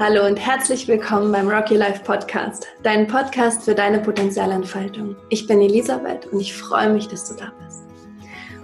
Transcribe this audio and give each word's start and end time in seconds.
Hallo 0.00 0.26
und 0.26 0.36
herzlich 0.36 0.88
willkommen 0.88 1.30
beim 1.30 1.48
Rocky 1.48 1.76
Life 1.76 2.02
Podcast, 2.02 2.66
dein 2.82 3.06
Podcast 3.06 3.62
für 3.62 3.76
deine 3.76 4.00
Potenzialentfaltung. 4.00 5.14
Ich 5.28 5.46
bin 5.46 5.60
Elisabeth 5.60 6.26
und 6.26 6.40
ich 6.40 6.52
freue 6.52 6.92
mich, 6.92 7.06
dass 7.06 7.28
du 7.28 7.36
da 7.36 7.52
bist. 7.64 7.84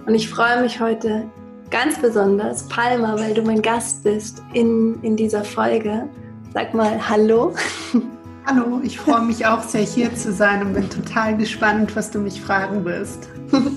Und 0.05 0.13
ich 0.13 0.27
freue 0.27 0.61
mich 0.61 0.81
heute 0.81 1.25
ganz 1.69 1.97
besonders, 1.99 2.67
Palma, 2.67 3.17
weil 3.17 3.33
du 3.33 3.43
mein 3.43 3.61
Gast 3.61 4.03
bist 4.03 4.43
in, 4.51 5.01
in 5.03 5.15
dieser 5.15 5.45
Folge. 5.45 6.09
Sag 6.53 6.73
mal 6.73 6.99
Hallo. 7.09 7.55
Hallo, 8.45 8.81
ich 8.83 8.99
freue 8.99 9.21
mich 9.21 9.45
auch 9.45 9.61
sehr 9.61 9.83
hier 9.83 10.13
zu 10.13 10.33
sein 10.33 10.61
und 10.65 10.73
bin 10.73 10.89
total 10.89 11.37
gespannt, 11.37 11.95
was 11.95 12.11
du 12.11 12.19
mich 12.19 12.41
fragen 12.41 12.83
wirst. 12.83 13.29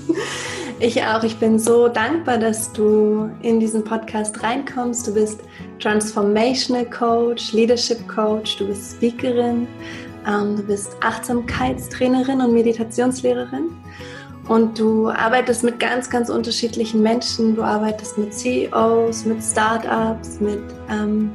Ich 0.79 1.01
auch. 1.03 1.23
Ich 1.23 1.37
bin 1.37 1.57
so 1.57 1.87
dankbar, 1.87 2.37
dass 2.37 2.73
du 2.73 3.29
in 3.41 3.61
diesen 3.61 3.83
Podcast 3.85 4.43
reinkommst. 4.43 5.07
Du 5.07 5.13
bist 5.13 5.39
Transformational 5.79 6.85
Coach, 6.85 7.53
Leadership 7.53 8.07
Coach, 8.07 8.57
du 8.57 8.67
bist 8.67 8.95
Speakerin, 8.95 9.67
ähm, 10.27 10.57
du 10.57 10.63
bist 10.63 10.95
Achtsamkeitstrainerin 11.01 12.41
und 12.41 12.53
Meditationslehrerin. 12.53 13.69
Und 14.47 14.77
du 14.77 15.09
arbeitest 15.09 15.63
mit 15.63 15.79
ganz, 15.79 16.09
ganz 16.09 16.29
unterschiedlichen 16.29 17.01
Menschen. 17.01 17.55
Du 17.55 17.63
arbeitest 17.63 18.17
mit 18.17 18.33
CEOs, 18.33 19.25
mit 19.25 19.41
Startups, 19.41 20.39
mit 20.39 20.61
ähm, 20.89 21.31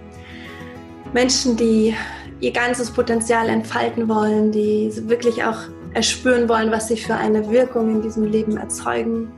Menschen, 1.12 1.56
die 1.56 1.94
ihr 2.40 2.52
ganzes 2.52 2.90
Potenzial 2.90 3.48
entfalten 3.48 4.08
wollen, 4.08 4.52
die 4.52 4.92
wirklich 5.08 5.42
auch 5.44 5.58
erspüren 5.92 6.48
wollen, 6.48 6.70
was 6.70 6.86
sie 6.86 6.96
für 6.96 7.14
eine 7.14 7.50
Wirkung 7.50 7.96
in 7.96 8.02
diesem 8.02 8.24
Leben 8.24 8.56
erzeugen. 8.56 9.32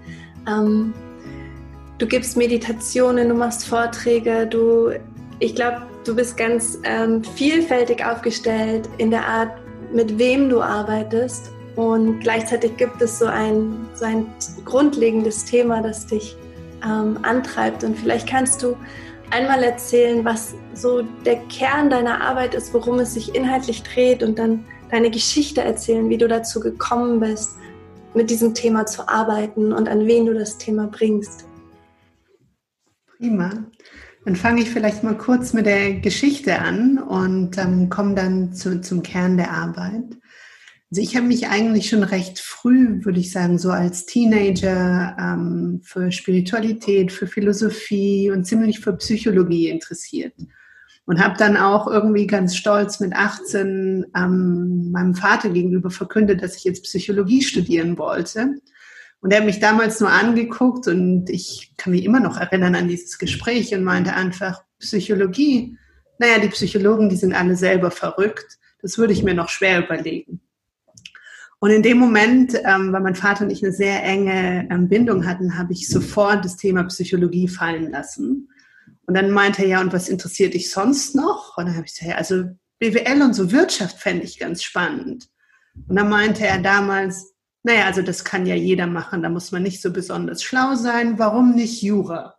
Ähm, 0.47 0.93
du 2.03 2.09
gibst 2.09 2.37
Meditationen, 2.37 3.29
du 3.29 3.35
machst 3.37 3.65
Vorträge, 3.65 4.45
du, 4.49 4.91
ich 5.39 5.55
glaube, 5.55 5.83
du 6.05 6.17
bist 6.17 6.37
ganz 6.37 6.81
ähm, 6.83 7.23
vielfältig 7.23 8.05
aufgestellt 8.05 8.89
in 8.99 9.13
der 9.13 9.25
Art, 9.25 9.53
mit 9.95 10.19
wem 10.19 10.49
du 10.49 10.61
arbeitest. 10.61 11.53
Und 11.77 12.19
gleichzeitig 12.19 12.77
gibt 12.77 13.01
es 13.01 13.21
so 13.21 13.27
ein, 13.27 13.87
so 13.95 14.05
ein 14.05 14.27
grundlegendes 14.65 15.45
Thema, 15.45 15.81
das 15.81 16.05
dich 16.05 16.37
ähm, 16.85 17.19
antreibt. 17.23 17.85
Und 17.85 17.97
vielleicht 17.97 18.29
kannst 18.29 18.65
du 18.65 18.77
einmal 19.31 19.63
erzählen, 19.63 20.25
was 20.25 20.55
so 20.75 21.03
der 21.25 21.37
Kern 21.51 21.89
deiner 21.89 22.21
Arbeit 22.21 22.55
ist, 22.55 22.75
worum 22.75 22.99
es 22.99 23.15
sich 23.15 23.33
inhaltlich 23.33 23.85
dreht 23.85 24.25
und 24.25 24.41
dann 24.41 24.65
deine 24.91 25.09
Geschichte 25.09 25.61
erzählen, 25.61 26.09
wie 26.09 26.19
du 26.19 26.27
dazu 26.27 26.59
gekommen 26.59 27.21
bist, 27.21 27.53
mit 28.13 28.29
diesem 28.29 28.55
Thema 28.55 28.87
zu 28.87 29.09
arbeiten 29.09 29.73
und 29.73 29.89
an 29.89 30.05
wen 30.09 30.27
du 30.27 30.35
das 30.35 30.59
Thema 30.59 30.89
bringst. 30.89 31.47
Prima. 33.23 33.71
Dann 34.25 34.35
fange 34.35 34.63
ich 34.63 34.71
vielleicht 34.71 35.05
mal 35.05 35.17
kurz 35.17 35.53
mit 35.53 35.67
der 35.67 35.95
Geschichte 36.01 36.59
an 36.59 36.99
und 36.99 37.57
ähm, 37.57 37.89
komme 37.89 38.17
dann 38.17 38.53
zu, 38.53 38.81
zum 38.81 39.05
Kern 39.05 39.37
der 39.37 39.53
Arbeit. 39.53 40.19
Also 40.91 41.01
ich 41.03 41.15
habe 41.15 41.29
mich 41.29 41.47
eigentlich 41.47 41.89
schon 41.89 42.03
recht 42.03 42.41
früh, 42.41 43.05
würde 43.05 43.21
ich 43.21 43.31
sagen, 43.31 43.59
so 43.59 43.71
als 43.71 44.07
Teenager 44.07 45.17
ähm, 45.21 45.83
für 45.85 46.11
Spiritualität, 46.11 47.13
für 47.13 47.29
Philosophie 47.29 48.33
und 48.33 48.45
ziemlich 48.45 48.81
für 48.81 48.95
Psychologie 48.95 49.69
interessiert. 49.69 50.35
Und 51.05 51.23
habe 51.23 51.37
dann 51.39 51.57
auch 51.57 51.87
irgendwie 51.87 52.27
ganz 52.27 52.57
stolz 52.57 52.99
mit 52.99 53.13
18 53.13 54.07
ähm, 54.17 54.91
meinem 54.91 55.15
Vater 55.15 55.51
gegenüber 55.51 55.91
verkündet, 55.91 56.43
dass 56.43 56.57
ich 56.57 56.65
jetzt 56.65 56.83
Psychologie 56.83 57.43
studieren 57.43 57.99
wollte. 57.99 58.57
Und 59.23 59.33
er 59.33 59.39
hat 59.39 59.47
mich 59.47 59.61
damals 59.61 60.01
nur 60.01 60.11
angeguckt 60.11 60.87
und 60.89 61.31
ich 61.31 61.73
kann 61.79 61.93
mich 61.93 62.05
immer 62.05 62.21
noch 62.21 62.37
erinnern 62.37 62.75
an 62.75 62.89
dieses 62.89 63.19
Gespräch 63.19 63.75
und 63.75 63.85
meinte 63.85 64.13
einfach, 64.13 64.63
Psychologie, 64.79 65.79
naja, 66.19 66.39
die 66.39 66.49
Psychologen, 66.49 67.09
die 67.09 67.17
sind 67.17 67.33
alle 67.33 67.57
selber 67.57 67.91
verrückt. 67.91 68.59
Das 68.83 68.99
würde 68.99 69.15
ich 69.15 69.23
mir 69.23 69.35
noch 69.35 69.49
schwer 69.49 69.85
überlegen. 69.85 70.41
Und 71.61 71.71
in 71.71 71.83
dem 71.83 71.99
Moment, 71.99 72.55
ähm, 72.65 72.93
weil 72.93 73.01
mein 73.01 73.15
Vater 73.15 73.45
und 73.45 73.51
ich 73.51 73.63
eine 73.63 73.73
sehr 73.73 74.03
enge 74.03 74.69
ähm, 74.69 74.89
Bindung 74.89 75.25
hatten, 75.25 75.57
habe 75.57 75.73
ich 75.73 75.89
sofort 75.89 76.45
das 76.45 76.57
Thema 76.57 76.83
Psychologie 76.85 77.47
fallen 77.47 77.93
lassen 77.93 78.49
und 79.07 79.15
dann 79.15 79.31
meinte 79.31 79.63
er, 79.63 79.69
ja, 79.69 79.81
und 79.81 79.93
was 79.93 80.09
interessiert 80.09 80.55
dich 80.55 80.71
sonst 80.71 81.15
noch? 81.15 81.57
Und 81.57 81.67
dann 81.67 81.77
habe 81.77 81.87
ich 81.87 81.93
gesagt, 81.93 82.11
ja, 82.11 82.17
also 82.17 82.45
BWL 82.79 83.23
und 83.23 83.35
so 83.35 83.53
Wirtschaft 83.53 83.99
fände 83.99 84.25
ich 84.25 84.39
ganz 84.39 84.63
spannend. 84.63 85.29
Und 85.89 85.97
dann 85.97 86.09
meinte 86.09 86.47
er 86.47 86.61
damals, 86.61 87.32
naja, 87.63 87.87
also 87.87 88.03
das 88.03 88.25
kann 88.25 88.47
ja 88.47 88.55
jeder 88.55 88.87
machen, 88.87 89.23
da 89.23 89.29
muss 89.29 89.53
man 89.53 89.63
nicht 89.63 89.81
so 89.81 89.93
besonders 89.93 90.43
schlau 90.43 90.75
sein, 90.75 91.19
warum 91.19 91.55
nicht 91.55 91.83
Jura? 91.83 92.35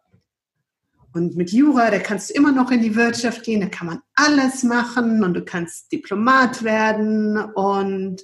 Und 1.14 1.36
mit 1.36 1.52
Jura, 1.52 1.92
da 1.92 2.00
kannst 2.00 2.30
du 2.30 2.34
immer 2.34 2.52
noch 2.52 2.72
in 2.72 2.82
die 2.82 2.96
Wirtschaft 2.96 3.44
gehen, 3.44 3.62
da 3.62 3.68
kann 3.68 3.88
man 3.88 4.02
alles 4.16 4.64
machen 4.64 5.24
und 5.24 5.36
du 5.36 5.46
kannst 5.46 5.92
Diplomat 5.92 6.64
werden. 6.64 7.38
Und 7.38 8.24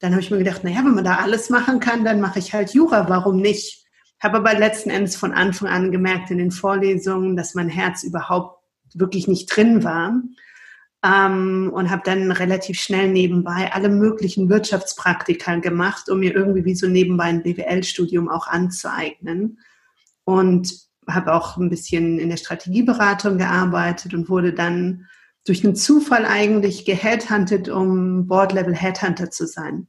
dann 0.00 0.12
habe 0.12 0.20
ich 0.20 0.30
mir 0.30 0.38
gedacht, 0.38 0.64
naja, 0.64 0.78
wenn 0.78 0.94
man 0.94 1.04
da 1.04 1.16
alles 1.16 1.50
machen 1.50 1.78
kann, 1.78 2.04
dann 2.04 2.20
mache 2.20 2.40
ich 2.40 2.52
halt 2.52 2.74
Jura, 2.74 3.08
warum 3.08 3.36
nicht? 3.36 3.86
Habe 4.18 4.38
aber 4.38 4.58
letzten 4.58 4.90
Endes 4.90 5.14
von 5.14 5.32
Anfang 5.32 5.68
an 5.68 5.92
gemerkt 5.92 6.32
in 6.32 6.38
den 6.38 6.50
Vorlesungen, 6.50 7.36
dass 7.36 7.54
mein 7.54 7.68
Herz 7.68 8.02
überhaupt 8.02 8.64
wirklich 8.92 9.28
nicht 9.28 9.54
drin 9.54 9.84
war. 9.84 10.20
Ähm, 11.02 11.70
und 11.72 11.90
habe 11.90 12.02
dann 12.04 12.30
relativ 12.30 12.78
schnell 12.78 13.08
nebenbei 13.08 13.72
alle 13.72 13.88
möglichen 13.88 14.50
Wirtschaftspraktika 14.50 15.56
gemacht, 15.56 16.10
um 16.10 16.20
mir 16.20 16.34
irgendwie 16.34 16.64
wie 16.64 16.74
so 16.74 16.86
nebenbei 16.86 17.24
ein 17.24 17.42
BWL-Studium 17.42 18.28
auch 18.28 18.46
anzueignen. 18.46 19.58
Und 20.24 20.90
habe 21.08 21.34
auch 21.34 21.56
ein 21.56 21.70
bisschen 21.70 22.18
in 22.18 22.28
der 22.28 22.36
Strategieberatung 22.36 23.38
gearbeitet 23.38 24.14
und 24.14 24.28
wurde 24.28 24.52
dann 24.52 25.06
durch 25.46 25.64
einen 25.64 25.74
Zufall 25.74 26.26
eigentlich 26.26 26.84
geheadhuntet, 26.84 27.68
um 27.68 28.26
Board-Level 28.26 28.74
Headhunter 28.74 29.30
zu 29.30 29.46
sein. 29.46 29.88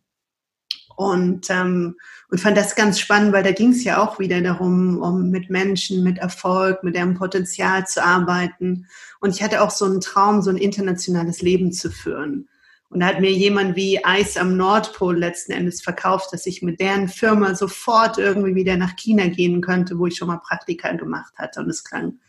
Und, 0.96 1.50
ähm, 1.50 1.98
und 2.32 2.40
fand 2.40 2.56
das 2.56 2.76
ganz 2.76 2.98
spannend, 2.98 3.34
weil 3.34 3.44
da 3.44 3.52
ging 3.52 3.72
es 3.72 3.84
ja 3.84 4.02
auch 4.02 4.18
wieder 4.18 4.40
darum, 4.40 5.02
um 5.02 5.30
mit 5.32 5.50
Menschen, 5.50 6.02
mit 6.02 6.18
Erfolg, 6.18 6.82
mit 6.82 6.96
deren 6.96 7.14
Potenzial 7.14 7.86
zu 7.86 8.02
arbeiten. 8.02 8.88
Und 9.20 9.36
ich 9.36 9.44
hatte 9.44 9.62
auch 9.62 9.70
so 9.70 9.84
einen 9.84 10.00
Traum, 10.00 10.42
so 10.42 10.50
ein 10.50 10.56
internationales 10.56 11.42
Leben 11.42 11.74
zu 11.74 11.92
führen. 11.92 12.48
Und 12.90 13.02
da 13.02 13.08
hat 13.08 13.20
mir 13.20 13.32
jemand 13.32 13.76
wie 13.76 14.04
Eis 14.06 14.38
am 14.38 14.56
Nordpol 14.56 15.18
letzten 15.18 15.52
Endes 15.52 15.82
verkauft, 15.82 16.32
dass 16.32 16.46
ich 16.46 16.62
mit 16.62 16.80
deren 16.80 17.10
Firma 17.10 17.54
sofort 17.54 18.18
irgendwie 18.18 18.56
wieder 18.56 18.78
nach 18.78 18.96
China 18.96 19.28
gehen 19.28 19.60
könnte, 19.60 20.00
wo 20.00 20.08
ich 20.08 20.16
schon 20.16 20.30
mal 20.30 20.40
Praktika 20.40 20.94
gemacht 20.94 21.34
hatte. 21.38 21.60
Und 21.60 21.70
es 21.70 21.84
klang 21.84 22.20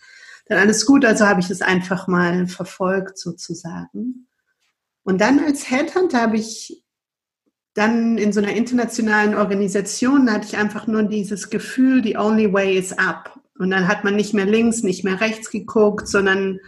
dann 0.47 0.59
alles 0.59 0.85
gut, 0.85 1.05
also 1.05 1.27
habe 1.27 1.41
ich 1.41 1.49
es 1.49 1.63
einfach 1.63 2.09
mal 2.09 2.49
verfolgt 2.49 3.19
sozusagen. 3.19 4.27
Und 5.05 5.21
dann 5.21 5.39
als 5.39 5.71
Headhunter 5.71 6.23
habe 6.23 6.37
ich 6.37 6.82
dann 7.75 8.19
in 8.19 8.33
so 8.33 8.41
einer 8.41 8.53
internationalen 8.53 9.35
Organisation 9.35 10.31
hatte 10.31 10.47
ich 10.47 10.57
einfach 10.57 10.87
nur 10.87 11.05
dieses 11.05 11.49
Gefühl, 11.49 12.03
the 12.05 12.17
only 12.17 12.53
way 12.53 12.77
is 12.77 12.97
up. 12.99 13.39
Und 13.59 13.71
dann 13.71 13.89
hat 13.89 14.05
man 14.05 14.17
nicht 14.17 14.35
mehr 14.35 14.45
links, 14.45 14.83
nicht 14.83 15.05
mehr 15.05 15.21
rechts 15.21 15.51
geguckt, 15.51 16.09
sondern 16.09 16.59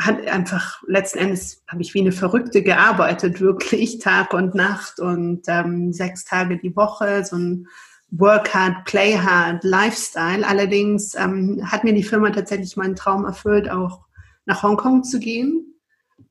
hat 0.00 0.26
einfach 0.28 0.80
letzten 0.86 1.18
Endes 1.18 1.62
habe 1.66 1.82
ich 1.82 1.92
wie 1.92 2.00
eine 2.00 2.12
Verrückte 2.12 2.62
gearbeitet, 2.62 3.40
wirklich 3.42 3.98
Tag 3.98 4.32
und 4.32 4.54
Nacht 4.54 5.00
und 5.00 5.42
ähm, 5.48 5.92
sechs 5.92 6.24
Tage 6.24 6.58
die 6.58 6.74
Woche, 6.76 7.24
so 7.24 7.36
ein 7.36 7.66
Work 8.10 8.54
hard, 8.54 8.86
play 8.86 9.18
hard 9.18 9.64
Lifestyle. 9.64 10.46
Allerdings 10.46 11.14
ähm, 11.14 11.60
hat 11.70 11.84
mir 11.84 11.92
die 11.92 12.02
Firma 12.02 12.30
tatsächlich 12.30 12.76
meinen 12.76 12.96
Traum 12.96 13.26
erfüllt, 13.26 13.68
auch 13.68 14.06
nach 14.46 14.62
Hongkong 14.62 15.04
zu 15.04 15.18
gehen. 15.18 15.74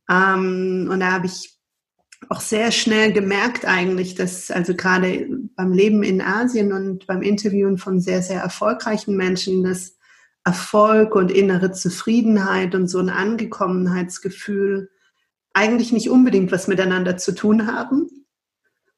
Ähm, 0.09 0.89
und 0.91 0.99
da 1.01 1.11
habe 1.11 1.27
ich 1.27 1.56
auch 2.29 2.41
sehr 2.41 2.71
schnell 2.71 3.13
gemerkt 3.13 3.65
eigentlich, 3.65 4.15
dass 4.15 4.51
also 4.51 4.75
gerade 4.75 5.27
beim 5.55 5.71
Leben 5.71 6.03
in 6.03 6.21
Asien 6.21 6.73
und 6.73 7.07
beim 7.07 7.21
Interviewen 7.21 7.77
von 7.77 7.99
sehr, 7.99 8.21
sehr 8.21 8.41
erfolgreichen 8.41 9.15
Menschen, 9.15 9.63
dass 9.63 9.97
Erfolg 10.43 11.15
und 11.15 11.31
innere 11.31 11.71
Zufriedenheit 11.71 12.73
und 12.73 12.87
so 12.87 12.99
ein 12.99 13.09
Angekommenheitsgefühl 13.09 14.89
eigentlich 15.53 15.91
nicht 15.91 16.09
unbedingt 16.09 16.51
was 16.51 16.67
miteinander 16.67 17.17
zu 17.17 17.33
tun 17.33 17.67
haben. 17.67 18.09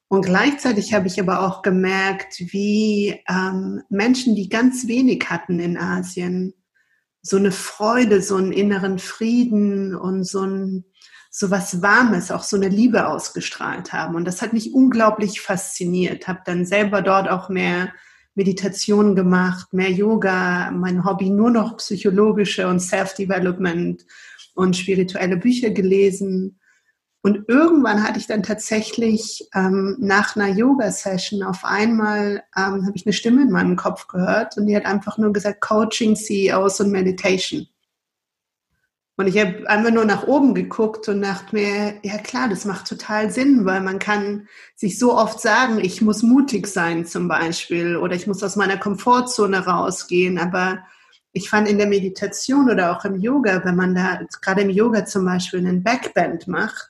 Und 0.10 0.26
gleichzeitig 0.26 0.94
habe 0.94 1.08
ich 1.08 1.20
aber 1.20 1.42
auch 1.42 1.62
gemerkt, 1.62 2.40
wie 2.40 3.22
ähm, 3.30 3.82
Menschen, 3.90 4.36
die 4.36 4.50
ganz 4.50 4.88
wenig 4.88 5.30
hatten 5.30 5.60
in 5.60 5.78
Asien, 5.78 6.54
so 7.22 7.38
eine 7.38 7.52
Freude, 7.52 8.22
so 8.22 8.36
einen 8.36 8.52
inneren 8.52 8.98
Frieden 8.98 9.96
und 9.96 10.24
so 10.24 10.42
ein 10.42 10.86
so 11.40 11.50
was 11.50 11.82
Warmes, 11.82 12.32
auch 12.32 12.44
so 12.44 12.58
eine 12.58 12.68
Liebe 12.68 13.08
ausgestrahlt 13.08 13.94
haben. 13.94 14.16
Und 14.16 14.26
das 14.26 14.42
hat 14.42 14.52
mich 14.52 14.74
unglaublich 14.74 15.40
fasziniert. 15.40 16.28
Habe 16.28 16.42
dann 16.44 16.66
selber 16.66 17.02
dort 17.02 17.30
auch 17.30 17.48
mehr 17.48 17.94
Meditation 18.36 19.16
gemacht, 19.16 19.72
mehr 19.72 19.90
Yoga, 19.90 20.70
mein 20.72 21.06
Hobby 21.06 21.30
nur 21.30 21.50
noch 21.50 21.78
psychologische 21.78 22.68
und 22.68 22.82
Self-Development 22.82 24.06
und 24.54 24.76
spirituelle 24.76 25.38
Bücher 25.38 25.70
gelesen. 25.70 26.60
Und 27.22 27.48
irgendwann 27.48 28.04
hatte 28.04 28.20
ich 28.20 28.28
dann 28.28 28.44
tatsächlich 28.44 29.48
ähm, 29.56 29.96
nach 29.98 30.36
einer 30.36 30.50
Yoga-Session 30.50 31.44
auf 31.44 31.64
einmal 31.64 32.44
ähm, 32.58 32.86
habe 32.86 32.96
ich 32.96 33.06
eine 33.06 33.14
Stimme 33.14 33.44
in 33.44 33.52
meinem 33.52 33.78
Kopf 33.78 34.08
gehört 34.08 34.58
und 34.58 34.68
die 34.68 34.76
hat 34.76 34.86
einfach 34.86 35.18
nur 35.18 35.32
gesagt 35.32 35.62
Coaching, 35.62 36.18
CEOs 36.18 36.82
und 36.82 36.92
Meditation. 36.92 37.66
Und 39.20 39.28
ich 39.28 39.38
habe 39.38 39.70
einfach 39.70 39.92
nur 39.92 40.06
nach 40.06 40.28
oben 40.28 40.56
geguckt 40.56 41.10
und 41.10 41.22
dachte 41.22 41.54
mir, 41.54 41.96
ja 42.04 42.20
klar, 42.20 42.48
das 42.48 42.64
macht 42.64 42.88
total 42.88 43.30
Sinn, 43.30 43.66
weil 43.66 43.82
man 43.82 44.00
kann 44.00 44.48
sich 44.78 44.98
so 44.98 45.14
oft 45.14 45.42
sagen, 45.42 45.78
ich 45.82 46.02
muss 46.02 46.24
mutig 46.24 46.68
sein 46.68 47.06
zum 47.06 47.28
Beispiel 47.28 47.98
oder 47.98 48.16
ich 48.16 48.28
muss 48.28 48.42
aus 48.42 48.56
meiner 48.56 48.78
Komfortzone 48.78 49.66
rausgehen. 49.66 50.38
Aber 50.38 50.80
ich 51.34 51.50
fand 51.50 51.68
in 51.68 51.78
der 51.78 51.88
Meditation 51.88 52.70
oder 52.70 52.96
auch 52.96 53.04
im 53.04 53.20
Yoga, 53.20 53.62
wenn 53.66 53.76
man 53.76 53.94
da 53.94 54.22
gerade 54.42 54.62
im 54.62 54.70
Yoga 54.70 55.04
zum 55.04 55.26
Beispiel 55.26 55.60
einen 55.60 55.84
Backbend 55.84 56.48
macht, 56.48 56.88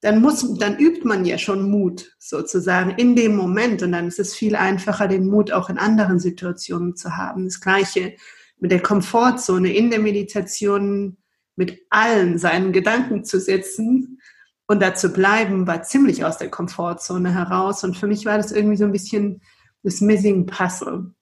dann 0.00 0.22
muss, 0.22 0.58
dann 0.58 0.78
übt 0.78 1.06
man 1.06 1.26
ja 1.26 1.36
schon 1.36 1.68
Mut 1.68 2.16
sozusagen 2.18 2.92
in 2.92 3.16
dem 3.16 3.36
Moment 3.36 3.82
und 3.82 3.92
dann 3.92 4.08
ist 4.08 4.18
es 4.18 4.34
viel 4.34 4.56
einfacher, 4.56 5.08
den 5.08 5.26
Mut 5.26 5.52
auch 5.52 5.68
in 5.68 5.76
anderen 5.76 6.18
Situationen 6.18 6.96
zu 6.96 7.18
haben. 7.18 7.44
Das 7.44 7.60
Gleiche 7.60 8.16
mit 8.58 8.72
der 8.72 8.80
Komfortzone 8.80 9.74
in 9.74 9.90
der 9.90 10.00
Meditation 10.00 11.18
mit 11.56 11.80
allen 11.90 12.38
seinen 12.38 12.72
Gedanken 12.72 13.24
zu 13.24 13.40
sitzen 13.40 14.20
und 14.66 14.80
da 14.80 14.94
zu 14.94 15.10
bleiben, 15.10 15.66
war 15.66 15.82
ziemlich 15.82 16.24
aus 16.24 16.38
der 16.38 16.50
Komfortzone 16.50 17.32
heraus. 17.32 17.84
Und 17.84 17.96
für 17.96 18.06
mich 18.06 18.24
war 18.24 18.38
das 18.38 18.52
irgendwie 18.52 18.76
so 18.76 18.84
ein 18.84 18.92
bisschen 18.92 19.42
das 19.82 20.00
Missing 20.00 20.46
Puzzle. 20.46 21.12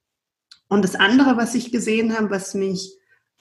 Und 0.68 0.84
das 0.84 0.94
andere, 0.94 1.36
was 1.36 1.54
ich 1.54 1.72
gesehen 1.72 2.16
habe, 2.16 2.30
was 2.30 2.54
mich 2.54 2.96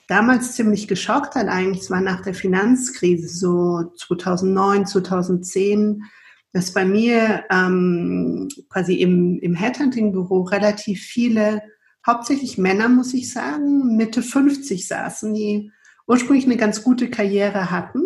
damals 0.08 0.54
ziemlich 0.54 0.88
geschockt 0.88 1.36
hat, 1.36 1.48
eigentlich, 1.48 1.90
war 1.90 2.02
nach 2.02 2.22
der 2.22 2.34
Finanzkrise, 2.34 3.30
so 3.30 3.94
2009, 3.98 4.88
2010, 4.88 6.04
dass 6.52 6.74
bei 6.74 6.84
mir 6.84 7.46
ähm, 7.50 8.50
quasi 8.70 8.96
im, 8.96 9.40
im 9.40 9.56
Headhunting-Büro 9.56 10.42
relativ 10.42 11.02
viele, 11.02 11.62
hauptsächlich 12.06 12.58
Männer, 12.58 12.90
muss 12.90 13.14
ich 13.14 13.32
sagen, 13.32 13.96
Mitte 13.96 14.22
50 14.22 14.86
saßen, 14.88 15.34
die 15.34 15.72
ursprünglich 16.12 16.44
eine 16.44 16.58
ganz 16.58 16.84
gute 16.84 17.10
Karriere 17.10 17.72
hatten, 17.72 18.04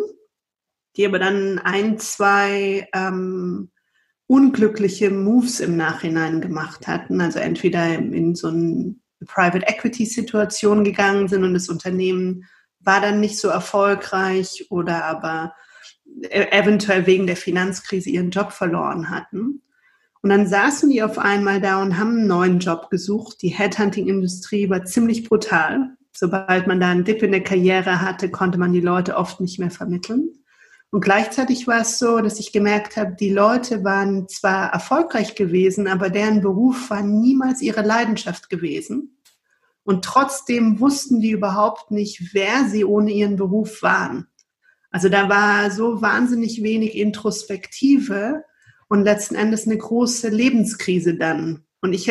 die 0.96 1.08
aber 1.08 1.18
dann 1.18 1.58
ein, 1.58 1.98
zwei 1.98 2.88
ähm, 2.94 3.72
unglückliche 4.28 5.10
Moves 5.10 5.60
im 5.60 5.76
Nachhinein 5.76 6.40
gemacht 6.40 6.86
hatten. 6.86 7.20
Also 7.20 7.40
entweder 7.40 7.96
in 7.96 8.36
so 8.36 8.50
eine 8.50 8.94
Private 9.26 9.66
Equity 9.66 10.06
Situation 10.06 10.84
gegangen 10.84 11.28
sind 11.28 11.44
und 11.44 11.56
das 11.56 11.68
Unternehmen 11.68 12.46
war 12.80 13.02
dann 13.02 13.20
nicht 13.20 13.40
so 13.40 13.48
erfolgreich 13.48 14.68
oder 14.70 15.06
aber 15.06 15.56
e-, 16.22 16.52
eventuell 16.52 17.08
wegen 17.08 17.26
der 17.26 17.38
Finanzkrise 17.38 18.12
ihren 18.12 18.30
Job 18.30 18.52
verloren 18.52 19.10
hatten. 19.10 19.64
Und 20.22 20.30
dann 20.30 20.46
saßen 20.46 20.92
die 20.92 21.02
auf 21.02 21.18
einmal 21.18 21.60
da 21.60 21.82
und 21.82 21.98
haben 21.98 22.18
einen 22.18 22.28
neuen 22.28 22.60
Job 22.60 22.92
gesucht. 22.92 23.42
Die 23.42 23.50
Headhunting-Industrie 23.50 24.70
war 24.70 24.86
ziemlich 24.86 25.28
brutal 25.28 25.96
sobald 26.16 26.68
man 26.68 26.80
da 26.80 26.90
einen 26.90 27.04
Dip 27.04 27.22
in 27.22 27.32
der 27.32 27.44
Karriere 27.44 28.02
hatte, 28.02 28.30
konnte 28.30 28.58
man 28.58 28.72
die 28.74 28.82
Leute 28.82 29.18
oft 29.18 29.42
nicht 29.42 29.60
mehr 29.60 29.72
vermitteln. 29.72 30.30
Und 30.92 31.02
gleichzeitig 31.02 31.68
war 31.68 31.82
es 31.82 32.00
so, 32.00 32.22
dass 32.22 32.40
ich 32.40 32.54
gemerkt 32.54 32.96
habe, 32.96 33.16
die 33.20 33.32
Leute 33.32 33.84
waren 33.84 34.30
zwar 34.30 34.72
erfolgreich 34.72 35.36
gewesen, 35.36 35.88
aber 35.88 36.10
deren 36.10 36.42
Beruf 36.42 36.90
war 36.90 37.02
niemals 37.02 37.62
ihre 37.62 37.82
Leidenschaft 37.82 38.50
gewesen. 38.50 39.20
Und 39.84 40.06
trotzdem 40.06 40.80
wussten 40.80 41.20
die 41.20 41.32
überhaupt 41.32 41.92
nicht, 41.92 42.34
wer 42.34 42.66
sie 42.70 42.86
ohne 42.86 43.12
ihren 43.12 43.36
Beruf 43.36 43.84
waren. 43.84 44.28
Also 44.90 45.10
da 45.10 45.28
war 45.28 45.70
so 45.70 46.02
wahnsinnig 46.02 46.64
wenig 46.64 46.96
Introspektive 46.96 48.46
und 48.88 49.04
letzten 49.04 49.36
Endes 49.36 49.68
eine 49.68 49.78
große 49.78 50.30
Lebenskrise 50.30 51.16
dann. 51.16 51.66
Und 51.82 51.92
ich 51.92 52.10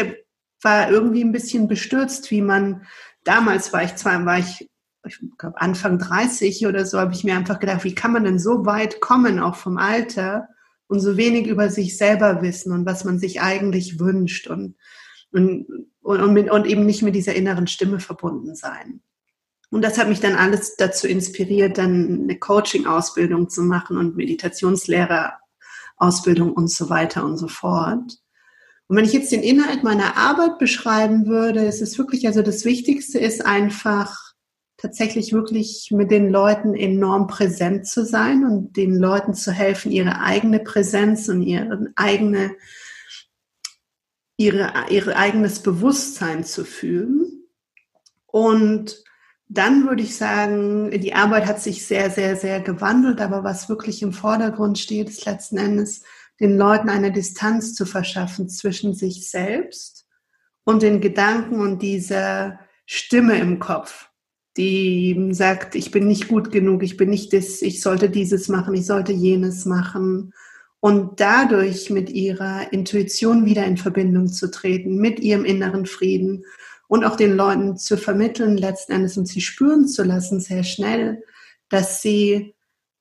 war 0.61 0.91
irgendwie 0.91 1.25
ein 1.25 1.33
bisschen 1.33 1.69
bestürzt, 1.69 2.31
wie 2.31 2.43
man 2.43 2.87
damals 3.25 3.73
war 3.73 3.83
ich 3.83 3.97
zwar, 3.97 4.25
war 4.25 4.39
ich, 4.39 4.71
ich 5.07 5.19
glaube 5.39 5.61
Anfang 5.61 5.99
30 5.99 6.67
oder 6.67 6.87
so, 6.87 6.99
habe 6.99 7.13
ich 7.13 7.25
mir 7.25 7.35
einfach 7.35 7.59
gedacht, 7.59 7.85
wie 7.85 7.95
kann 7.95 8.13
man 8.13 8.25
denn 8.25 8.39
so 8.39 8.65
weit 8.65 9.01
kommen, 9.01 9.41
auch 9.41 9.57
vom 9.57 9.77
Alter, 9.77 10.49
und 10.87 11.01
so 11.01 11.17
wenig 11.17 11.47
über 11.47 11.71
sich 11.71 11.97
selber 11.97 12.43
wissen 12.43 12.71
und 12.73 12.85
was 12.87 13.05
man 13.05 13.19
sich 13.19 13.41
eigentlich 13.41 13.99
wünscht 13.99 14.47
und, 14.49 14.77
und, 15.33 15.67
und, 16.03 16.33
mit, 16.33 16.49
und 16.51 16.67
eben 16.67 16.87
nicht 16.87 17.03
mit 17.03 17.15
dieser 17.15 17.35
inneren 17.35 17.67
Stimme 17.67 18.01
verbunden 18.01 18.55
sein. 18.55 19.01
Und 19.71 19.83
das 19.83 19.99
hat 19.99 20.09
mich 20.09 20.21
dann 20.21 20.37
alles 20.37 20.77
dazu 20.77 21.09
inspiriert, 21.09 21.79
dann 21.79 22.21
eine 22.23 22.39
Coaching-Ausbildung 22.39 23.49
zu 23.49 23.63
machen 23.63 23.97
und 23.97 24.17
Meditationslehrer-Ausbildung 24.17 26.53
und 26.53 26.71
so 26.71 26.91
weiter 26.91 27.25
und 27.25 27.39
so 27.39 27.49
fort. 27.49 28.19
Und 28.89 28.97
wenn 28.97 29.05
ich 29.05 29.13
jetzt 29.13 29.33
den 29.33 29.43
Inhalt 29.43 29.83
meiner 29.83 30.17
Arbeit 30.17 30.59
beschreiben 30.59 31.27
würde, 31.27 31.65
ist 31.65 31.81
es 31.81 31.97
wirklich, 31.97 32.27
also 32.27 32.43
das 32.43 32.65
Wichtigste 32.65 33.19
ist 33.19 33.45
einfach 33.45 34.35
tatsächlich 34.77 35.33
wirklich 35.33 35.89
mit 35.93 36.11
den 36.11 36.29
Leuten 36.29 36.75
enorm 36.75 37.27
präsent 37.27 37.87
zu 37.87 38.05
sein 38.05 38.45
und 38.45 38.77
den 38.77 38.97
Leuten 38.99 39.33
zu 39.33 39.53
helfen, 39.53 39.91
ihre 39.91 40.21
eigene 40.21 40.61
Präsenz 40.61 41.29
und 41.31 41.43
ihre 41.43 41.91
eigene, 41.97 42.55
ihre, 44.37 44.71
ihr 44.91 45.17
eigenes 45.17 45.61
Bewusstsein 45.61 46.45
zu 46.45 46.67
fühlen. 46.67 47.47
Und 48.27 49.03
dann 49.49 49.87
würde 49.87 50.03
ich 50.03 50.17
sagen, 50.17 50.91
die 50.91 51.15
Arbeit 51.15 51.47
hat 51.47 51.63
sich 51.63 51.87
sehr, 51.87 52.11
sehr, 52.11 52.37
sehr 52.37 52.61
gewandelt, 52.61 53.21
aber 53.21 53.45
was 53.45 53.71
wirklich 53.71 54.03
im 54.03 54.13
Vordergrund 54.13 54.79
steht, 54.79 55.09
ist 55.09 55.25
letzten 55.25 55.57
Endes 55.57 56.03
den 56.41 56.57
Leuten 56.57 56.89
eine 56.89 57.13
Distanz 57.13 57.75
zu 57.75 57.87
verschaffen 57.87 58.49
zwischen 58.49 58.95
sich 58.95 59.31
selbst 59.31 60.07
und 60.65 60.83
den 60.83 61.01
Gedanken 61.01 61.61
und 61.61 61.83
dieser 61.83 62.59
Stimme 62.87 63.39
im 63.39 63.59
Kopf, 63.59 64.09
die 64.57 65.29
sagt, 65.33 65.75
ich 65.75 65.91
bin 65.91 66.07
nicht 66.07 66.29
gut 66.29 66.51
genug, 66.51 66.83
ich 66.83 66.97
bin 66.97 67.11
nicht 67.11 67.33
das, 67.33 67.63
ich 67.63 67.81
sollte 67.81 68.09
dieses 68.09 68.49
machen, 68.49 68.75
ich 68.75 68.87
sollte 68.87 69.13
jenes 69.13 69.65
machen. 69.65 70.33
Und 70.81 71.19
dadurch 71.19 71.89
mit 71.91 72.11
ihrer 72.11 72.73
Intuition 72.73 73.47
wieder 73.47 73.65
in 73.65 73.79
Verbindung 73.79 74.29
zu 74.29 74.51
treten, 74.51 74.97
mit 74.97 75.19
ihrem 75.19 75.45
inneren 75.45 75.87
Frieden 75.87 76.45
und 76.89 77.05
auch 77.05 77.17
den 77.17 77.37
Leuten 77.37 77.77
zu 77.77 77.97
vermitteln, 77.97 78.59
letzten 78.59 78.93
Endes 78.93 79.17
und 79.17 79.27
sie 79.27 79.41
spüren 79.41 79.89
zu 79.89 80.03
lassen, 80.05 80.41
sehr 80.41 80.63
schnell, 80.63 81.23
dass 81.71 82.03
sie 82.03 82.54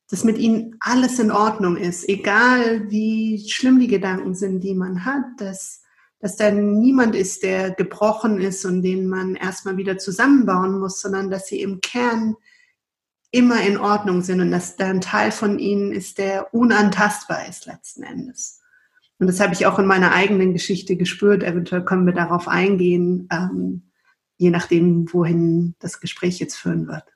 dass 0.10 0.24
mit 0.24 0.38
ihnen 0.38 0.76
alles 0.80 1.20
in 1.20 1.32
Ordnung 1.32 1.78
ist, 1.78 2.08
egal 2.08 2.90
wie 2.90 3.46
schlimm 3.50 3.80
die 3.80 3.88
Gedanken 3.88 4.36
sind, 4.36 4.62
die 4.62 4.76
man 4.76 5.06
hat, 5.06 5.24
dass, 5.38 5.82
dass 6.20 6.36
da 6.36 6.52
niemand 6.52 7.16
ist, 7.16 7.44
der 7.44 7.72
gebrochen 7.72 8.40
ist 8.40 8.66
und 8.66 8.82
den 8.82 9.08
man 9.08 9.36
erstmal 9.36 9.78
wieder 9.78 9.98
zusammenbauen 9.98 10.80
muss, 10.80 11.02
sondern 11.02 11.30
dass 11.30 11.48
sie 11.48 11.62
im 11.62 11.82
Kern 11.82 12.36
immer 13.32 13.62
in 13.62 13.78
Ordnung 13.78 14.22
sind 14.22 14.42
und 14.42 14.52
dass 14.52 14.76
da 14.76 14.88
ein 14.88 15.02
Teil 15.02 15.32
von 15.32 15.58
ihnen 15.58 15.92
ist, 15.92 16.20
der 16.20 16.54
unantastbar 16.54 17.48
ist 17.50 17.66
letzten 17.66 18.04
Endes. 18.04 18.62
Und 19.18 19.28
das 19.28 19.40
habe 19.40 19.54
ich 19.54 19.66
auch 19.66 19.80
in 19.80 19.86
meiner 19.86 20.12
eigenen 20.12 20.54
Geschichte 20.54 20.98
gespürt. 20.98 21.44
Eventuell 21.44 21.86
können 21.86 22.06
wir 22.06 22.14
darauf 22.14 22.48
eingehen, 22.48 23.28
ähm, 23.32 23.90
je 24.38 24.50
nachdem, 24.50 25.12
wohin 25.14 25.76
das 25.80 26.00
Gespräch 26.02 26.40
jetzt 26.40 26.56
führen 26.56 26.88
wird 26.88 27.13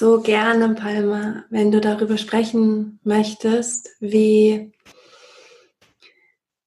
so 0.00 0.22
gerne, 0.22 0.74
Palma, 0.74 1.44
wenn 1.50 1.70
du 1.70 1.78
darüber 1.78 2.16
sprechen 2.16 2.98
möchtest, 3.04 3.90
wie, 4.00 4.72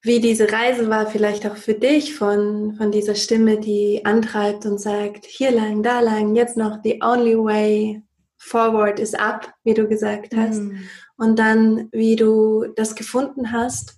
wie 0.04 0.20
diese 0.20 0.52
Reise 0.52 0.88
war, 0.88 1.08
vielleicht 1.08 1.48
auch 1.48 1.58
für 1.58 1.74
dich 1.74 2.14
von, 2.14 2.76
von 2.78 2.92
dieser 2.92 3.16
Stimme, 3.16 3.60
die 3.60 4.06
antreibt 4.06 4.68
und 4.68 4.80
sagt, 4.80 5.26
hier 5.26 5.50
lang, 5.50 5.82
da 5.82 6.00
lang, 6.00 6.36
jetzt 6.36 6.58
noch, 6.58 6.78
the 6.84 7.00
only 7.04 7.36
way 7.36 8.04
forward 8.38 9.00
is 9.00 9.16
up, 9.16 9.52
wie 9.64 9.74
du 9.74 9.88
gesagt 9.88 10.36
hast. 10.36 10.60
Mhm. 10.60 10.84
Und 11.18 11.40
dann, 11.40 11.90
wie 11.92 12.16
du 12.16 12.68
das 12.76 12.94
gefunden 12.94 13.52
hast, 13.52 13.96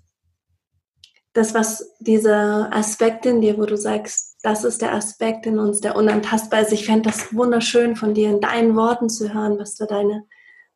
das, 1.34 1.54
was 1.54 1.94
dieser 2.00 2.74
Aspekt 2.74 3.26
in 3.26 3.42
dir, 3.42 3.58
wo 3.58 3.66
du 3.66 3.76
sagst, 3.76 4.35
das 4.46 4.64
ist 4.64 4.82
der 4.82 4.94
Aspekt 4.94 5.48
in 5.48 5.58
uns, 5.58 5.82
der 5.82 5.96
unantastbar 5.96 6.62
ist. 6.62 6.72
Ich 6.72 6.86
fände 6.86 7.10
das 7.10 7.34
wunderschön 7.34 7.96
von 7.96 8.14
dir 8.14 8.30
in 8.30 8.42
deinen 8.42 8.76
Worten 8.76 9.10
zu 9.10 9.34
hören, 9.34 9.58
was 9.58 9.76
da 9.76 9.88
deine 9.88 10.24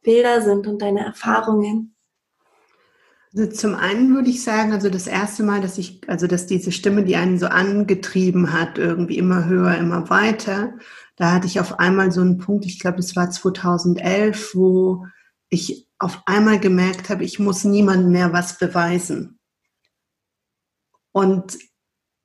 Bilder 0.01 0.41
sind 0.41 0.65
und 0.65 0.81
deine 0.81 1.05
Erfahrungen. 1.05 1.95
Also 3.31 3.51
zum 3.51 3.75
einen 3.75 4.15
würde 4.15 4.31
ich 4.31 4.43
sagen, 4.43 4.73
also 4.73 4.89
das 4.89 5.05
erste 5.05 5.43
Mal, 5.43 5.61
dass 5.61 5.77
ich, 5.77 6.01
also 6.09 6.25
dass 6.25 6.47
diese 6.47 6.71
Stimme, 6.71 7.03
die 7.03 7.15
einen 7.15 7.37
so 7.37 7.45
angetrieben 7.45 8.53
hat, 8.53 8.79
irgendwie 8.79 9.19
immer 9.19 9.45
höher, 9.45 9.77
immer 9.77 10.09
weiter, 10.09 10.73
da 11.15 11.33
hatte 11.33 11.45
ich 11.45 11.59
auf 11.59 11.79
einmal 11.79 12.11
so 12.11 12.21
einen 12.21 12.39
Punkt, 12.39 12.65
ich 12.65 12.79
glaube, 12.79 12.97
das 12.97 13.15
war 13.15 13.29
2011, 13.29 14.55
wo 14.55 15.05
ich 15.49 15.87
auf 15.99 16.23
einmal 16.25 16.59
gemerkt 16.59 17.09
habe, 17.09 17.23
ich 17.23 17.37
muss 17.37 17.65
niemandem 17.65 18.11
mehr 18.11 18.33
was 18.33 18.57
beweisen. 18.57 19.37
Und 21.11 21.55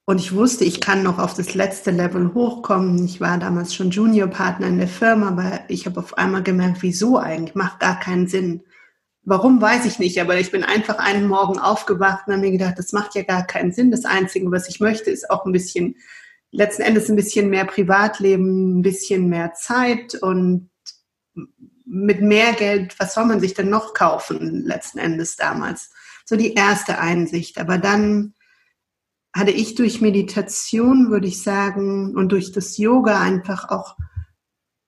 und 0.06 0.18
ich 0.20 0.34
wusste, 0.34 0.64
ich 0.64 0.80
kann 0.80 1.02
noch 1.02 1.18
auf 1.18 1.34
das 1.34 1.54
letzte 1.54 1.90
Level 1.90 2.34
hochkommen. 2.34 3.02
Ich 3.06 3.20
war 3.20 3.38
damals 3.38 3.74
schon 3.74 3.90
Juniorpartner 3.90 4.66
in 4.66 4.78
der 4.78 4.88
Firma, 4.88 5.28
aber 5.28 5.60
ich 5.68 5.86
habe 5.86 5.98
auf 6.00 6.18
einmal 6.18 6.42
gemerkt, 6.42 6.82
wieso 6.82 7.18
eigentlich? 7.18 7.54
Macht 7.54 7.80
gar 7.80 7.98
keinen 7.98 8.28
Sinn. 8.28 8.62
Warum 9.22 9.62
weiß 9.62 9.86
ich 9.86 9.98
nicht, 9.98 10.20
aber 10.20 10.38
ich 10.38 10.50
bin 10.50 10.62
einfach 10.62 10.98
einen 10.98 11.26
Morgen 11.26 11.58
aufgewacht 11.58 12.26
und 12.26 12.34
habe 12.34 12.42
mir 12.42 12.52
gedacht, 12.52 12.78
das 12.78 12.92
macht 12.92 13.14
ja 13.14 13.22
gar 13.22 13.46
keinen 13.46 13.72
Sinn. 13.72 13.90
Das 13.90 14.04
Einzige, 14.04 14.50
was 14.50 14.68
ich 14.68 14.80
möchte, 14.80 15.10
ist 15.10 15.30
auch 15.30 15.46
ein 15.46 15.52
bisschen 15.52 15.96
letzten 16.50 16.82
Endes 16.82 17.08
ein 17.08 17.16
bisschen 17.16 17.48
mehr 17.48 17.64
Privatleben, 17.64 18.78
ein 18.78 18.82
bisschen 18.82 19.30
mehr 19.30 19.54
Zeit 19.54 20.14
und 20.16 20.68
mit 21.86 22.20
mehr 22.20 22.52
Geld, 22.52 22.94
was 23.00 23.14
soll 23.14 23.24
man 23.24 23.40
sich 23.40 23.54
denn 23.54 23.70
noch 23.70 23.94
kaufen, 23.94 24.64
letzten 24.66 24.98
Endes 24.98 25.36
damals? 25.36 25.90
So 26.26 26.36
die 26.36 26.52
erste 26.52 26.98
Einsicht. 26.98 27.58
Aber 27.58 27.78
dann 27.78 28.33
hatte 29.34 29.50
ich 29.50 29.74
durch 29.74 30.00
Meditation, 30.00 31.10
würde 31.10 31.26
ich 31.26 31.42
sagen, 31.42 32.14
und 32.14 32.30
durch 32.30 32.52
das 32.52 32.78
Yoga 32.78 33.20
einfach 33.20 33.68
auch 33.68 33.96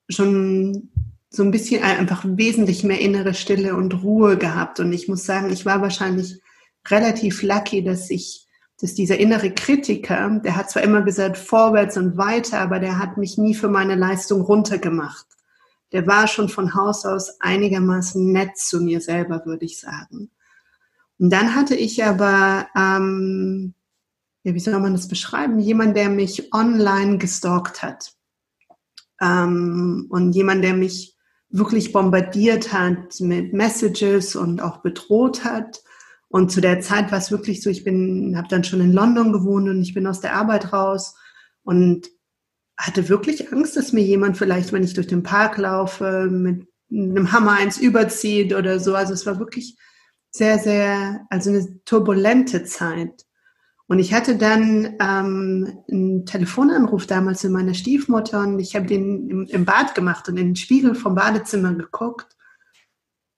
schon 0.08 0.90
so 1.30 1.42
ein 1.42 1.50
bisschen 1.50 1.82
einfach 1.82 2.24
wesentlich 2.24 2.84
mehr 2.84 3.00
innere 3.00 3.34
Stille 3.34 3.74
und 3.74 4.04
Ruhe 4.04 4.38
gehabt. 4.38 4.78
Und 4.78 4.92
ich 4.92 5.08
muss 5.08 5.24
sagen, 5.24 5.50
ich 5.50 5.66
war 5.66 5.82
wahrscheinlich 5.82 6.40
relativ 6.86 7.42
lucky, 7.42 7.82
dass 7.82 8.08
ich, 8.08 8.46
dass 8.80 8.94
dieser 8.94 9.18
innere 9.18 9.50
Kritiker, 9.50 10.40
der 10.44 10.54
hat 10.54 10.70
zwar 10.70 10.84
immer 10.84 11.02
gesagt, 11.02 11.36
vorwärts 11.36 11.96
und 11.96 12.16
weiter, 12.16 12.60
aber 12.60 12.78
der 12.78 13.00
hat 13.00 13.16
mich 13.16 13.36
nie 13.38 13.54
für 13.54 13.68
meine 13.68 13.96
Leistung 13.96 14.42
runtergemacht. 14.42 15.26
Der 15.90 16.06
war 16.06 16.28
schon 16.28 16.48
von 16.48 16.74
Haus 16.74 17.04
aus 17.04 17.40
einigermaßen 17.40 18.32
nett 18.32 18.56
zu 18.56 18.80
mir 18.80 19.00
selber, 19.00 19.42
würde 19.44 19.64
ich 19.64 19.80
sagen. 19.80 20.30
Und 21.18 21.30
dann 21.30 21.56
hatte 21.56 21.74
ich 21.74 22.04
aber, 22.04 22.68
ähm, 22.76 23.74
ja, 24.46 24.54
wie 24.54 24.60
soll 24.60 24.78
man 24.78 24.92
das 24.92 25.08
beschreiben? 25.08 25.58
Jemand, 25.58 25.96
der 25.96 26.08
mich 26.08 26.54
online 26.54 27.18
gestalkt 27.18 27.82
hat. 27.82 28.12
Ähm, 29.20 30.06
und 30.08 30.34
jemand, 30.36 30.62
der 30.62 30.74
mich 30.74 31.16
wirklich 31.48 31.92
bombardiert 31.92 32.72
hat 32.72 33.18
mit 33.18 33.52
Messages 33.52 34.36
und 34.36 34.62
auch 34.62 34.82
bedroht 34.82 35.42
hat. 35.42 35.82
Und 36.28 36.52
zu 36.52 36.60
der 36.60 36.80
Zeit 36.80 37.10
war 37.10 37.18
es 37.18 37.32
wirklich 37.32 37.60
so, 37.60 37.70
ich 37.70 37.82
bin, 37.82 38.36
habe 38.36 38.46
dann 38.46 38.62
schon 38.62 38.80
in 38.80 38.92
London 38.92 39.32
gewohnt 39.32 39.68
und 39.68 39.82
ich 39.82 39.94
bin 39.94 40.06
aus 40.06 40.20
der 40.20 40.34
Arbeit 40.34 40.72
raus 40.72 41.16
und 41.64 42.06
hatte 42.76 43.08
wirklich 43.08 43.52
Angst, 43.52 43.76
dass 43.76 43.92
mir 43.92 44.04
jemand 44.04 44.36
vielleicht, 44.36 44.72
wenn 44.72 44.84
ich 44.84 44.94
durch 44.94 45.08
den 45.08 45.24
Park 45.24 45.58
laufe, 45.58 46.28
mit 46.30 46.68
einem 46.88 47.32
Hammer 47.32 47.54
eins 47.54 47.78
überzieht 47.78 48.54
oder 48.54 48.78
so. 48.78 48.94
Also 48.94 49.12
es 49.12 49.26
war 49.26 49.40
wirklich 49.40 49.76
sehr, 50.30 50.60
sehr, 50.60 51.26
also 51.30 51.50
eine 51.50 51.82
turbulente 51.84 52.62
Zeit. 52.62 53.25
Und 53.88 54.00
ich 54.00 54.12
hatte 54.12 54.36
dann 54.36 54.96
ähm, 55.00 55.84
einen 55.88 56.26
Telefonanruf 56.26 57.06
damals 57.06 57.44
mit 57.44 57.52
meiner 57.52 57.74
Stiefmutter 57.74 58.40
und 58.40 58.58
ich 58.58 58.74
habe 58.74 58.86
den 58.86 59.30
im, 59.30 59.46
im, 59.46 59.64
Bad 59.64 59.94
gemacht 59.94 60.28
und 60.28 60.36
in 60.36 60.48
den 60.48 60.56
Spiegel 60.56 60.94
vom 60.96 61.14
Badezimmer 61.14 61.72
geguckt 61.72 62.36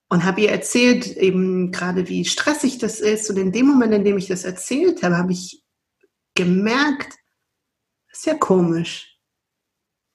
und 0.08 0.24
habe 0.24 0.40
ihr 0.40 0.50
erzählt, 0.50 1.06
eben 1.06 1.70
gerade 1.70 2.08
wie 2.08 2.24
stressig 2.24 2.78
das 2.78 3.00
ist. 3.00 3.28
Und 3.28 3.36
in 3.36 3.52
dem 3.52 3.66
Moment, 3.66 3.92
in 3.92 4.04
dem 4.04 4.16
ich 4.16 4.26
das 4.26 4.44
erzählt 4.44 5.02
habe, 5.02 5.18
habe 5.18 5.32
ich 5.32 5.62
gemerkt, 6.34 7.12
das 8.08 8.20
ist 8.20 8.26
ja 8.26 8.34
komisch. 8.34 9.18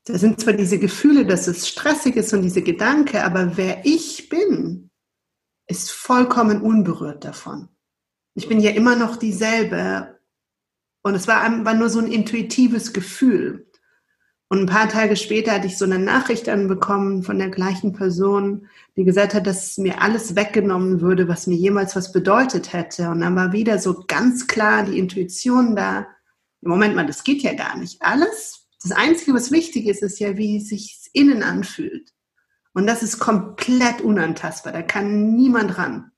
Da 0.06 0.18
sind 0.18 0.42
zwar 0.42 0.54
diese 0.54 0.80
Gefühle, 0.80 1.28
dass 1.28 1.48
es 1.48 1.68
stressig 1.68 2.16
ist 2.16 2.34
und 2.34 2.42
diese 2.42 2.64
Gedanke, 2.64 3.24
aber 3.24 3.56
wer 3.56 3.86
ich 3.86 4.30
bin, 4.30 4.90
ist 5.68 5.92
vollkommen 5.92 6.62
unberührt 6.62 7.24
davon. 7.24 7.70
Ich 8.34 8.50
bin 8.50 8.60
ja 8.60 8.72
immer 8.72 8.96
noch 8.96 9.16
dieselbe 9.16 10.13
und 11.04 11.16
es 11.16 11.28
war, 11.28 11.66
war 11.66 11.74
nur 11.74 11.90
so 11.90 12.00
ein 12.00 12.12
intuitives 12.12 12.94
Gefühl. 12.94 13.68
Und 14.48 14.60
ein 14.60 14.66
paar 14.68 14.88
Tage 14.88 15.16
später 15.16 15.54
hatte 15.54 15.68
ich 15.68 15.78
so 15.78 15.86
eine 15.86 16.00
Nachricht 16.00 16.48
anbekommen 16.48 17.24
von 17.24 17.40
der 17.40 17.50
gleichen 17.50 17.94
Person, 17.94 18.68
die 18.96 19.04
gesagt 19.04 19.34
hat, 19.34 19.48
dass 19.48 19.78
mir 19.78 20.02
alles 20.02 20.36
weggenommen 20.36 21.02
würde, 21.02 21.28
was 21.28 21.48
mir 21.48 21.56
jemals 21.56 21.96
was 21.96 22.12
bedeutet 22.12 22.72
hätte. 22.72 23.10
Und 23.10 23.22
dann 23.22 23.36
war 23.36 23.52
wieder 23.52 23.80
so 23.80 24.04
ganz 24.08 24.48
klar 24.48 24.84
die 24.84 25.00
Intuition 25.00 25.76
da. 25.76 26.08
Moment 26.62 26.96
mal, 26.96 27.08
das 27.08 27.24
geht 27.24 27.42
ja 27.42 27.54
gar 27.54 27.78
nicht. 27.78 28.02
Alles, 28.02 28.68
das 28.82 28.92
Einzige, 28.92 29.34
was 29.34 29.52
wichtig 29.52 29.88
ist, 29.88 30.04
ist 30.04 30.20
ja, 30.20 30.38
wie 30.38 30.58
es 30.58 30.70
sich 30.70 31.10
innen 31.14 31.44
anfühlt. 31.44 32.14
Und 32.74 32.88
das 32.88 33.04
ist 33.04 33.20
komplett 33.20 34.02
unantastbar. 34.02 34.72
Da 34.72 34.84
kann 34.84 35.36
niemand 35.36 35.78
ran. 35.78 36.12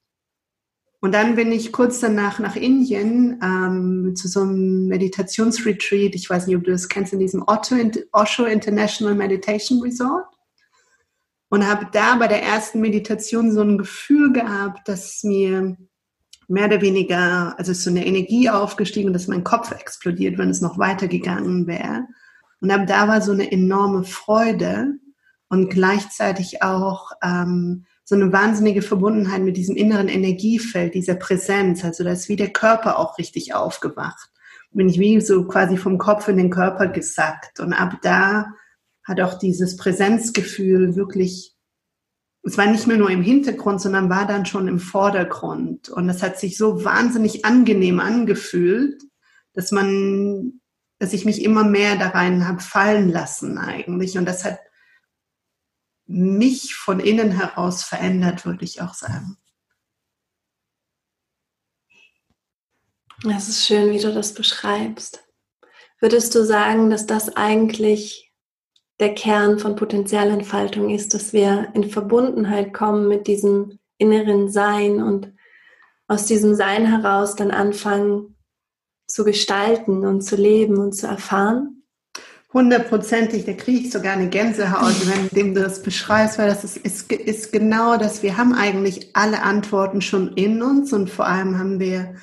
Und 1.06 1.12
dann 1.12 1.36
bin 1.36 1.52
ich 1.52 1.72
kurz 1.72 2.00
danach 2.00 2.40
nach 2.40 2.56
Indien 2.56 3.40
ähm, 3.44 4.16
zu 4.16 4.28
so 4.28 4.42
einem 4.42 4.88
Meditationsretreat. 4.88 6.16
Ich 6.16 6.28
weiß 6.28 6.48
nicht, 6.48 6.56
ob 6.56 6.64
du 6.64 6.72
das 6.72 6.90
kennst, 6.90 7.14
in 7.14 7.20
diesem 7.20 7.44
Osho 7.46 8.46
International 8.46 9.14
Meditation 9.14 9.84
Resort. 9.84 10.26
Und 11.50 11.68
habe 11.68 11.88
da 11.92 12.16
bei 12.16 12.28
der 12.28 12.42
ersten 12.42 12.82
Meditation 12.82 13.52
so 13.52 13.62
ein 13.62 13.78
Gefühl 13.78 14.34
gehabt, 14.34 14.88
dass 14.88 15.24
mir 15.24 15.78
mehr 16.48 16.66
oder 16.66 16.82
weniger, 16.82 17.54
also 17.60 17.74
ist 17.74 17.84
so 17.84 17.92
eine 17.92 18.04
Energie 18.04 18.50
aufgestiegen, 18.50 19.14
dass 19.14 19.28
mein 19.28 19.44
Kopf 19.44 19.70
explodiert, 19.74 20.40
wenn 20.40 20.50
es 20.50 20.62
noch 20.62 20.80
weitergegangen 20.80 21.68
wäre. 21.68 22.08
Und 22.62 22.72
ab 22.72 22.88
da 22.88 23.08
war 23.08 23.22
so 23.22 23.32
eine 23.32 23.52
enorme 23.52 24.06
Freude 24.06 24.96
und 25.50 25.70
gleichzeitig 25.70 26.64
auch 26.64 27.12
ähm, 27.22 27.86
so 28.06 28.14
eine 28.14 28.32
wahnsinnige 28.32 28.84
Verbundenheit 28.84 29.42
mit 29.42 29.58
diesem 29.58 29.76
inneren 29.76 30.08
Energiefeld, 30.08 30.94
dieser 30.94 31.16
Präsenz. 31.16 31.84
Also 31.84 32.04
da 32.04 32.12
ist 32.12 32.30
wie 32.30 32.36
der 32.36 32.54
Körper 32.54 33.00
auch 33.00 33.18
richtig 33.18 33.56
aufgewacht. 33.56 34.30
Bin 34.72 34.88
ich 34.88 35.00
wie 35.00 35.20
so 35.22 35.46
quasi 35.48 35.76
vom 35.76 35.98
Kopf 35.98 36.28
in 36.28 36.38
den 36.38 36.52
Körper 36.52 36.88
gesackt. 36.88 37.60
Und 37.60 37.74
ab 37.74 37.98
da 38.04 38.54
hat 39.04 39.20
auch 39.22 39.40
dieses 39.40 39.76
Präsenzgefühl 39.76 40.96
wirklich, 40.96 41.56
es 42.44 42.58
war 42.60 42.68
nicht 42.68 42.86
mehr 42.86 42.98
nur 42.98 43.10
im 43.10 43.24
Hintergrund, 43.24 43.82
sondern 43.82 44.10
war 44.10 44.28
dann 44.28 44.46
schon 44.46 44.68
im 44.68 44.80
Vordergrund. 44.80 45.90
Und 45.90 46.08
das 46.08 46.22
hat 46.22 46.40
sich 46.40 46.58
so 46.58 46.86
wahnsinnig 46.86 47.44
angenehm 47.44 48.00
angefühlt, 48.00 49.02
dass 49.54 49.72
man, 49.72 50.62
dass 51.00 51.14
ich 51.14 51.26
mich 51.26 51.44
immer 51.44 51.64
mehr 51.64 51.96
da 51.96 52.10
rein 52.10 52.48
habe 52.48 52.60
fallen 52.60 53.10
lassen 53.10 53.58
eigentlich. 53.58 54.16
Und 54.18 54.26
das 54.26 54.46
hat 54.46 54.60
mich 56.08 56.76
von 56.76 57.00
innen 57.00 57.32
heraus 57.32 57.84
verändert, 57.84 58.46
würde 58.46 58.64
ich 58.64 58.82
auch 58.82 58.94
sagen. 58.94 59.38
Das 63.24 63.50
ist 63.50 63.66
schön, 63.66 63.92
wie 63.92 64.00
du 64.00 64.14
das 64.14 64.34
beschreibst. 64.34 65.24
Würdest 66.00 66.36
du 66.36 66.46
sagen, 66.46 66.90
dass 66.90 67.08
das 67.08 67.36
eigentlich 67.36 68.34
der 69.00 69.16
Kern 69.16 69.60
von 69.60 69.76
Potenzialentfaltung 69.76 70.90
ist, 70.90 71.14
dass 71.14 71.34
wir 71.34 71.72
in 71.74 71.90
Verbundenheit 71.90 72.74
kommen 72.74 73.08
mit 73.08 73.28
diesem 73.28 73.80
inneren 73.98 74.50
Sein 74.50 75.02
und 75.02 75.34
aus 76.08 76.26
diesem 76.28 76.56
Sein 76.56 76.86
heraus 76.86 77.36
dann 77.36 77.52
anfangen 77.52 78.38
zu 79.08 79.24
gestalten 79.24 80.06
und 80.06 80.22
zu 80.22 80.36
leben 80.36 80.78
und 80.78 80.94
zu 80.94 81.08
erfahren? 81.08 81.75
Hundertprozentig, 82.56 83.44
da 83.44 83.52
kriege 83.52 83.80
ich 83.80 83.92
sogar 83.92 84.14
eine 84.14 84.30
Gänsehaut, 84.30 84.96
wenn 85.34 85.54
du 85.54 85.62
das 85.62 85.84
beschreibst, 85.84 86.38
weil 86.38 86.48
das 86.48 86.64
ist, 86.64 86.78
ist, 86.78 87.12
ist 87.12 87.52
genau 87.52 87.98
das, 87.98 88.24
wir 88.24 88.38
haben 88.38 88.54
eigentlich 88.54 89.10
alle 89.14 89.44
Antworten 89.44 90.00
schon 90.00 90.32
in 90.38 90.62
uns 90.64 90.94
und 90.94 91.10
vor 91.10 91.28
allem 91.28 91.60
haben 91.60 91.82
wir 91.82 92.16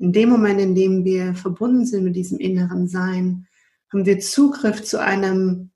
in 0.00 0.12
dem 0.12 0.28
Moment, 0.28 0.60
in 0.60 0.74
dem 0.74 1.04
wir 1.04 1.36
verbunden 1.36 1.86
sind 1.86 2.02
mit 2.02 2.16
diesem 2.16 2.40
inneren 2.40 2.88
Sein, 2.88 3.46
haben 3.92 4.04
wir 4.04 4.18
Zugriff 4.18 4.82
zu 4.82 5.00
einem 5.00 5.70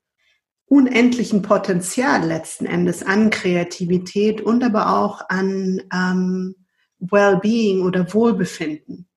unendlichen 0.65 1.41
Potenzial 1.41 2.27
letzten 2.27 2.65
Endes 2.65 3.03
an 3.03 3.29
Kreativität 3.29 4.41
und 4.41 4.61
aber 4.61 4.93
auch 4.93 5.21
an 5.29 5.83
ähm, 5.93 6.55
Well-being 6.99 7.81
oder 7.83 8.13
Wohlbefinden. 8.13 9.07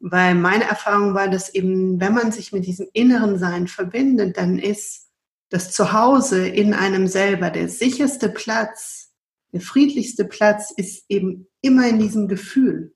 Weil 0.00 0.34
meine 0.34 0.64
Erfahrung 0.64 1.14
war, 1.14 1.28
dass 1.28 1.54
eben, 1.54 2.00
wenn 2.00 2.14
man 2.14 2.30
sich 2.30 2.52
mit 2.52 2.66
diesem 2.66 2.88
inneren 2.92 3.38
Sein 3.38 3.66
verbindet, 3.66 4.36
dann 4.36 4.58
ist 4.58 5.08
das 5.50 5.72
Zuhause 5.72 6.46
in 6.46 6.74
einem 6.74 7.06
selber 7.06 7.50
der 7.50 7.68
sicherste 7.68 8.28
Platz, 8.28 9.12
der 9.52 9.60
friedlichste 9.60 10.24
Platz 10.24 10.70
ist 10.70 11.04
eben 11.08 11.48
immer 11.62 11.88
in 11.88 11.98
diesem 11.98 12.28
Gefühl. 12.28 12.94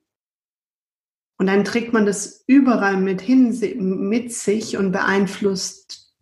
Und 1.38 1.46
dann 1.46 1.64
trägt 1.64 1.92
man 1.92 2.06
das 2.06 2.44
überall 2.46 2.96
mit 2.98 3.20
hin, 3.20 3.58
mit 4.08 4.32
sich 4.32 4.76
und 4.76 4.92
beeinflusst 4.92 6.14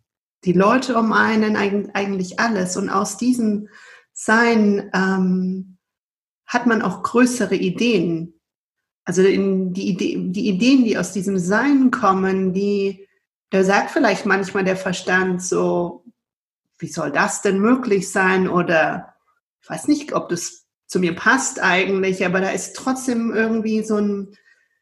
die 0.45 0.53
Leute 0.53 0.97
um 0.97 1.13
einen, 1.13 1.55
eigentlich 1.55 2.39
alles. 2.39 2.77
Und 2.77 2.89
aus 2.89 3.17
diesem 3.17 3.67
Sein 4.13 4.89
ähm, 4.93 5.77
hat 6.45 6.65
man 6.65 6.81
auch 6.81 7.03
größere 7.03 7.55
Ideen, 7.55 8.40
also 9.05 9.23
in 9.23 9.73
die, 9.73 9.89
Idee, 9.89 10.15
die 10.17 10.47
Ideen, 10.47 10.85
die 10.85 10.97
aus 10.97 11.11
diesem 11.13 11.37
Sein 11.37 11.91
kommen, 11.91 12.53
die, 12.53 13.07
da 13.49 13.63
sagt 13.63 13.91
vielleicht 13.91 14.25
manchmal 14.25 14.63
der 14.63 14.77
Verstand 14.77 15.41
so, 15.41 16.03
wie 16.77 16.87
soll 16.87 17.11
das 17.11 17.41
denn 17.41 17.59
möglich 17.59 18.09
sein? 18.11 18.47
Oder 18.47 19.13
ich 19.61 19.69
weiß 19.69 19.87
nicht, 19.87 20.13
ob 20.13 20.29
das 20.29 20.65
zu 20.87 20.99
mir 20.99 21.15
passt 21.15 21.61
eigentlich, 21.61 22.25
aber 22.25 22.41
da 22.41 22.49
ist 22.49 22.75
trotzdem 22.75 23.33
irgendwie 23.33 23.83
so, 23.83 23.95
ein, 23.95 24.35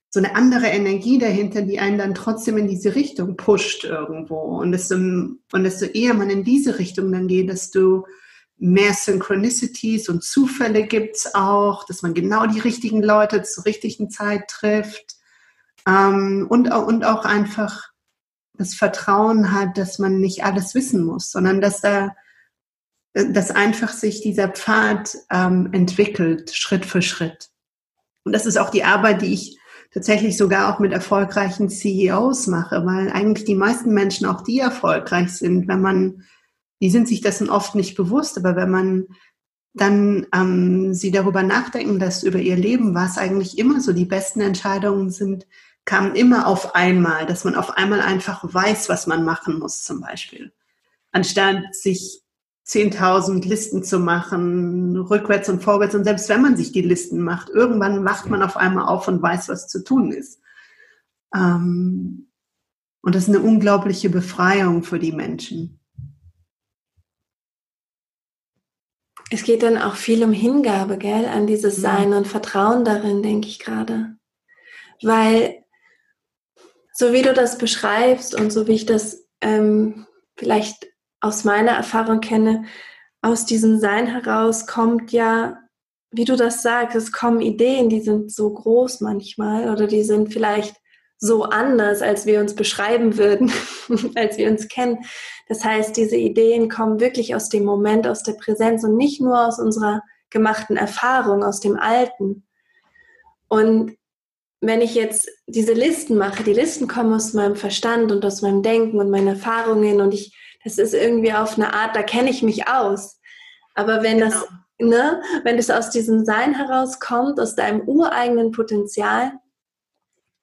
so 0.10 0.20
eine 0.20 0.36
andere 0.36 0.68
Energie 0.68 1.20
dahinter, 1.20 1.62
die 1.62 1.80
einen 1.80 2.00
dann 2.00 2.16
trotzdem 2.16 2.58
in 2.58 2.68
diese 2.68 2.96
Richtung 2.96 3.38
pusht 3.38 3.84
irgendwo. 3.84 4.40
Und 4.60 4.72
desto, 4.72 4.96
und 4.96 5.64
desto 5.64 5.86
eher 5.86 6.14
man 6.14 6.30
in 6.30 6.44
diese 6.44 6.80
Richtung 6.80 7.12
dann 7.12 7.28
geht, 7.28 7.50
desto 7.50 8.08
mehr 8.60 8.94
Synchronicities 8.94 10.10
und 10.10 10.24
Zufälle 10.24 10.86
gibt 10.86 11.16
es 11.16 11.34
auch, 11.34 11.86
dass 11.86 12.02
man 12.02 12.14
genau 12.14 12.46
die 12.46 12.60
richtigen 12.60 13.02
Leute 13.02 13.44
zur 13.44 13.66
richtigen 13.66 14.10
Zeit 14.10 14.48
trifft 14.50 15.16
ähm, 15.88 16.46
und, 16.50 16.72
und 16.72 17.06
auch 17.06 17.26
einfach 17.26 17.90
das 18.54 18.76
Vertrauen 18.76 19.54
hat, 19.54 19.78
dass 19.78 20.00
man 20.00 20.20
nicht 20.20 20.44
alles 20.44 20.76
wissen 20.76 21.04
muss, 21.04 21.32
sondern 21.32 21.62
dass 21.62 21.82
da 21.82 22.12
dass 23.14 23.52
einfach 23.52 23.92
sich 23.92 24.22
dieser 24.22 24.50
Pfad 24.50 25.18
ähm, 25.32 25.70
entwickelt, 25.72 26.54
Schritt 26.54 26.86
für 26.86 27.02
Schritt. 27.02 27.50
Und 28.24 28.34
das 28.34 28.46
ist 28.46 28.58
auch 28.58 28.70
die 28.70 28.84
Arbeit, 28.84 29.22
die 29.22 29.34
ich 29.34 29.58
tatsächlich 29.92 30.38
sogar 30.38 30.74
auch 30.74 30.80
mit 30.80 30.94
erfolgreichen 30.94 31.70
CEOs 31.70 32.48
mache, 32.48 32.86
weil 32.86 33.10
eigentlich 33.10 33.46
die 33.46 33.56
meisten 33.56 33.94
Menschen, 33.94 34.28
auch 34.28 34.42
die 34.42 34.60
erfolgreich 34.60 35.32
sind, 35.32 35.68
wenn 35.68 35.82
man, 35.82 36.24
die 36.82 36.90
sind 36.90 37.08
sich 37.08 37.22
dessen 37.22 37.50
oft 37.50 37.76
nicht 37.76 37.96
bewusst, 37.96 38.38
aber 38.38 38.56
wenn 38.56 38.72
man 38.72 39.08
dann 39.74 40.28
ähm, 40.34 40.94
sie 40.94 41.12
darüber 41.12 41.44
nachdenken 41.44 42.00
lässt, 42.00 42.24
über 42.24 42.40
ihr 42.40 42.56
Leben, 42.56 42.96
was 42.96 43.18
eigentlich 43.18 43.58
immer 43.58 43.82
so 43.82 43.94
die 43.94 44.06
besten 44.06 44.42
Entscheidungen 44.42 45.10
sind, 45.10 45.46
kamen 45.86 46.16
immer 46.16 46.48
auf 46.48 46.76
einmal, 46.76 47.26
dass 47.26 47.46
man 47.46 47.56
auf 47.56 47.78
einmal 47.78 48.02
einfach 48.02 48.44
weiß, 48.44 48.90
was 48.90 49.08
man 49.08 49.24
machen 49.24 49.60
muss, 49.60 49.84
zum 49.84 50.02
Beispiel. 50.02 50.52
Anstatt 51.12 51.64
sich 51.72 52.24
10.000 52.70 53.48
Listen 53.48 53.84
zu 53.84 54.00
machen, 54.00 54.96
rückwärts 54.96 55.50
und 55.50 55.64
vorwärts. 55.64 55.96
Und 55.96 56.04
selbst 56.04 56.30
wenn 56.30 56.44
man 56.44 56.56
sich 56.56 56.72
die 56.72 56.84
Listen 56.84 57.22
macht, 57.22 57.50
irgendwann 57.50 58.06
wacht 58.06 58.30
man 58.30 58.44
auf 58.44 58.58
einmal 58.58 58.86
auf 58.86 59.08
und 59.08 59.22
weiß, 59.22 59.50
was 59.50 59.68
zu 59.68 59.84
tun 59.84 60.12
ist. 60.12 60.40
Ähm, 61.34 62.28
und 63.02 63.16
das 63.16 63.24
ist 63.24 63.30
eine 63.30 63.40
unglaubliche 63.40 64.10
Befreiung 64.10 64.84
für 64.84 65.00
die 65.00 65.12
Menschen. 65.12 65.79
Es 69.32 69.44
geht 69.44 69.64
dann 69.64 69.78
auch 69.78 69.96
viel 69.96 70.24
um 70.24 70.34
Hingabe, 70.34 70.98
gell, 70.98 71.26
an 71.26 71.46
dieses 71.46 71.76
Sein 71.76 72.14
und 72.14 72.28
Vertrauen 72.28 72.84
darin, 72.84 73.22
denke 73.22 73.48
ich 73.48 73.60
gerade. 73.60 74.16
Weil, 75.02 75.64
so 76.94 77.14
wie 77.14 77.22
du 77.22 77.34
das 77.34 77.58
beschreibst 77.58 78.34
und 78.34 78.52
so 78.52 78.68
wie 78.68 78.74
ich 78.74 78.86
das 78.86 79.28
ähm, 79.42 80.08
vielleicht 80.38 80.88
aus 81.22 81.44
meiner 81.44 81.72
Erfahrung 81.72 82.22
kenne, 82.22 82.66
aus 83.22 83.46
diesem 83.46 83.80
Sein 83.80 84.08
heraus 84.08 84.66
kommt 84.66 85.12
ja, 85.12 85.58
wie 86.12 86.26
du 86.26 86.36
das 86.36 86.64
sagst, 86.64 86.96
es 86.96 87.12
kommen 87.12 87.42
Ideen, 87.42 87.90
die 87.90 88.02
sind 88.02 88.32
so 88.32 88.52
groß 88.52 89.02
manchmal 89.02 89.70
oder 89.70 89.86
die 89.86 90.04
sind 90.04 90.34
vielleicht 90.34 90.76
so 91.20 91.44
anders, 91.44 92.02
als 92.02 92.26
wir 92.26 92.40
uns 92.40 92.56
beschreiben 92.56 93.18
würden, 93.18 93.52
als 94.16 94.38
wir 94.38 94.50
uns 94.50 94.68
kennen. 94.68 95.00
Das 95.48 95.64
heißt, 95.64 95.96
diese 95.98 96.16
Ideen 96.16 96.70
kommen 96.70 97.00
wirklich 97.00 97.36
aus 97.36 97.50
dem 97.50 97.66
Moment, 97.66 98.08
aus 98.08 98.24
der 98.24 98.34
Präsenz 98.34 98.84
und 98.84 98.96
nicht 98.96 99.22
nur 99.22 99.48
aus 99.48 99.60
unserer 99.60 100.02
gemachten 100.30 100.78
Erfahrung, 100.78 101.44
aus 101.44 101.60
dem 101.60 101.78
Alten. 101.78 102.48
Und 103.48 103.98
wenn 104.62 104.82
ich 104.82 104.96
jetzt 104.96 105.30
diese 105.48 105.74
Listen 105.74 106.18
mache, 106.18 106.44
die 106.44 106.54
Listen 106.54 106.88
kommen 106.88 107.14
aus 107.14 107.34
meinem 107.34 107.56
Verstand 107.56 108.12
und 108.12 108.24
aus 108.26 108.42
meinem 108.42 108.62
Denken 108.62 109.00
und 109.00 109.10
meinen 109.10 109.28
Erfahrungen 109.28 110.02
und 110.02 110.14
ich 110.14 110.34
das 110.64 110.78
ist 110.78 110.94
irgendwie 110.94 111.34
auf 111.34 111.58
eine 111.58 111.74
Art, 111.74 111.96
da 111.96 112.04
kenne 112.04 112.30
ich 112.30 112.44
mich 112.44 112.68
aus. 112.68 113.20
Aber 113.76 114.04
wenn 114.04 114.20
genau. 114.20 114.30
das, 114.30 114.48
ne, 114.78 115.22
wenn 115.44 115.58
das 115.58 115.70
aus 115.70 115.90
diesem 115.90 116.26
Sein 116.26 116.54
herauskommt, 116.54 117.40
aus 117.40 117.56
deinem 117.56 117.82
ureigenen 117.88 118.52
Potenzial, 118.52 119.32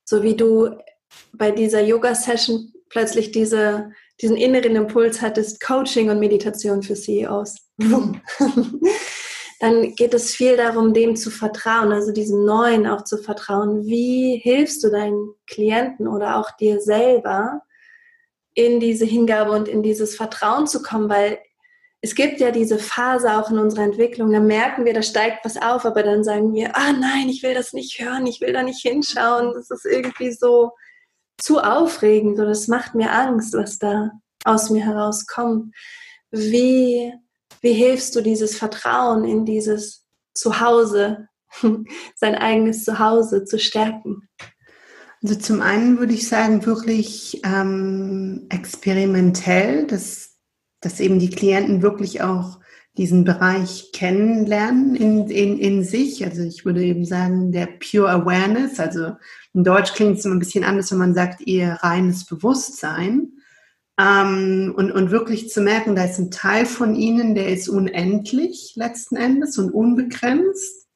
so 0.06 0.22
wie 0.22 0.36
du 0.36 0.70
bei 1.32 1.50
dieser 1.50 1.82
Yoga-Session 1.82 2.72
plötzlich 2.88 3.32
diese, 3.32 3.90
diesen 4.22 4.36
inneren 4.36 4.76
Impuls 4.76 5.20
hattest, 5.20 5.60
Coaching 5.60 6.08
und 6.08 6.20
Meditation 6.20 6.82
für 6.82 6.94
CEOs. 6.94 7.56
Dann 9.60 9.94
geht 9.94 10.14
es 10.14 10.34
viel 10.34 10.56
darum, 10.56 10.94
dem 10.94 11.16
zu 11.16 11.30
vertrauen, 11.30 11.90
also 11.90 12.12
diesem 12.12 12.44
Neuen 12.44 12.86
auch 12.86 13.04
zu 13.04 13.18
vertrauen. 13.18 13.86
Wie 13.86 14.38
hilfst 14.42 14.84
du 14.84 14.90
deinen 14.90 15.34
Klienten 15.46 16.06
oder 16.06 16.36
auch 16.38 16.50
dir 16.56 16.80
selber, 16.80 17.62
in 18.56 18.80
diese 18.80 19.04
Hingabe 19.04 19.50
und 19.52 19.68
in 19.68 19.82
dieses 19.82 20.16
Vertrauen 20.16 20.66
zu 20.66 20.82
kommen, 20.82 21.10
weil 21.10 21.38
es 22.06 22.14
gibt 22.14 22.38
ja 22.38 22.52
diese 22.52 22.78
Phase 22.78 23.36
auch 23.36 23.50
in 23.50 23.58
unserer 23.58 23.82
Entwicklung, 23.82 24.30
da 24.30 24.38
merken 24.38 24.84
wir, 24.84 24.94
da 24.94 25.02
steigt 25.02 25.44
was 25.44 25.56
auf, 25.56 25.84
aber 25.84 26.04
dann 26.04 26.22
sagen 26.22 26.54
wir, 26.54 26.76
ah 26.76 26.92
nein, 26.92 27.28
ich 27.28 27.42
will 27.42 27.52
das 27.52 27.72
nicht 27.72 27.98
hören, 27.98 28.28
ich 28.28 28.40
will 28.40 28.52
da 28.52 28.62
nicht 28.62 28.80
hinschauen, 28.80 29.54
das 29.54 29.70
ist 29.70 29.84
irgendwie 29.84 30.30
so 30.30 30.70
zu 31.36 31.58
aufregend 31.58 32.38
oder 32.38 32.50
das 32.50 32.68
macht 32.68 32.94
mir 32.94 33.10
Angst, 33.10 33.54
was 33.54 33.78
da 33.78 34.12
aus 34.44 34.70
mir 34.70 34.84
herauskommt. 34.84 35.74
Wie, 36.30 37.12
wie 37.60 37.72
hilfst 37.72 38.14
du 38.14 38.20
dieses 38.20 38.56
Vertrauen 38.56 39.24
in 39.24 39.44
dieses 39.44 40.06
Zuhause, 40.32 41.26
sein 42.14 42.36
eigenes 42.36 42.84
Zuhause 42.84 43.44
zu 43.44 43.58
stärken? 43.58 44.28
Also 45.24 45.34
zum 45.34 45.60
einen 45.60 45.98
würde 45.98 46.14
ich 46.14 46.28
sagen, 46.28 46.64
wirklich 46.66 47.40
ähm, 47.44 48.46
experimentell, 48.48 49.88
dass, 49.88 50.25
dass 50.86 51.00
eben 51.00 51.18
die 51.18 51.30
Klienten 51.30 51.82
wirklich 51.82 52.22
auch 52.22 52.60
diesen 52.96 53.24
Bereich 53.24 53.90
kennenlernen 53.92 54.94
in, 54.94 55.28
in, 55.28 55.58
in 55.58 55.82
sich. 55.82 56.24
Also 56.24 56.42
ich 56.42 56.64
würde 56.64 56.84
eben 56.84 57.04
sagen, 57.04 57.50
der 57.50 57.66
Pure 57.66 58.08
Awareness, 58.08 58.78
also 58.78 59.16
in 59.52 59.64
Deutsch 59.64 59.94
klingt 59.94 60.18
es 60.18 60.24
immer 60.24 60.36
ein 60.36 60.38
bisschen 60.38 60.62
anders, 60.62 60.92
wenn 60.92 60.98
man 60.98 61.12
sagt, 61.12 61.40
ihr 61.44 61.72
reines 61.80 62.24
Bewusstsein. 62.24 63.32
Ähm, 63.98 64.72
und, 64.76 64.92
und 64.92 65.10
wirklich 65.10 65.48
zu 65.48 65.60
merken, 65.60 65.96
da 65.96 66.04
ist 66.04 66.20
ein 66.20 66.30
Teil 66.30 66.66
von 66.66 66.94
ihnen, 66.94 67.34
der 67.34 67.48
ist 67.48 67.68
unendlich 67.68 68.74
letzten 68.76 69.16
Endes 69.16 69.58
und 69.58 69.72
unbegrenzt. 69.72 70.86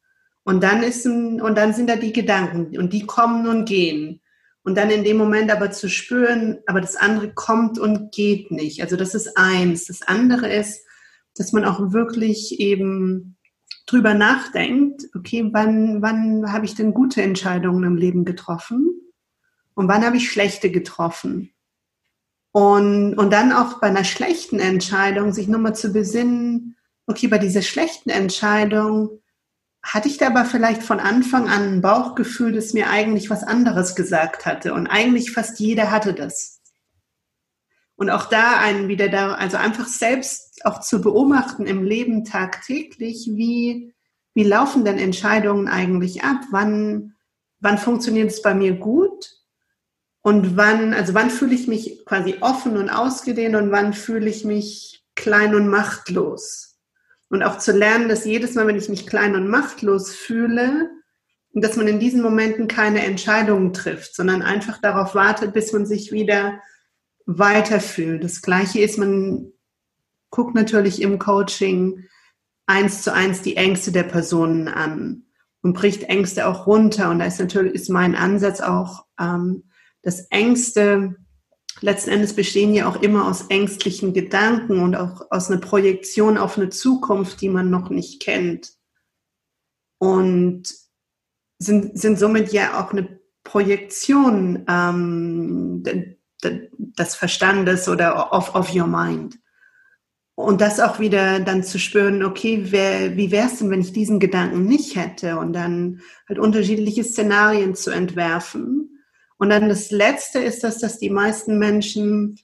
Und 0.44 0.62
dann 0.62 0.85
ist 0.85 1.05
ein, 1.05 1.40
und 1.40 1.59
dann 1.59 1.74
sind 1.74 1.90
da 1.90 1.96
die 1.96 2.12
Gedanken 2.12 2.79
und 2.79 2.92
die 2.92 3.07
kommen 3.07 3.48
und 3.48 3.64
gehen. 3.64 4.19
Und 4.62 4.76
dann 4.76 4.90
in 4.90 5.04
dem 5.04 5.16
Moment 5.16 5.50
aber 5.50 5.70
zu 5.70 5.88
spüren, 5.88 6.58
aber 6.66 6.80
das 6.80 6.96
andere 6.96 7.32
kommt 7.32 7.78
und 7.78 8.12
geht 8.12 8.50
nicht. 8.50 8.82
Also 8.82 8.96
das 8.96 9.14
ist 9.14 9.36
eins. 9.38 9.86
Das 9.86 10.02
andere 10.02 10.52
ist, 10.52 10.84
dass 11.34 11.52
man 11.52 11.64
auch 11.64 11.92
wirklich 11.92 12.60
eben 12.60 13.36
drüber 13.86 14.14
nachdenkt, 14.14 15.04
okay, 15.16 15.48
wann, 15.52 16.02
wann 16.02 16.52
habe 16.52 16.66
ich 16.66 16.74
denn 16.74 16.94
gute 16.94 17.22
Entscheidungen 17.22 17.84
im 17.84 17.96
Leben 17.96 18.24
getroffen? 18.24 19.00
Und 19.74 19.88
wann 19.88 20.04
habe 20.04 20.18
ich 20.18 20.30
schlechte 20.30 20.70
getroffen? 20.70 21.52
Und, 22.52 23.14
und 23.14 23.32
dann 23.32 23.52
auch 23.52 23.80
bei 23.80 23.86
einer 23.86 24.04
schlechten 24.04 24.58
Entscheidung 24.58 25.32
sich 25.32 25.48
nochmal 25.48 25.74
zu 25.74 25.92
besinnen, 25.92 26.76
okay, 27.06 27.28
bei 27.28 27.38
dieser 27.38 27.62
schlechten 27.62 28.10
Entscheidung, 28.10 29.20
hatte 29.82 30.08
ich 30.08 30.18
da 30.18 30.26
aber 30.26 30.44
vielleicht 30.44 30.82
von 30.82 31.00
Anfang 31.00 31.48
an 31.48 31.74
ein 31.74 31.80
Bauchgefühl, 31.80 32.52
das 32.52 32.74
mir 32.74 32.90
eigentlich 32.90 33.30
was 33.30 33.42
anderes 33.44 33.94
gesagt 33.94 34.46
hatte. 34.46 34.74
Und 34.74 34.86
eigentlich 34.86 35.32
fast 35.32 35.58
jeder 35.58 35.90
hatte 35.90 36.12
das. 36.12 36.60
Und 37.96 38.10
auch 38.10 38.26
da 38.26 38.58
einen 38.58 38.88
wieder 38.88 39.08
da, 39.08 39.34
also 39.34 39.56
einfach 39.56 39.86
selbst 39.86 40.64
auch 40.64 40.80
zu 40.80 41.00
beobachten 41.00 41.66
im 41.66 41.82
Leben 41.84 42.24
tagtäglich, 42.24 43.28
wie, 43.32 43.94
wie 44.34 44.44
laufen 44.44 44.84
denn 44.84 44.98
Entscheidungen 44.98 45.68
eigentlich 45.68 46.22
ab? 46.24 46.40
Wann, 46.50 47.14
wann 47.60 47.78
funktioniert 47.78 48.30
es 48.30 48.42
bei 48.42 48.54
mir 48.54 48.74
gut? 48.74 49.36
Und 50.22 50.56
wann, 50.56 50.92
also 50.92 51.14
wann 51.14 51.30
fühle 51.30 51.54
ich 51.54 51.66
mich 51.66 52.04
quasi 52.04 52.36
offen 52.40 52.76
und 52.76 52.90
ausgedehnt 52.90 53.56
und 53.56 53.70
wann 53.70 53.94
fühle 53.94 54.28
ich 54.28 54.44
mich 54.44 55.04
klein 55.14 55.54
und 55.54 55.68
machtlos? 55.68 56.69
Und 57.30 57.42
auch 57.42 57.58
zu 57.58 57.72
lernen, 57.72 58.08
dass 58.08 58.24
jedes 58.24 58.54
Mal, 58.54 58.66
wenn 58.66 58.76
ich 58.76 58.88
mich 58.88 59.06
klein 59.06 59.36
und 59.36 59.48
machtlos 59.48 60.12
fühle, 60.14 60.90
dass 61.52 61.76
man 61.76 61.88
in 61.88 61.98
diesen 61.98 62.22
Momenten 62.22 62.68
keine 62.68 63.04
Entscheidungen 63.04 63.72
trifft, 63.72 64.14
sondern 64.14 64.42
einfach 64.42 64.78
darauf 64.78 65.14
wartet, 65.14 65.52
bis 65.52 65.72
man 65.72 65.86
sich 65.86 66.12
wieder 66.12 66.60
weiterfühlt. 67.26 68.22
Das 68.22 68.42
Gleiche 68.42 68.80
ist, 68.80 68.98
man 68.98 69.52
guckt 70.30 70.54
natürlich 70.54 71.02
im 71.02 71.18
Coaching 71.18 72.04
eins 72.66 73.02
zu 73.02 73.12
eins 73.12 73.42
die 73.42 73.56
Ängste 73.56 73.90
der 73.92 74.04
Personen 74.04 74.68
an 74.68 75.24
und 75.62 75.72
bricht 75.72 76.04
Ängste 76.04 76.46
auch 76.46 76.66
runter. 76.66 77.10
Und 77.10 77.20
da 77.20 77.26
ist 77.26 77.40
natürlich 77.40 77.74
ist 77.74 77.90
mein 77.90 78.14
Ansatz 78.14 78.60
auch, 78.60 79.06
ähm, 79.18 79.64
dass 80.02 80.26
Ängste 80.30 81.16
letzten 81.80 82.10
Endes 82.10 82.34
bestehen 82.34 82.74
ja 82.74 82.88
auch 82.88 83.02
immer 83.02 83.26
aus 83.26 83.46
ängstlichen 83.48 84.12
Gedanken 84.12 84.80
und 84.80 84.96
auch 84.96 85.26
aus 85.30 85.50
einer 85.50 85.60
Projektion 85.60 86.38
auf 86.38 86.56
eine 86.56 86.70
Zukunft, 86.70 87.40
die 87.40 87.48
man 87.48 87.70
noch 87.70 87.90
nicht 87.90 88.22
kennt. 88.22 88.72
Und 89.98 90.62
sind, 91.58 91.98
sind 91.98 92.18
somit 92.18 92.52
ja 92.52 92.80
auch 92.80 92.92
eine 92.92 93.20
Projektion 93.44 94.64
ähm, 94.68 95.84
des 96.42 97.14
Verstandes 97.14 97.88
oder 97.88 98.32
of, 98.32 98.54
of 98.54 98.74
your 98.74 98.86
mind. 98.86 99.38
Und 100.34 100.62
das 100.62 100.80
auch 100.80 101.00
wieder 101.00 101.40
dann 101.40 101.62
zu 101.62 101.78
spüren, 101.78 102.24
okay, 102.24 102.64
wer, 102.70 103.16
wie 103.16 103.30
wäre 103.30 103.48
es 103.48 103.58
denn, 103.58 103.68
wenn 103.68 103.82
ich 103.82 103.92
diesen 103.92 104.20
Gedanken 104.20 104.64
nicht 104.64 104.96
hätte? 104.96 105.36
Und 105.36 105.52
dann 105.52 106.00
halt 106.28 106.38
unterschiedliche 106.38 107.04
Szenarien 107.04 107.74
zu 107.74 107.90
entwerfen 107.90 108.79
und 109.40 109.48
dann 109.48 109.70
das 109.70 109.90
Letzte 109.90 110.38
ist 110.38 110.62
das, 110.64 110.79
dass 110.79 110.98
die 110.98 111.09
meisten 111.09 111.59
Menschen, 111.59 112.38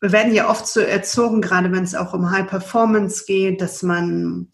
wir 0.00 0.12
werden 0.12 0.32
ja 0.32 0.48
oft 0.48 0.68
so 0.68 0.78
erzogen, 0.78 1.42
gerade 1.42 1.72
wenn 1.72 1.82
es 1.82 1.96
auch 1.96 2.14
um 2.14 2.30
High 2.30 2.46
Performance 2.46 3.24
geht, 3.26 3.60
dass 3.60 3.82
man 3.82 4.52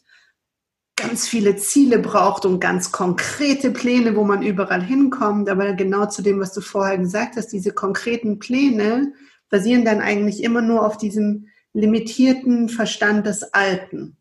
ganz 0.97 1.29
viele 1.29 1.57
Ziele 1.57 1.99
braucht 1.99 2.47
und 2.47 2.61
ganz 2.61 2.93
konkrete 2.93 3.71
Pläne, 3.71 4.17
wo 4.17 4.25
man 4.25 4.43
überall 4.43 4.83
hinkommt. 4.83 5.51
Aber 5.51 5.75
genau 5.75 6.07
zu 6.07 6.23
dem, 6.23 6.41
was 6.41 6.55
du 6.55 6.63
vorher 6.63 6.97
gesagt 6.97 7.37
hast, 7.37 7.49
diese 7.49 7.73
konkreten 7.73 8.39
Pläne 8.39 9.13
basieren 9.51 9.85
dann 9.85 10.01
eigentlich 10.01 10.43
immer 10.43 10.63
nur 10.63 10.85
auf 10.85 10.97
diesem 10.97 11.49
limitierten 11.75 12.71
Verstand 12.71 13.27
des 13.27 13.53
Alten. 13.53 14.18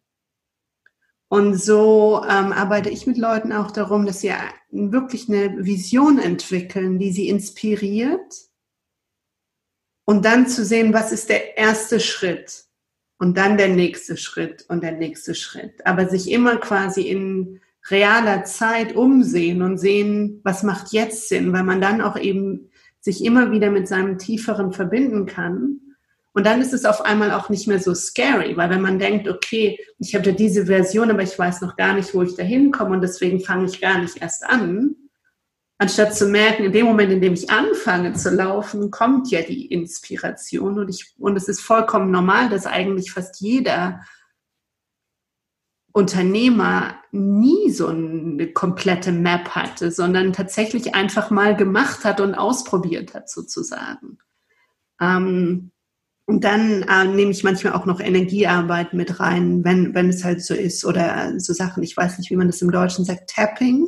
Und 1.30 1.56
so 1.56 2.22
ähm, 2.24 2.54
arbeite 2.54 2.90
ich 2.90 3.06
mit 3.06 3.18
Leuten 3.18 3.52
auch 3.52 3.72
darum, 3.72 4.06
dass 4.06 4.22
sie 4.22 4.32
wirklich 4.72 5.28
eine 5.28 5.66
Vision 5.66 6.20
entwickeln, 6.20 7.00
die 7.00 7.12
sie 7.12 7.28
inspiriert. 7.28 8.34
Und 10.06 10.24
dann 10.24 10.48
zu 10.48 10.64
sehen, 10.64 10.94
was 10.94 11.12
ist 11.12 11.30
der 11.30 11.58
erste 11.58 12.00
Schritt 12.00 12.66
und 13.20 13.36
dann 13.36 13.58
der 13.58 13.68
nächste 13.68 14.16
Schritt 14.16 14.66
und 14.70 14.84
der 14.84 14.94
nächste 14.94 15.36
Schritt. 15.36 15.86
Aber 15.86 16.08
sich 16.08 16.32
immer 16.32 16.58
quasi 16.58 17.02
in 17.02 17.60
realer 17.90 18.46
Zeit 18.46 18.96
umsehen 18.96 19.62
und 19.62 19.78
sehen, 19.78 20.40
was 20.44 20.64
macht 20.64 20.94
jetzt 20.94 21.28
Sinn, 21.28 21.52
weil 21.52 21.64
man 21.64 21.82
dann 21.82 22.02
auch 22.02 22.18
eben 22.18 22.70
sich 23.02 23.24
immer 23.24 23.52
wieder 23.52 23.70
mit 23.70 23.88
seinem 23.88 24.18
Tieferen 24.18 24.72
verbinden 24.72 25.26
kann 25.26 25.82
und 26.38 26.46
dann 26.46 26.62
ist 26.62 26.72
es 26.72 26.86
auf 26.86 27.02
einmal 27.02 27.32
auch 27.32 27.50
nicht 27.50 27.68
mehr 27.68 27.80
so 27.80 27.96
scary, 27.96 28.56
weil 28.56 28.70
wenn 28.70 28.84
man 28.84 29.00
denkt, 29.00 29.28
okay, 29.28 29.80
ich 29.98 30.14
habe 30.14 30.28
ja 30.28 30.32
diese 30.34 30.68
Version, 30.68 31.10
aber 31.10 31.24
ich 31.24 31.38
weiß 31.38 31.62
noch 31.62 31.76
gar 31.76 31.96
nicht, 31.96 32.14
wo 32.14 32.22
ich 32.22 32.36
da 32.36 32.44
hinkomme 32.44 32.92
und 32.92 33.02
deswegen 33.02 33.40
fange 33.40 33.66
ich 33.66 33.82
gar 33.82 33.98
nicht 33.98 34.22
erst 34.22 34.46
an, 34.46 34.96
anstatt 35.80 36.16
zu 36.16 36.28
merken, 36.28 36.66
in 36.66 36.72
dem 36.72 36.86
Moment, 36.86 37.12
in 37.12 37.22
dem 37.22 37.34
ich 37.34 37.50
anfange 37.50 38.14
zu 38.14 38.30
laufen, 38.30 38.92
kommt 38.92 39.32
ja 39.32 39.42
die 39.42 39.66
Inspiration 39.66 40.78
und 40.78 40.90
ich, 40.90 41.16
und 41.18 41.36
es 41.36 41.48
ist 41.48 41.62
vollkommen 41.62 42.12
normal, 42.12 42.50
dass 42.50 42.68
eigentlich 42.68 43.12
fast 43.12 43.42
jeder 43.42 44.02
Unternehmer 45.92 47.00
nie 47.12 47.72
so 47.72 47.88
eine 47.88 48.54
komplette 48.54 49.12
Map 49.12 49.56
hatte, 49.56 49.92
sondern 49.92 50.34
tatsächlich 50.34 50.94
einfach 50.94 51.32
mal 51.32 51.56
gemacht 51.56 52.06
hat 52.06 52.22
und 52.22 52.36
ausprobiert 52.36 53.16
hat, 53.16 53.28
sozusagen. 53.28 54.20
Ähm, 55.02 55.72
und 56.28 56.44
dann 56.44 56.84
äh, 56.84 57.06
nehme 57.06 57.32
ich 57.32 57.46
manchmal 57.46 57.72
auch 57.72 57.86
noch 57.86 58.02
Energiearbeit 58.02 58.94
mit 58.94 59.22
rein, 59.22 59.64
wenn, 59.64 59.96
wenn 59.96 60.10
es 60.10 60.26
halt 60.26 60.44
so 60.44 60.54
ist. 60.54 60.84
Oder 60.84 61.40
so 61.40 61.54
Sachen, 61.54 61.84
ich 61.84 61.96
weiß 61.96 62.18
nicht, 62.18 62.30
wie 62.30 62.36
man 62.36 62.48
das 62.48 62.62
im 62.62 62.70
Deutschen 62.70 63.06
sagt, 63.06 63.30
Tapping, 63.30 63.88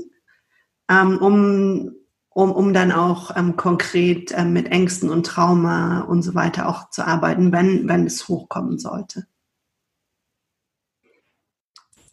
ähm, 0.90 1.18
um, 1.18 1.92
um, 2.30 2.52
um 2.54 2.74
dann 2.74 2.94
auch 2.94 3.36
ähm, 3.36 3.58
konkret 3.58 4.32
ähm, 4.34 4.54
mit 4.54 4.72
Ängsten 4.72 5.10
und 5.10 5.26
Trauma 5.26 6.00
und 6.00 6.22
so 6.22 6.34
weiter 6.34 6.70
auch 6.70 6.90
zu 6.92 7.06
arbeiten, 7.06 7.52
wenn, 7.52 7.90
wenn 7.90 8.08
es 8.08 8.30
hochkommen 8.30 8.80
sollte. 8.80 9.28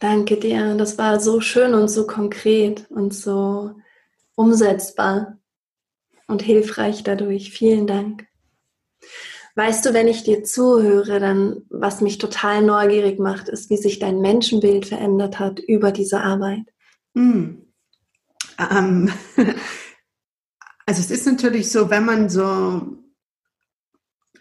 Danke 0.01 0.39
dir. 0.39 0.75
Das 0.75 0.99
war 0.99 1.21
so 1.21 1.41
schön 1.41 1.73
und 1.73 1.89
so 1.89 2.05
konkret 2.05 2.91
und 2.91 3.15
so 3.15 3.77
umsetzbar 4.35 5.39
und 6.27 6.43
hilfreich 6.43 7.05
dadurch. 7.05 7.53
Vielen 7.53 7.87
Dank. 7.87 8.27
Weißt 9.57 9.87
du, 9.87 9.95
wenn 9.95 10.07
ich 10.07 10.23
dir 10.23 10.45
zuhöre, 10.45 11.19
dann 11.19 11.63
was 11.71 12.03
mich 12.03 12.19
total 12.19 12.63
neugierig 12.63 13.19
macht, 13.19 13.49
ist, 13.49 13.71
wie 13.71 13.79
sich 13.79 13.99
dein 13.99 14.21
Menschenbild 14.21 14.85
verändert 14.85 15.39
hat 15.39 15.61
über 15.61 15.93
diese 15.93 16.21
Arbeit. 16.21 16.67
Mm. 17.15 17.63
Ähm, 18.59 19.11
also 20.87 21.01
es 21.01 21.11
ist 21.11 21.27
natürlich 21.27 21.73
so, 21.73 21.89
wenn 21.89 22.05
man 22.05 22.29
so 22.29 22.99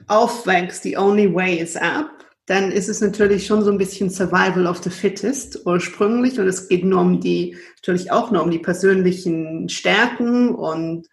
aufwächst, 0.07 0.83
the 0.83 0.97
only 0.97 1.33
way 1.33 1.59
is 1.59 1.77
up, 1.77 2.11
dann 2.45 2.73
ist 2.73 2.89
es 2.89 2.99
natürlich 2.99 3.47
schon 3.47 3.63
so 3.63 3.71
ein 3.71 3.77
bisschen 3.77 4.09
Survival 4.09 4.67
of 4.67 4.83
the 4.83 4.89
Fittest 4.89 5.65
ursprünglich 5.65 6.37
und 6.39 6.47
es 6.47 6.67
geht 6.67 6.83
nur 6.83 6.99
um 6.99 7.21
die, 7.21 7.57
natürlich 7.77 8.11
auch 8.11 8.31
nur 8.31 8.43
um 8.43 8.51
die 8.51 8.59
persönlichen 8.59 9.69
Stärken 9.69 10.53
und 10.53 11.07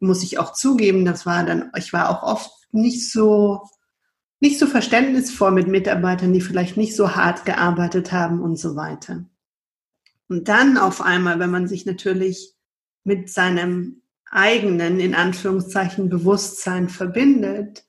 muss 0.00 0.24
ich 0.24 0.40
auch 0.40 0.52
zugeben, 0.52 1.04
das 1.04 1.24
war 1.24 1.44
dann, 1.44 1.70
ich 1.76 1.92
war 1.92 2.10
auch 2.10 2.22
oft 2.24 2.50
nicht 2.76 3.10
so, 3.10 3.62
nicht 4.40 4.58
so 4.58 4.66
verständnisvoll 4.66 5.50
mit 5.50 5.66
Mitarbeitern, 5.66 6.32
die 6.32 6.40
vielleicht 6.40 6.76
nicht 6.76 6.94
so 6.94 7.16
hart 7.16 7.44
gearbeitet 7.44 8.12
haben 8.12 8.40
und 8.40 8.58
so 8.58 8.76
weiter. 8.76 9.24
Und 10.28 10.48
dann 10.48 10.76
auf 10.76 11.00
einmal, 11.00 11.38
wenn 11.38 11.50
man 11.50 11.68
sich 11.68 11.86
natürlich 11.86 12.54
mit 13.04 13.30
seinem 13.30 14.02
eigenen, 14.30 15.00
in 15.00 15.14
Anführungszeichen, 15.14 16.08
Bewusstsein 16.08 16.88
verbindet 16.88 17.84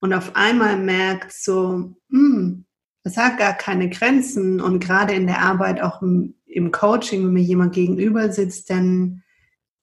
und 0.00 0.14
auf 0.14 0.34
einmal 0.34 0.78
merkt 0.78 1.32
so, 1.32 1.94
hm, 2.10 2.64
das 3.02 3.18
hat 3.18 3.38
gar 3.38 3.52
keine 3.52 3.90
Grenzen 3.90 4.60
und 4.60 4.80
gerade 4.80 5.14
in 5.14 5.26
der 5.26 5.40
Arbeit, 5.40 5.82
auch 5.82 6.00
im, 6.00 6.34
im 6.46 6.72
Coaching, 6.72 7.24
wenn 7.24 7.34
mir 7.34 7.42
jemand 7.42 7.74
gegenüber 7.74 8.32
sitzt, 8.32 8.70
dann 8.70 9.22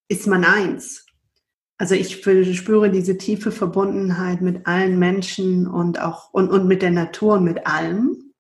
ist 0.08 0.26
man 0.26 0.44
eins. 0.44 1.06
Also 1.82 1.96
ich 1.96 2.22
spüre 2.22 2.92
diese 2.92 3.18
tiefe 3.18 3.52
Verbundenheit 3.52 4.40
mit 4.40 4.68
allen 4.68 5.00
Menschen 5.00 5.66
und 5.66 6.00
auch 6.00 6.32
und, 6.32 6.52
und 6.52 6.68
mit 6.68 6.84
der 6.84 6.92
Natur 6.92 7.34
und 7.40 7.44
mit 7.44 7.66
allem. 7.66 8.34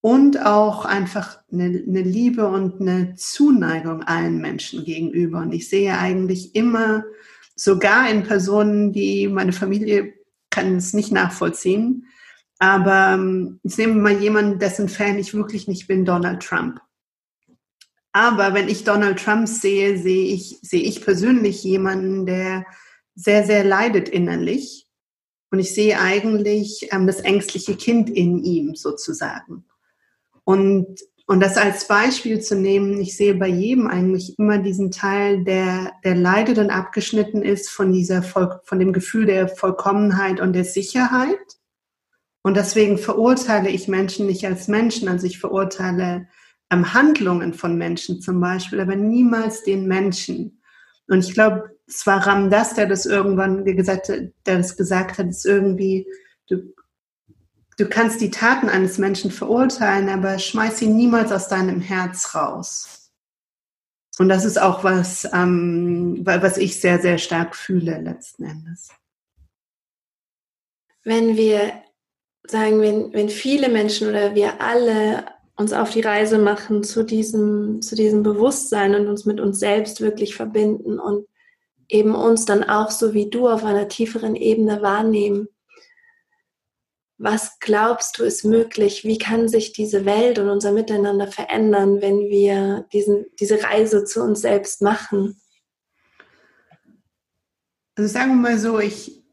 Und 0.00 0.44
auch 0.44 0.84
einfach 0.84 1.38
eine, 1.52 1.66
eine 1.66 2.02
Liebe 2.02 2.48
und 2.48 2.80
eine 2.80 3.14
Zuneigung 3.14 4.02
allen 4.02 4.40
Menschen 4.40 4.84
gegenüber. 4.84 5.42
Und 5.42 5.54
ich 5.54 5.68
sehe 5.68 5.96
eigentlich 5.96 6.56
immer, 6.56 7.04
sogar 7.54 8.10
in 8.10 8.24
Personen, 8.24 8.92
die 8.92 9.28
meine 9.28 9.52
Familie 9.52 10.12
kann 10.50 10.74
es 10.74 10.92
nicht 10.92 11.12
nachvollziehen, 11.12 12.08
aber 12.58 13.12
ähm, 13.14 13.60
ich 13.62 13.78
nehme 13.78 13.94
mal 13.94 14.20
jemanden, 14.20 14.58
dessen 14.58 14.88
Fan 14.88 15.20
ich 15.20 15.34
wirklich 15.34 15.68
nicht 15.68 15.86
bin, 15.86 16.04
Donald 16.04 16.42
Trump. 16.42 16.80
Aber 18.16 18.54
wenn 18.54 18.70
ich 18.70 18.82
Donald 18.84 19.22
Trump 19.22 19.46
sehe, 19.46 19.98
sehe 19.98 20.32
ich, 20.32 20.58
sehe 20.62 20.80
ich 20.80 21.04
persönlich 21.04 21.62
jemanden, 21.62 22.24
der 22.24 22.64
sehr, 23.14 23.44
sehr 23.44 23.62
leidet 23.62 24.08
innerlich. 24.08 24.86
Und 25.50 25.58
ich 25.58 25.74
sehe 25.74 26.00
eigentlich 26.00 26.88
ähm, 26.92 27.06
das 27.06 27.20
ängstliche 27.20 27.76
Kind 27.76 28.08
in 28.08 28.42
ihm 28.42 28.74
sozusagen. 28.74 29.66
Und, 30.44 30.98
und 31.26 31.40
das 31.40 31.58
als 31.58 31.88
Beispiel 31.88 32.40
zu 32.40 32.56
nehmen, 32.56 32.98
ich 33.02 33.18
sehe 33.18 33.34
bei 33.34 33.48
jedem 33.48 33.86
eigentlich 33.86 34.38
immer 34.38 34.56
diesen 34.56 34.90
Teil, 34.90 35.44
der, 35.44 35.92
der 36.02 36.14
leidet 36.14 36.56
und 36.56 36.70
abgeschnitten 36.70 37.42
ist 37.42 37.68
von 37.68 37.92
dieser, 37.92 38.22
von 38.22 38.78
dem 38.78 38.94
Gefühl 38.94 39.26
der 39.26 39.46
Vollkommenheit 39.46 40.40
und 40.40 40.54
der 40.54 40.64
Sicherheit. 40.64 41.58
Und 42.42 42.56
deswegen 42.56 42.96
verurteile 42.96 43.68
ich 43.68 43.88
Menschen 43.88 44.24
nicht 44.24 44.46
als 44.46 44.68
Menschen, 44.68 45.06
also 45.06 45.26
ich 45.26 45.38
verurteile 45.38 46.28
ähm, 46.70 46.92
Handlungen 46.94 47.54
von 47.54 47.76
Menschen 47.76 48.20
zum 48.20 48.40
Beispiel, 48.40 48.80
aber 48.80 48.96
niemals 48.96 49.62
den 49.62 49.86
Menschen. 49.86 50.60
Und 51.08 51.20
ich 51.20 51.32
glaube, 51.32 51.76
es 51.86 52.06
war 52.06 52.26
Ramdas, 52.26 52.74
der 52.74 52.86
das 52.86 53.06
irgendwann 53.06 53.64
gesagt, 53.64 54.08
der 54.08 54.30
das 54.44 54.76
gesagt 54.76 55.18
hat, 55.18 55.28
ist 55.28 55.46
irgendwie, 55.46 56.06
du, 56.48 56.74
du 57.78 57.88
kannst 57.88 58.20
die 58.20 58.30
Taten 58.30 58.68
eines 58.68 58.98
Menschen 58.98 59.30
verurteilen, 59.30 60.08
aber 60.08 60.38
schmeiß 60.38 60.82
ihn 60.82 60.96
niemals 60.96 61.30
aus 61.30 61.48
deinem 61.48 61.80
Herz 61.80 62.34
raus. 62.34 63.12
Und 64.18 64.28
das 64.28 64.44
ist 64.44 64.60
auch 64.60 64.82
was, 64.82 65.28
ähm, 65.32 66.22
was 66.24 66.56
ich 66.56 66.80
sehr, 66.80 67.00
sehr 67.00 67.18
stark 67.18 67.54
fühle 67.54 68.00
letzten 68.00 68.44
Endes. 68.44 68.88
Wenn 71.04 71.36
wir 71.36 71.72
sagen, 72.46 72.80
wenn, 72.80 73.12
wenn 73.12 73.28
viele 73.28 73.68
Menschen 73.68 74.08
oder 74.08 74.34
wir 74.34 74.60
alle 74.60 75.24
uns 75.56 75.72
auf 75.72 75.90
die 75.90 76.02
Reise 76.02 76.38
machen 76.38 76.84
zu 76.84 77.02
diesem, 77.02 77.80
zu 77.80 77.94
diesem 77.94 78.22
Bewusstsein 78.22 78.94
und 78.94 79.08
uns 79.08 79.24
mit 79.24 79.40
uns 79.40 79.58
selbst 79.58 80.00
wirklich 80.00 80.36
verbinden 80.36 80.98
und 80.98 81.26
eben 81.88 82.14
uns 82.14 82.44
dann 82.44 82.64
auch 82.64 82.90
so 82.90 83.14
wie 83.14 83.30
du 83.30 83.48
auf 83.48 83.64
einer 83.64 83.88
tieferen 83.88 84.36
Ebene 84.36 84.82
wahrnehmen. 84.82 85.48
Was 87.18 87.58
glaubst 87.60 88.18
du 88.18 88.24
ist 88.24 88.44
möglich? 88.44 89.04
Wie 89.04 89.16
kann 89.16 89.48
sich 89.48 89.72
diese 89.72 90.04
Welt 90.04 90.38
und 90.38 90.50
unser 90.50 90.72
Miteinander 90.72 91.26
verändern, 91.26 92.02
wenn 92.02 92.28
wir 92.28 92.86
diesen, 92.92 93.24
diese 93.40 93.62
Reise 93.62 94.04
zu 94.04 94.22
uns 94.22 94.42
selbst 94.42 94.82
machen? 94.82 95.40
Also 97.94 98.12
sagen 98.12 98.32
wir 98.32 98.50
mal 98.50 98.58
so, 98.58 98.78
ich 98.78 99.24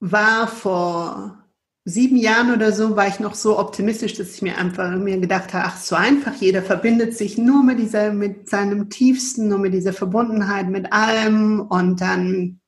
war 0.00 0.46
vor 0.46 1.39
sieben 1.84 2.16
Jahren 2.16 2.52
oder 2.52 2.72
so 2.72 2.96
war 2.96 3.08
ich 3.08 3.20
noch 3.20 3.34
so 3.34 3.58
optimistisch, 3.58 4.14
dass 4.14 4.34
ich 4.34 4.42
mir 4.42 4.58
einfach 4.58 4.96
mir 4.96 5.18
gedacht 5.18 5.54
habe, 5.54 5.64
ach, 5.66 5.78
so 5.78 5.96
einfach, 5.96 6.34
jeder 6.36 6.62
verbindet 6.62 7.16
sich 7.16 7.38
nur 7.38 7.62
mit 7.62 7.78
dieser, 7.78 8.12
mit 8.12 8.48
seinem 8.48 8.90
Tiefsten, 8.90 9.48
nur 9.48 9.58
mit 9.58 9.72
dieser 9.72 9.92
Verbundenheit 9.92 10.68
mit 10.68 10.92
allem 10.92 11.60
und 11.60 12.00
dann 12.00 12.60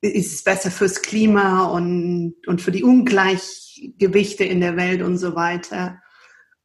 ist 0.00 0.34
es 0.34 0.44
besser 0.44 0.70
fürs 0.70 1.02
Klima 1.02 1.64
und, 1.66 2.34
und 2.46 2.62
für 2.62 2.70
die 2.70 2.84
Ungleichgewichte 2.84 4.44
in 4.44 4.60
der 4.60 4.76
Welt 4.76 5.02
und 5.02 5.18
so 5.18 5.34
weiter. 5.34 6.00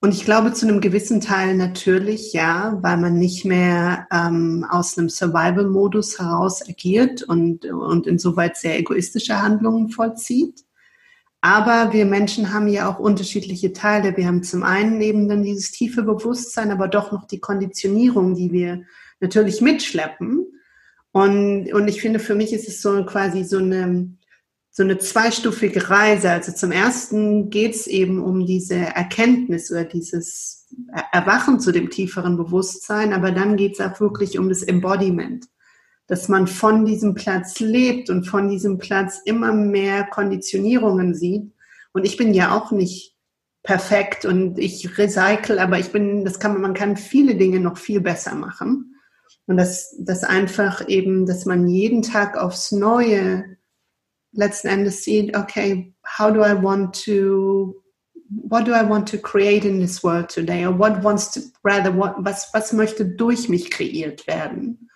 Und 0.04 0.13
ich 0.13 0.26
glaube 0.26 0.52
zu 0.52 0.68
einem 0.68 0.82
gewissen 0.82 1.22
Teil 1.22 1.56
natürlich, 1.56 2.34
ja, 2.34 2.78
weil 2.82 2.98
man 2.98 3.18
nicht 3.18 3.46
mehr 3.46 4.06
ähm, 4.12 4.66
aus 4.70 4.98
einem 4.98 5.08
Survival-Modus 5.08 6.20
heraus 6.20 6.62
agiert 6.68 7.24
und, 7.24 7.63
und 7.63 8.06
insoweit 8.06 8.58
sehr 8.58 8.78
egoistische 8.78 9.42
Handlungen 9.42 9.88
vollzieht. 9.88 10.66
Aber 11.39 11.94
wir 11.94 12.06
Menschen 12.06 12.54
haben 12.54 12.68
ja 12.68 12.92
auch 12.92 13.00
unterschiedliche 13.00 13.72
Teile. 13.72 14.18
Wir 14.18 14.28
haben 14.28 14.44
zum 14.44 14.63
einen 14.63 15.00
eben 15.00 15.30
dann 15.30 15.42
dieses 15.42 15.72
tiefe 15.72 16.04
Bewusstsein, 16.04 16.72
aber 16.72 16.89
doch 16.89 17.13
noch 17.13 17.26
die 17.26 17.39
Konditionierung, 17.39 18.36
die 18.36 18.52
wir 18.52 18.84
natürlich 19.22 19.62
mitschleppen. 19.62 20.46
Und, 21.13 21.72
und 21.72 21.88
ich 21.88 22.02
finde, 22.02 22.20
für 22.20 22.36
mich 22.36 22.52
ist 22.52 22.68
es 22.68 22.82
so 22.82 23.06
quasi 23.06 23.46
so 23.46 23.60
eine, 23.60 24.18
so 24.73 24.83
eine 24.83 24.97
zweistufige 24.97 25.89
Reise. 25.89 26.31
Also 26.31 26.51
zum 26.51 26.71
ersten 26.71 27.49
geht 27.49 27.75
es 27.75 27.88
eben 27.88 28.21
um 28.21 28.45
diese 28.45 28.75
Erkenntnis 28.75 29.71
oder 29.71 29.86
dieses 29.86 30.67
Erwachen 31.12 31.59
zu 31.59 31.71
dem 31.71 31.89
tieferen 31.89 32.36
Bewusstsein, 32.36 33.13
aber 33.13 33.31
dann 33.31 33.55
geht 33.55 33.73
es 33.73 33.81
auch 33.81 33.99
wirklich 34.01 34.38
um 34.38 34.49
das 34.49 34.63
Embodiment 34.63 35.45
dass 36.07 36.27
man 36.27 36.47
von 36.47 36.86
diesem 36.86 37.13
Platz 37.13 37.59
lebt 37.59 38.09
und 38.09 38.25
von 38.25 38.49
diesem 38.49 38.77
Platz 38.77 39.21
immer 39.25 39.53
mehr 39.53 40.03
Konditionierungen 40.03 41.15
sieht. 41.15 41.51
Und 41.93 42.05
ich 42.05 42.17
bin 42.17 42.33
ja 42.33 42.55
auch 42.55 42.71
nicht 42.71 43.15
perfekt 43.63 44.25
und 44.25 44.59
ich 44.59 44.97
recycle, 44.97 45.59
aber 45.59 45.79
ich 45.79 45.91
bin, 45.91 46.25
das 46.25 46.39
kann 46.39 46.53
man, 46.53 46.62
man 46.62 46.73
kann 46.73 46.97
viele 46.97 47.36
Dinge 47.36 47.59
noch 47.59 47.77
viel 47.77 48.01
besser 48.01 48.36
machen. 48.36 48.95
Und 49.45 49.57
das, 49.57 49.95
das 49.99 50.23
einfach 50.23 50.88
eben, 50.88 51.25
dass 51.25 51.45
man 51.45 51.67
jeden 51.67 52.01
Tag 52.01 52.38
aufs 52.38 52.71
Neue 52.71 53.57
letzten 54.34 54.67
Endes 54.67 55.04
sieht, 55.04 55.36
okay, 55.36 55.93
how 56.17 56.32
do 56.32 56.41
I 56.41 56.54
want 56.54 56.93
to, 57.06 57.82
what 58.30 58.65
do 58.65 58.74
I 58.74 58.88
want 58.88 59.08
to 59.10 59.17
create 59.17 59.65
in 59.65 59.80
this 59.80 60.04
world 60.04 60.30
today? 60.30 60.65
Or 60.65 60.78
what 60.78 61.04
wants 61.04 61.32
to, 61.32 61.41
rather, 61.63 61.91
what, 61.91 62.15
was, 62.17 62.50
was 62.54 62.74
möchte 62.74 63.06
durch 63.06 63.50
mich 63.50 63.72
kreiert 63.72 64.28
werden? 64.28 64.89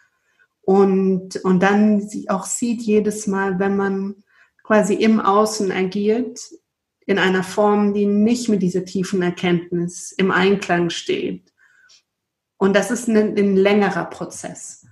Und, 0.62 1.38
und 1.46 1.62
dann 1.62 2.10
auch 2.28 2.46
sieht 2.46 2.82
jedes 2.82 3.26
Mal, 3.26 3.58
wenn 3.60 3.78
man 3.78 4.16
quasi 4.64 4.96
im 4.96 5.22
Außen 5.22 5.72
agiert, 5.72 6.40
in 7.06 7.20
einer 7.20 7.44
Form, 7.44 7.94
die 7.94 8.06
nicht 8.06 8.50
mit 8.50 8.62
dieser 8.62 8.84
tiefen 8.84 9.22
Erkenntnis 9.22 10.12
im 10.12 10.30
Einklang 10.30 10.90
steht. 10.90 11.54
Und 12.58 12.76
das 12.76 12.92
ist 12.92 13.08
ein, 13.08 13.38
ein 13.38 13.56
längerer 13.56 14.06
Prozess. 14.06 14.86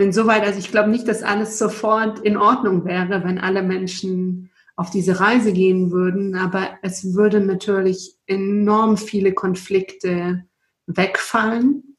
Insoweit, 0.00 0.42
also 0.42 0.58
ich 0.58 0.70
glaube 0.70 0.90
nicht, 0.90 1.08
dass 1.08 1.22
alles 1.22 1.58
sofort 1.58 2.20
in 2.20 2.36
Ordnung 2.36 2.84
wäre, 2.84 3.24
wenn 3.24 3.38
alle 3.38 3.62
Menschen 3.62 4.50
auf 4.76 4.90
diese 4.90 5.18
Reise 5.18 5.52
gehen 5.52 5.90
würden, 5.90 6.36
aber 6.36 6.78
es 6.82 7.14
würden 7.14 7.46
natürlich 7.46 8.16
enorm 8.26 8.96
viele 8.96 9.32
Konflikte 9.32 10.44
wegfallen. 10.86 11.96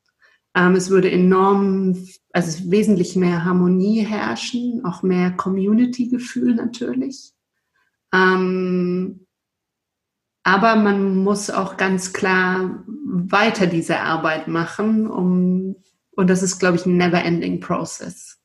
Ähm, 0.56 0.76
es 0.76 0.90
würde 0.90 1.12
enorm 1.12 2.08
also 2.32 2.72
wesentlich 2.72 3.16
mehr 3.16 3.44
Harmonie 3.44 4.06
herrschen, 4.06 4.86
auch 4.86 5.04
mehr 5.04 5.32
Community-Gefühl 5.32 6.56
natürlich. 6.56 7.34
Ähm, 8.14 9.26
aber 10.44 10.76
man 10.76 11.18
muss 11.18 11.50
auch 11.50 11.78
ganz 11.78 12.14
klar 12.14 12.84
weiter 12.88 13.68
diese 13.68 14.00
Arbeit 14.00 14.48
machen, 14.48 15.08
um, 15.08 15.76
und 16.20 16.28
das 16.28 16.44
ist, 16.44 16.60
glaube 16.60 16.76
ich, 16.76 16.86
ein 16.86 16.98
never-ending 16.98 17.62
Process. 17.62 18.40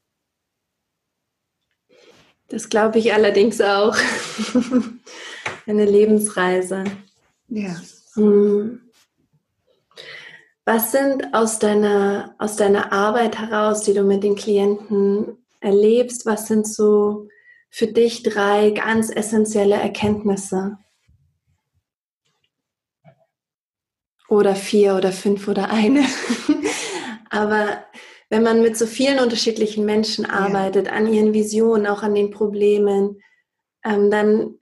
Das 2.46 2.68
glaube 2.68 3.00
ich 3.00 3.12
allerdings 3.12 3.60
auch. 3.60 3.96
Eine 5.66 5.84
Lebensreise. 5.84 6.84
Ja. 7.48 7.74
Hm. 8.14 8.80
Was 10.64 10.92
sind 10.92 11.34
aus 11.34 11.58
deiner, 11.58 12.36
aus 12.38 12.54
deiner 12.54 12.92
Arbeit 12.92 13.40
heraus, 13.40 13.82
die 13.82 13.92
du 13.92 14.04
mit 14.04 14.22
den 14.22 14.36
Klienten 14.36 15.44
erlebst, 15.58 16.26
was 16.26 16.46
sind 16.46 16.68
so 16.68 17.26
für 17.70 17.88
dich 17.88 18.22
drei 18.22 18.70
ganz 18.70 19.10
essentielle 19.10 19.74
Erkenntnisse? 19.74 20.78
Oder 24.28 24.54
vier 24.54 24.94
oder 24.94 25.10
fünf 25.10 25.48
oder 25.48 25.70
eine. 25.70 26.04
Aber 27.34 27.84
wenn 28.30 28.44
man 28.44 28.62
mit 28.62 28.78
so 28.78 28.86
vielen 28.86 29.18
unterschiedlichen 29.18 29.84
Menschen 29.84 30.24
arbeitet, 30.24 30.86
ja. 30.86 30.92
an 30.92 31.12
ihren 31.12 31.34
Visionen, 31.34 31.88
auch 31.88 32.04
an 32.04 32.14
den 32.14 32.30
Problemen, 32.30 33.20
ähm, 33.84 34.08
dann 34.08 34.54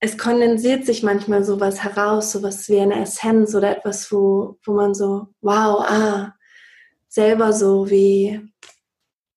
es 0.00 0.18
kondensiert 0.18 0.84
sich 0.84 1.02
manchmal 1.04 1.44
sowas 1.44 1.82
heraus, 1.82 2.32
sowas 2.32 2.68
wie 2.68 2.80
eine 2.80 3.00
Essenz 3.02 3.54
oder 3.54 3.76
etwas, 3.76 4.10
wo, 4.12 4.58
wo 4.64 4.72
man 4.72 4.94
so, 4.94 5.28
wow, 5.40 5.84
ah, 5.88 6.34
selber 7.08 7.52
so 7.52 7.88
wie 7.88 8.40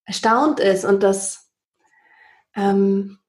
erstaunt 0.06 0.60
ist 0.60 0.84
und 0.84 1.04
das 1.04 1.52
ähm, 2.56 3.20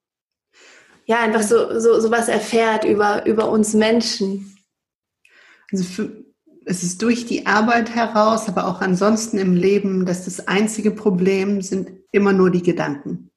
ja 1.05 1.19
einfach 1.19 1.43
so, 1.43 1.79
so, 1.79 1.99
so 1.99 2.09
was 2.09 2.27
erfährt 2.27 2.85
über, 2.85 3.25
über 3.27 3.49
uns 3.49 3.73
Menschen. 3.73 4.57
Also 5.71 5.83
für, 5.83 6.23
es 6.65 6.83
ist 6.83 7.01
durch 7.01 7.25
die 7.25 7.45
Arbeit 7.45 7.93
heraus, 7.93 8.47
aber 8.47 8.67
auch 8.67 8.81
ansonsten 8.81 9.37
im 9.37 9.53
Leben, 9.53 10.05
dass 10.05 10.25
das 10.25 10.47
einzige 10.47 10.91
Problem 10.91 11.61
sind 11.61 11.91
immer 12.11 12.33
nur 12.33 12.51
die 12.51 12.63
Gedanken. 12.63 13.31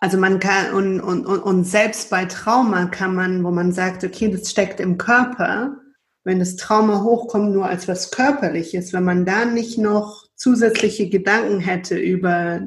Also 0.00 0.16
man 0.16 0.38
kann, 0.38 0.74
und, 0.74 1.00
und, 1.00 1.26
und 1.26 1.64
selbst 1.64 2.10
bei 2.10 2.24
Trauma 2.24 2.86
kann 2.86 3.14
man, 3.14 3.42
wo 3.42 3.50
man 3.50 3.72
sagt, 3.72 4.04
okay, 4.04 4.30
das 4.30 4.50
steckt 4.50 4.78
im 4.80 4.96
Körper, 4.96 5.76
wenn 6.24 6.38
das 6.38 6.56
Trauma 6.56 7.02
hochkommt 7.02 7.52
nur 7.52 7.66
als 7.66 7.88
was 7.88 8.10
Körperliches, 8.10 8.92
wenn 8.92 9.04
man 9.04 9.24
da 9.24 9.44
nicht 9.44 9.78
noch 9.78 10.28
zusätzliche 10.36 11.08
Gedanken 11.08 11.58
hätte 11.58 11.98
über 11.98 12.60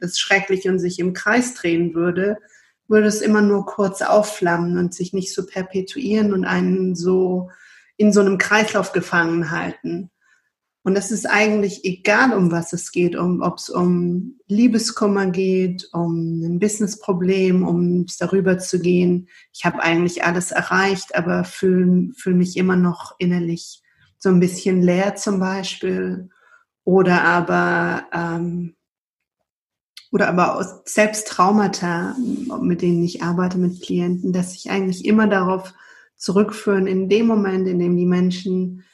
das 0.00 0.18
Schreckliche 0.18 0.70
und 0.70 0.78
sich 0.78 0.98
im 0.98 1.12
Kreis 1.12 1.54
drehen 1.54 1.94
würde, 1.94 2.38
würde 2.86 3.08
es 3.08 3.20
immer 3.20 3.42
nur 3.42 3.66
kurz 3.66 4.00
aufflammen 4.00 4.78
und 4.78 4.94
sich 4.94 5.12
nicht 5.12 5.34
so 5.34 5.44
perpetuieren 5.44 6.32
und 6.32 6.46
einen 6.46 6.94
so 6.94 7.50
in 7.98 8.12
so 8.12 8.20
einem 8.20 8.38
Kreislauf 8.38 8.92
gefangen 8.92 9.50
halten. 9.50 10.10
Und 10.84 10.96
es 10.96 11.10
ist 11.10 11.26
eigentlich 11.28 11.84
egal, 11.84 12.32
um 12.32 12.50
was 12.50 12.72
es 12.72 12.92
geht, 12.92 13.14
um, 13.14 13.42
ob 13.42 13.58
es 13.58 13.68
um 13.68 14.38
Liebeskummer 14.46 15.26
geht, 15.26 15.86
um 15.92 16.40
ein 16.42 16.58
Businessproblem, 16.60 17.66
um 17.66 18.06
darüber 18.18 18.58
zu 18.58 18.80
gehen. 18.80 19.28
Ich 19.52 19.66
habe 19.66 19.82
eigentlich 19.82 20.24
alles 20.24 20.50
erreicht, 20.50 21.14
aber 21.14 21.44
fühle 21.44 22.14
fühl 22.16 22.32
mich 22.32 22.56
immer 22.56 22.76
noch 22.76 23.16
innerlich 23.18 23.82
so 24.16 24.30
ein 24.30 24.40
bisschen 24.40 24.80
leer 24.80 25.14
zum 25.16 25.40
Beispiel. 25.40 26.30
Oder 26.84 27.22
aber, 27.22 28.06
ähm, 28.14 28.74
oder 30.10 30.28
aber 30.28 30.82
selbst 30.86 31.28
Traumata, 31.28 32.16
mit 32.62 32.80
denen 32.80 33.04
ich 33.04 33.22
arbeite 33.22 33.58
mit 33.58 33.82
Klienten, 33.82 34.32
dass 34.32 34.52
sich 34.52 34.70
eigentlich 34.70 35.04
immer 35.04 35.26
darauf 35.26 35.74
zurückführen, 36.18 36.86
in 36.86 37.08
dem 37.08 37.26
Moment, 37.26 37.66
in 37.66 37.78
dem 37.78 37.96
die 37.96 38.06
Menschen 38.06 38.84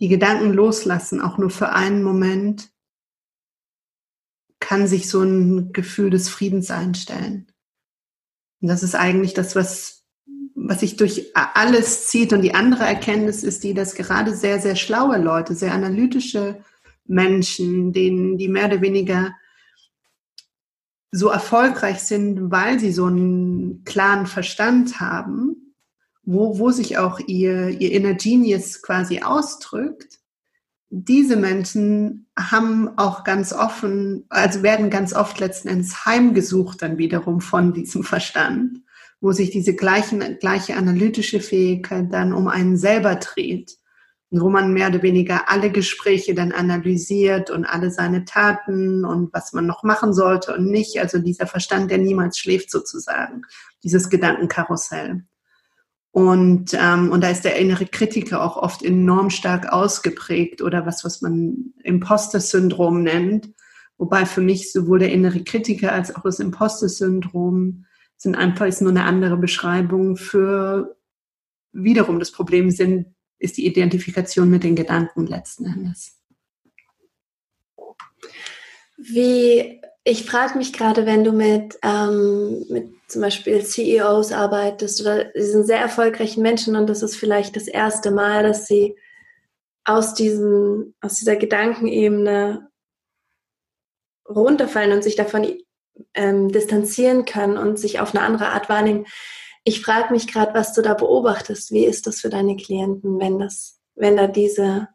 die 0.00 0.08
Gedanken 0.08 0.52
loslassen, 0.52 1.20
auch 1.20 1.36
nur 1.36 1.50
für 1.50 1.70
einen 1.70 2.02
Moment, 2.02 2.70
kann 4.60 4.86
sich 4.86 5.08
so 5.08 5.22
ein 5.22 5.72
Gefühl 5.72 6.10
des 6.10 6.28
Friedens 6.28 6.70
einstellen. 6.70 7.52
Und 8.60 8.68
das 8.68 8.82
ist 8.82 8.94
eigentlich 8.94 9.34
das, 9.34 9.56
was, 9.56 10.04
was 10.54 10.80
sich 10.80 10.96
durch 10.96 11.34
alles 11.34 12.06
zieht. 12.06 12.32
Und 12.32 12.42
die 12.42 12.54
andere 12.54 12.84
Erkenntnis 12.84 13.42
ist 13.42 13.64
die, 13.64 13.74
dass 13.74 13.94
gerade 13.94 14.34
sehr, 14.34 14.60
sehr 14.60 14.76
schlaue 14.76 15.18
Leute, 15.18 15.54
sehr 15.54 15.72
analytische 15.72 16.62
Menschen, 17.04 17.92
denen 17.92 18.38
die 18.38 18.48
mehr 18.48 18.66
oder 18.66 18.80
weniger 18.80 19.34
so 21.10 21.28
erfolgreich 21.28 22.00
sind, 22.00 22.50
weil 22.50 22.78
sie 22.78 22.92
so 22.92 23.06
einen 23.06 23.82
klaren 23.84 24.26
Verstand 24.26 25.00
haben, 25.00 25.69
wo, 26.32 26.60
wo 26.60 26.70
sich 26.70 26.96
auch 26.96 27.18
ihr, 27.26 27.68
ihr 27.80 27.90
Inner 27.90 28.14
Genius 28.14 28.82
quasi 28.82 29.20
ausdrückt, 29.20 30.18
diese 30.88 31.36
Menschen 31.36 32.28
haben 32.38 32.96
auch 32.98 33.24
ganz 33.24 33.52
offen, 33.52 34.26
also 34.28 34.62
werden 34.62 34.90
ganz 34.90 35.12
oft 35.12 35.40
letzten 35.40 35.68
Endes 35.68 36.04
heimgesucht 36.04 36.82
dann 36.82 36.98
wiederum 36.98 37.40
von 37.40 37.72
diesem 37.72 38.04
Verstand, 38.04 38.78
wo 39.20 39.32
sich 39.32 39.50
diese 39.50 39.74
gleichen, 39.74 40.38
gleiche 40.38 40.76
analytische 40.76 41.40
Fähigkeit 41.40 42.12
dann 42.12 42.32
um 42.32 42.46
einen 42.46 42.76
selber 42.76 43.16
dreht. 43.16 43.76
Wo 44.32 44.48
man 44.48 44.72
mehr 44.72 44.88
oder 44.88 45.02
weniger 45.02 45.48
alle 45.48 45.72
Gespräche 45.72 46.34
dann 46.34 46.52
analysiert 46.52 47.50
und 47.50 47.64
alle 47.64 47.90
seine 47.90 48.24
Taten 48.24 49.04
und 49.04 49.34
was 49.34 49.52
man 49.52 49.66
noch 49.66 49.82
machen 49.82 50.12
sollte 50.12 50.54
und 50.54 50.66
nicht. 50.66 51.00
Also 51.00 51.18
dieser 51.18 51.48
Verstand, 51.48 51.90
der 51.90 51.98
niemals 51.98 52.38
schläft 52.38 52.70
sozusagen. 52.70 53.42
Dieses 53.82 54.08
Gedankenkarussell. 54.08 55.24
Und, 56.12 56.74
ähm, 56.74 57.12
und 57.12 57.22
da 57.22 57.30
ist 57.30 57.44
der 57.44 57.56
innere 57.56 57.86
Kritiker 57.86 58.42
auch 58.42 58.56
oft 58.56 58.82
enorm 58.82 59.30
stark 59.30 59.72
ausgeprägt 59.72 60.60
oder 60.60 60.84
was, 60.84 61.04
was 61.04 61.22
man 61.22 61.72
Imposter-Syndrom 61.84 63.02
nennt. 63.02 63.50
Wobei 63.96 64.26
für 64.26 64.40
mich 64.40 64.72
sowohl 64.72 64.98
der 64.98 65.12
innere 65.12 65.44
Kritiker 65.44 65.92
als 65.92 66.14
auch 66.14 66.22
das 66.22 66.40
Imposter-Syndrom 66.40 67.84
sind 68.16 68.34
einfach 68.34 68.66
ist 68.66 68.82
nur 68.82 68.90
eine 68.90 69.04
andere 69.04 69.36
Beschreibung 69.38 70.16
für 70.16 70.96
wiederum 71.72 72.18
das 72.18 72.32
Problem 72.32 72.70
sind, 72.70 73.14
ist 73.38 73.56
die 73.56 73.66
Identifikation 73.66 74.50
mit 74.50 74.64
den 74.64 74.76
Gedanken 74.76 75.26
letzten 75.26 75.64
Endes. 75.64 76.18
Wie 78.98 79.80
ich 80.04 80.24
frage 80.24 80.58
mich 80.58 80.72
gerade, 80.72 81.06
wenn 81.06 81.24
du 81.24 81.32
mit, 81.32 81.78
ähm, 81.82 82.64
mit 82.68 82.99
zum 83.10 83.22
Beispiel 83.22 83.64
CEOs 83.64 84.32
arbeitest 84.32 85.00
oder 85.00 85.24
diesen 85.24 85.64
sehr 85.64 85.80
erfolgreichen 85.80 86.42
Menschen 86.42 86.76
und 86.76 86.86
das 86.86 87.02
ist 87.02 87.16
vielleicht 87.16 87.56
das 87.56 87.66
erste 87.66 88.10
Mal, 88.10 88.42
dass 88.42 88.66
sie 88.66 88.96
aus, 89.84 90.14
diesem, 90.14 90.94
aus 91.00 91.16
dieser 91.16 91.36
Gedankenebene 91.36 92.70
runterfallen 94.28 94.92
und 94.92 95.02
sich 95.02 95.16
davon 95.16 95.58
ähm, 96.14 96.50
distanzieren 96.50 97.24
können 97.24 97.56
und 97.56 97.78
sich 97.78 98.00
auf 98.00 98.14
eine 98.14 98.24
andere 98.24 98.48
Art 98.48 98.68
wahrnehmen. 98.68 99.06
Ich 99.64 99.82
frage 99.82 100.12
mich 100.12 100.28
gerade, 100.28 100.54
was 100.54 100.72
du 100.72 100.82
da 100.82 100.94
beobachtest. 100.94 101.72
Wie 101.72 101.84
ist 101.84 102.06
das 102.06 102.20
für 102.20 102.30
deine 102.30 102.56
Klienten, 102.56 103.18
wenn 103.18 103.38
das, 103.38 103.80
wenn 103.94 104.16
da 104.16 104.26
diese, 104.26 104.88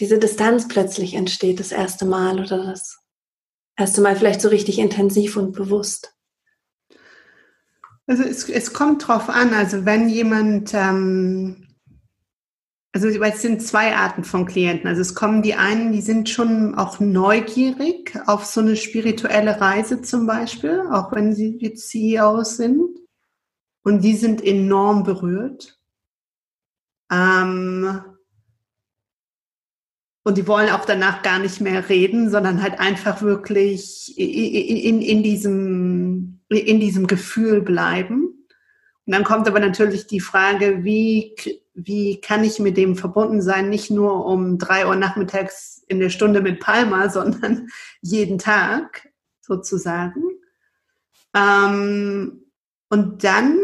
diese 0.00 0.18
Distanz 0.18 0.66
plötzlich 0.66 1.14
entsteht, 1.14 1.60
das 1.60 1.72
erste 1.72 2.06
Mal 2.06 2.40
oder 2.40 2.64
das 2.64 2.98
erste 3.76 4.00
Mal 4.00 4.16
vielleicht 4.16 4.40
so 4.40 4.48
richtig 4.48 4.78
intensiv 4.78 5.36
und 5.36 5.52
bewusst? 5.52 6.16
Also 8.10 8.24
es, 8.24 8.48
es 8.48 8.72
kommt 8.72 9.06
drauf 9.06 9.28
an. 9.28 9.54
Also 9.54 9.84
wenn 9.84 10.08
jemand 10.08 10.74
ähm, 10.74 11.68
also 12.92 13.06
es 13.06 13.42
sind 13.42 13.62
zwei 13.62 13.94
Arten 13.94 14.24
von 14.24 14.46
Klienten. 14.46 14.88
Also 14.88 15.00
es 15.00 15.14
kommen 15.14 15.42
die 15.42 15.54
einen, 15.54 15.92
die 15.92 16.00
sind 16.00 16.28
schon 16.28 16.74
auch 16.74 16.98
neugierig 16.98 18.18
auf 18.26 18.44
so 18.44 18.60
eine 18.60 18.74
spirituelle 18.74 19.60
Reise 19.60 20.02
zum 20.02 20.26
Beispiel, 20.26 20.82
auch 20.90 21.12
wenn 21.12 21.32
sie 21.32 21.56
jetzt 21.60 21.88
CEOs 21.88 22.56
sind. 22.56 22.82
Und 23.84 24.02
die 24.02 24.16
sind 24.16 24.44
enorm 24.44 25.04
berührt. 25.04 25.78
Ähm, 27.12 28.02
und 30.24 30.36
die 30.36 30.48
wollen 30.48 30.70
auch 30.70 30.84
danach 30.84 31.22
gar 31.22 31.38
nicht 31.38 31.60
mehr 31.60 31.88
reden, 31.88 32.28
sondern 32.28 32.60
halt 32.60 32.80
einfach 32.80 33.22
wirklich 33.22 34.18
in, 34.18 34.98
in, 34.98 35.02
in, 35.02 35.22
diesem, 35.22 36.09
in 36.48 36.80
diesem 36.80 37.06
Gefühl 37.06 37.60
bleiben. 37.60 38.46
Und 39.06 39.14
dann 39.14 39.24
kommt 39.24 39.48
aber 39.48 39.60
natürlich 39.60 40.06
die 40.06 40.20
Frage, 40.20 40.84
wie 40.84 41.34
wie 41.74 42.20
kann 42.20 42.44
ich 42.44 42.58
mit 42.58 42.76
dem 42.76 42.96
verbunden 42.96 43.42
sein, 43.42 43.68
nicht 43.68 43.90
nur 43.90 44.26
um 44.26 44.58
drei 44.58 44.86
Uhr 44.86 44.96
nachmittags 44.96 45.82
in 45.88 46.00
der 46.00 46.10
Stunde 46.10 46.40
mit 46.40 46.60
Palma, 46.60 47.08
sondern 47.10 47.68
jeden 48.02 48.38
Tag 48.38 49.08
sozusagen. 49.40 50.22
Ähm, 51.34 52.44
und 52.88 53.24
dann 53.24 53.58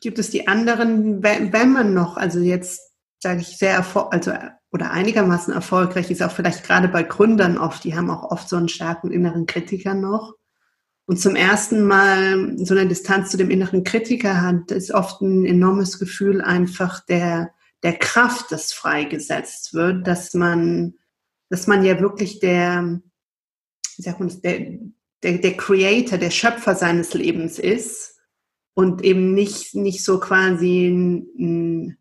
gibt 0.00 0.18
es 0.18 0.30
die 0.30 0.48
anderen, 0.48 1.22
wenn 1.22 1.72
man 1.72 1.94
noch, 1.94 2.16
also 2.16 2.40
jetzt 2.40 2.92
sage 3.20 3.40
ich 3.40 3.56
sehr, 3.56 3.84
also 4.10 4.32
oder 4.70 4.90
einigermaßen 4.90 5.54
erfolgreich 5.54 6.10
ist, 6.10 6.20
auch 6.20 6.32
vielleicht 6.32 6.64
gerade 6.64 6.88
bei 6.88 7.04
Gründern 7.04 7.58
oft, 7.58 7.84
die 7.84 7.94
haben 7.94 8.10
auch 8.10 8.30
oft 8.32 8.48
so 8.48 8.56
einen 8.56 8.68
starken 8.68 9.12
inneren 9.12 9.46
Kritiker 9.46 9.94
noch 9.94 10.34
und 11.06 11.20
zum 11.20 11.36
ersten 11.36 11.84
Mal 11.84 12.56
so 12.58 12.74
eine 12.74 12.88
Distanz 12.88 13.30
zu 13.30 13.36
dem 13.36 13.50
inneren 13.50 13.84
Kritiker 13.84 14.40
hat, 14.40 14.70
ist 14.70 14.90
oft 14.90 15.20
ein 15.20 15.44
enormes 15.44 15.98
Gefühl 15.98 16.40
einfach 16.40 17.04
der, 17.04 17.52
der 17.82 17.98
Kraft, 17.98 18.50
das 18.50 18.72
freigesetzt 18.72 19.74
wird, 19.74 20.06
dass 20.06 20.32
man, 20.32 20.94
dass 21.50 21.66
man 21.66 21.84
ja 21.84 22.00
wirklich 22.00 22.40
der, 22.40 23.00
wie 23.96 24.02
sagt 24.02 24.18
man 24.18 24.28
das, 24.28 24.40
der, 24.40 24.78
der, 25.22 25.38
der 25.38 25.56
Creator, 25.56 26.16
der 26.16 26.30
Schöpfer 26.30 26.74
seines 26.74 27.12
Lebens 27.12 27.58
ist 27.58 28.18
und 28.72 29.04
eben 29.04 29.34
nicht, 29.34 29.74
nicht 29.74 30.02
so 30.02 30.18
quasi 30.18 30.88
ein, 30.88 31.98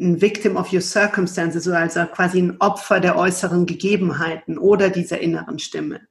ein 0.00 0.20
Victim 0.22 0.56
of 0.56 0.72
your 0.72 0.80
circumstances, 0.80 1.68
also 1.68 2.06
quasi 2.06 2.38
ein 2.40 2.60
Opfer 2.60 3.00
der 3.00 3.16
äußeren 3.16 3.66
Gegebenheiten 3.66 4.56
oder 4.56 4.88
dieser 4.88 5.20
inneren 5.20 5.58
Stimme. 5.58 6.08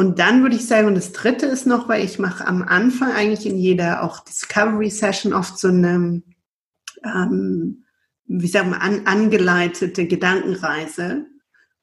Und 0.00 0.18
dann 0.18 0.40
würde 0.40 0.56
ich 0.56 0.66
sagen, 0.66 0.86
und 0.86 0.94
das 0.94 1.12
dritte 1.12 1.44
ist 1.44 1.66
noch, 1.66 1.86
weil 1.86 2.02
ich 2.02 2.18
mache 2.18 2.46
am 2.46 2.62
Anfang 2.62 3.12
eigentlich 3.12 3.44
in 3.44 3.58
jeder 3.58 4.02
auch 4.02 4.20
Discovery 4.20 4.88
Session 4.88 5.34
oft 5.34 5.58
so 5.58 5.68
eine, 5.68 6.22
ähm, 7.04 7.84
wie 8.24 8.46
sagen 8.46 8.70
wir, 8.70 8.80
an, 8.80 9.02
angeleitete 9.04 10.06
Gedankenreise, 10.06 11.26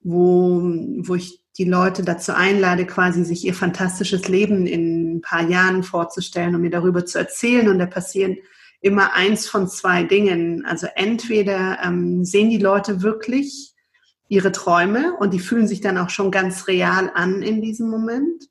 wo, 0.02 0.64
wo 0.64 1.14
ich 1.14 1.44
die 1.60 1.66
Leute 1.66 2.02
dazu 2.02 2.34
einlade, 2.34 2.88
quasi 2.88 3.24
sich 3.24 3.46
ihr 3.46 3.54
fantastisches 3.54 4.28
Leben 4.28 4.66
in 4.66 5.18
ein 5.18 5.22
paar 5.22 5.48
Jahren 5.48 5.84
vorzustellen 5.84 6.56
und 6.56 6.62
mir 6.62 6.72
darüber 6.72 7.06
zu 7.06 7.20
erzählen. 7.20 7.70
Und 7.70 7.78
da 7.78 7.86
passieren 7.86 8.38
immer 8.82 9.14
eins 9.14 9.48
von 9.48 9.68
zwei 9.68 10.02
Dingen. 10.02 10.66
Also 10.66 10.88
entweder 10.96 11.78
ähm, 11.86 12.26
sehen 12.26 12.50
die 12.50 12.58
Leute 12.58 13.04
wirklich 13.04 13.76
ihre 14.28 14.52
Träume 14.52 15.16
und 15.18 15.34
die 15.34 15.40
fühlen 15.40 15.68
sich 15.68 15.82
dann 15.82 15.98
auch 15.98 16.10
schon 16.10 16.32
ganz 16.32 16.68
real 16.68 17.12
an 17.14 17.42
in 17.42 17.62
diesem 17.62 17.90
Moment. 17.90 18.50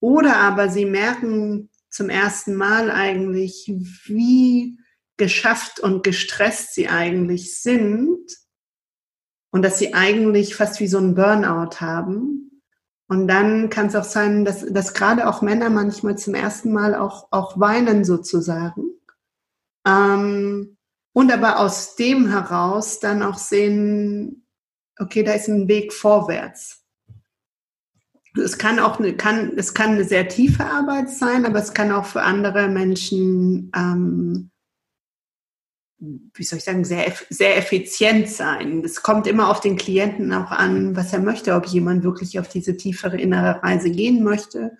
Oder 0.00 0.36
aber 0.36 0.68
sie 0.68 0.84
merken 0.84 1.70
zum 1.90 2.08
ersten 2.08 2.54
Mal 2.54 2.90
eigentlich, 2.90 3.72
wie 4.04 4.78
geschafft 5.16 5.80
und 5.80 6.04
gestresst 6.04 6.74
sie 6.74 6.88
eigentlich 6.88 7.60
sind 7.60 8.20
und 9.50 9.62
dass 9.62 9.78
sie 9.78 9.94
eigentlich 9.94 10.54
fast 10.54 10.80
wie 10.80 10.86
so 10.86 10.98
ein 10.98 11.14
Burnout 11.14 11.80
haben. 11.80 12.62
Und 13.08 13.26
dann 13.26 13.70
kann 13.70 13.86
es 13.86 13.96
auch 13.96 14.04
sein, 14.04 14.44
dass, 14.44 14.64
dass 14.66 14.94
gerade 14.94 15.26
auch 15.26 15.42
Männer 15.42 15.70
manchmal 15.70 16.16
zum 16.18 16.34
ersten 16.34 16.72
Mal 16.72 16.94
auch, 16.94 17.28
auch 17.30 17.58
weinen 17.58 18.04
sozusagen. 18.04 18.90
Ähm, 19.86 20.76
und 21.14 21.32
aber 21.32 21.58
aus 21.58 21.96
dem 21.96 22.28
heraus 22.28 23.00
dann 23.00 23.22
auch 23.22 23.38
sehen, 23.38 24.46
okay, 24.98 25.22
da 25.22 25.32
ist 25.32 25.48
ein 25.48 25.68
Weg 25.68 25.92
vorwärts. 25.92 26.84
Es 28.36 28.58
kann 28.58 28.78
auch 28.78 28.98
eine, 28.98 29.16
kann, 29.16 29.52
es 29.56 29.74
kann 29.74 29.92
eine 29.92 30.04
sehr 30.04 30.28
tiefe 30.28 30.64
Arbeit 30.64 31.10
sein, 31.10 31.44
aber 31.46 31.58
es 31.58 31.74
kann 31.74 31.90
auch 31.90 32.04
für 32.04 32.22
andere 32.22 32.68
Menschen, 32.68 33.72
ähm, 33.74 34.50
wie 35.98 36.44
soll 36.44 36.58
ich 36.58 36.64
sagen, 36.64 36.84
sehr, 36.84 37.12
sehr 37.30 37.56
effizient 37.56 38.28
sein. 38.28 38.84
Es 38.84 39.02
kommt 39.02 39.26
immer 39.26 39.50
auf 39.50 39.60
den 39.60 39.76
Klienten 39.76 40.32
auch 40.32 40.52
an, 40.52 40.94
was 40.94 41.12
er 41.12 41.18
möchte, 41.18 41.54
ob 41.54 41.66
jemand 41.66 42.04
wirklich 42.04 42.38
auf 42.38 42.48
diese 42.48 42.76
tiefere 42.76 43.20
innere 43.20 43.62
Reise 43.62 43.90
gehen 43.90 44.22
möchte 44.22 44.76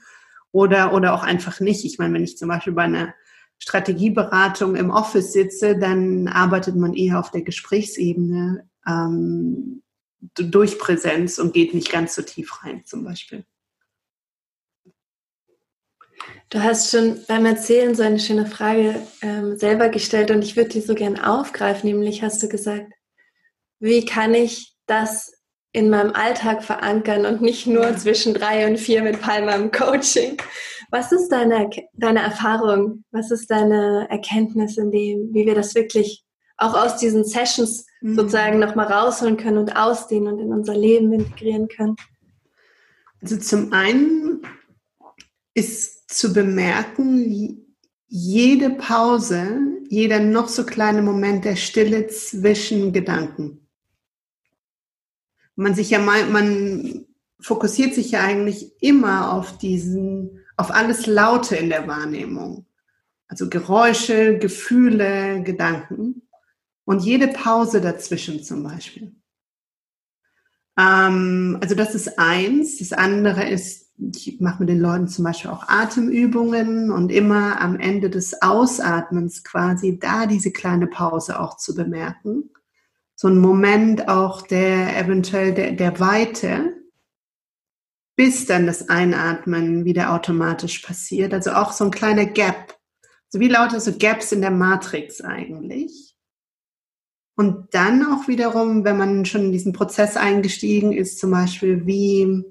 oder, 0.53 0.93
oder 0.93 1.15
auch 1.15 1.25
einfach 1.25 1.59
nicht. 1.59 1.85
Ich 1.85 1.99
meine, 1.99 2.15
wenn 2.15 2.25
ich 2.25 2.39
zum 2.39 2.49
Beispiel 2.49 2.75
bei 2.75 2.85
einer 2.85 3.15
Strategieberatung 3.59 4.77
im 4.77 4.91
Office 4.91 5.33
sitze, 5.33 5.77
dann 5.77 6.29
arbeitet 6.29 6.77
man 6.77 6.95
eher 6.95 7.19
auf 7.19 7.33
der 7.33 7.43
Gesprächsebene. 7.43 8.69
Ähm, 8.87 9.83
durch 10.21 10.79
Präsenz 10.79 11.39
und 11.39 11.55
geht 11.55 11.75
nicht 11.75 11.91
ganz 11.91 12.15
so 12.15 12.23
tief 12.23 12.65
rein 12.65 12.85
zum 12.85 13.05
Beispiel. 13.05 13.45
Du 16.51 16.63
hast 16.63 16.91
schon 16.91 17.21
beim 17.29 17.45
Erzählen 17.45 17.95
so 17.95 18.03
eine 18.03 18.19
schöne 18.19 18.47
Frage 18.47 19.03
ähm, 19.21 19.59
selber 19.59 19.91
gestellt 19.91 20.31
und 20.31 20.43
ich 20.43 20.57
würde 20.57 20.71
die 20.71 20.81
so 20.81 20.95
gern 20.95 21.19
aufgreifen. 21.21 21.91
Nämlich 21.91 22.23
hast 22.23 22.43
du 22.43 22.49
gesagt, 22.49 22.91
wie 23.81 24.05
kann 24.05 24.35
ich 24.35 24.75
das 24.87 25.33
in 25.73 25.91
meinem 25.91 26.15
Alltag 26.15 26.65
verankern 26.65 27.27
und 27.27 27.43
nicht 27.43 27.67
nur 27.67 27.97
zwischen 27.97 28.33
drei 28.33 28.67
und 28.67 28.79
vier 28.79 29.03
mit 29.03 29.21
Palma 29.21 29.53
im 29.53 29.71
Coaching? 29.71 30.39
Was 30.91 31.13
ist 31.13 31.29
deine, 31.29 31.69
deine 31.93 32.21
Erfahrung? 32.21 33.05
Was 33.11 33.31
ist 33.31 33.51
deine 33.51 34.07
Erkenntnis 34.09 34.79
in 34.79 34.91
dem, 34.91 35.35
wie 35.35 35.45
wir 35.45 35.55
das 35.55 35.75
wirklich 35.75 36.25
auch 36.57 36.75
aus 36.75 36.97
diesen 36.97 37.25
Sessions 37.25 37.85
mhm. 38.01 38.17
sozusagen 38.17 38.59
nochmal 38.59 38.87
rausholen 38.87 39.37
können 39.37 39.59
und 39.59 39.77
ausdehnen 39.77 40.33
und 40.33 40.41
in 40.41 40.53
unser 40.53 40.77
Leben 40.77 41.13
integrieren 41.13 41.69
können? 41.69 41.97
Also 43.21 43.37
zum 43.37 43.73
einen 43.73 44.43
ist 45.55 46.09
zu 46.09 46.33
bemerken, 46.33 47.65
jede 48.07 48.71
Pause, 48.71 49.61
jeder 49.89 50.21
noch 50.21 50.49
so 50.49 50.65
kleine 50.65 51.03
Moment 51.03 51.45
der 51.45 51.57
Stille 51.57 52.07
zwischen 52.07 52.93
Gedanken. 52.93 53.67
Man 55.57 55.75
sich 55.75 55.91
ja 55.91 55.99
mal, 55.99 56.27
man 56.27 57.07
fokussiert 57.41 57.95
sich 57.95 58.13
ja 58.13 58.23
eigentlich 58.23 58.73
immer 58.81 59.33
auf 59.33 59.59
diesen, 59.59 60.41
auf 60.57 60.71
alles 60.71 61.07
Laute 61.07 61.57
in 61.57 61.69
der 61.69 61.87
Wahrnehmung. 61.87 62.67
Also 63.27 63.49
Geräusche, 63.49 64.39
Gefühle, 64.39 65.43
Gedanken. 65.43 66.28
Und 66.89 67.05
jede 67.05 67.29
Pause 67.29 67.83
dazwischen 67.83 68.43
zum 68.43 68.63
Beispiel. 68.63 69.15
Ähm, 70.79 71.59
also 71.61 71.75
das 71.75 71.95
ist 71.95 72.19
eins. 72.19 72.79
Das 72.79 72.95
andere 72.95 73.47
ist, 73.47 73.93
ich 73.99 74.41
mache 74.41 74.61
mit 74.61 74.71
den 74.71 74.81
Leuten 74.81 75.07
zum 75.07 75.27
Beispiel 75.27 75.51
auch 75.51 75.69
Atemübungen 75.69 76.91
und 76.91 77.13
immer 77.13 77.61
am 77.61 77.79
Ende 77.79 78.09
des 78.09 78.41
Ausatmens 78.41 79.45
quasi 79.45 79.99
da 79.99 80.25
diese 80.25 80.51
kleine 80.51 80.87
Pause 80.87 81.39
auch 81.41 81.59
zu 81.59 81.75
bemerken. 81.75 82.49
So 83.17 83.29
ein 83.29 83.37
Moment 83.37 84.09
auch 84.09 84.41
der 84.41 84.97
eventuell 84.97 85.53
der, 85.53 85.73
der 85.73 86.01
Weite, 86.01 86.73
bis 88.17 88.47
dann 88.47 88.67
das 88.67 88.89
Einatmen 88.89 89.85
wieder 89.85 90.15
automatisch 90.15 90.79
passiert. 90.79 91.35
Also 91.35 91.51
auch 91.51 91.73
so 91.73 91.85
ein 91.85 91.91
kleiner 91.91 92.25
Gap. 92.25 92.79
So 93.29 93.41
wie 93.41 93.49
lauter 93.49 93.79
so 93.79 93.93
Gaps 93.93 94.33
in 94.33 94.41
der 94.41 94.53
Matrix 94.53 95.21
eigentlich. 95.21 96.08
Und 97.39 97.73
dann 97.73 98.05
auch 98.05 98.27
wiederum, 98.27 98.83
wenn 98.83 98.97
man 98.97 99.25
schon 99.25 99.43
in 99.43 99.53
diesen 99.53 99.73
Prozess 99.73 100.17
eingestiegen 100.17 100.93
ist, 100.93 101.21
zum 101.21 101.31
Beispiel, 101.31 101.87
wie, 101.87 102.43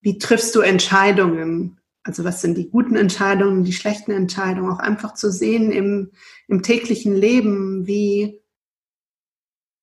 wie 0.00 0.18
triffst 0.18 0.54
du 0.54 0.60
Entscheidungen? 0.60 1.80
Also 2.04 2.22
was 2.22 2.40
sind 2.40 2.56
die 2.56 2.70
guten 2.70 2.94
Entscheidungen, 2.94 3.64
die 3.64 3.72
schlechten 3.72 4.12
Entscheidungen? 4.12 4.70
Auch 4.70 4.78
einfach 4.78 5.14
zu 5.14 5.32
sehen 5.32 5.72
im, 5.72 6.12
im 6.46 6.62
täglichen 6.62 7.16
Leben, 7.16 7.88
wie, 7.88 8.40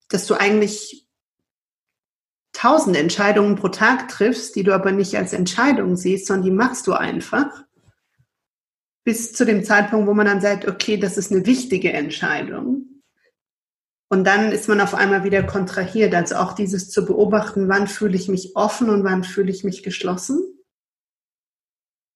dass 0.08 0.26
du 0.26 0.36
eigentlich 0.36 1.06
tausend 2.54 2.96
Entscheidungen 2.96 3.58
pro 3.58 3.68
Tag 3.68 4.08
triffst, 4.08 4.56
die 4.56 4.64
du 4.64 4.74
aber 4.74 4.94
nicht 4.94 5.18
als 5.18 5.34
Entscheidung 5.34 5.98
siehst, 5.98 6.28
sondern 6.28 6.46
die 6.46 6.52
machst 6.52 6.88
du 6.88 6.94
einfach. 6.94 7.66
Bis 9.04 9.34
zu 9.34 9.46
dem 9.46 9.66
Zeitpunkt, 9.66 10.08
wo 10.08 10.14
man 10.14 10.28
dann 10.28 10.40
sagt, 10.40 10.66
okay, 10.66 10.96
das 10.96 11.18
ist 11.18 11.30
eine 11.34 11.46
wichtige 11.46 11.92
Entscheidung. 11.92 12.93
Und 14.14 14.26
dann 14.26 14.52
ist 14.52 14.70
man 14.70 14.80
auf 14.80 14.94
einmal 14.94 15.24
wieder 15.24 15.42
kontrahiert. 15.42 16.14
Also 16.14 16.36
auch 16.36 16.54
dieses 16.54 16.92
zu 16.92 17.04
beobachten, 17.04 17.68
wann 17.68 17.88
fühle 17.88 18.16
ich 18.16 18.30
mich 18.30 18.56
offen 18.56 18.92
und 18.92 19.04
wann 19.04 19.24
fühle 19.24 19.50
ich 19.50 19.64
mich 19.64 19.82
geschlossen. 19.82 20.40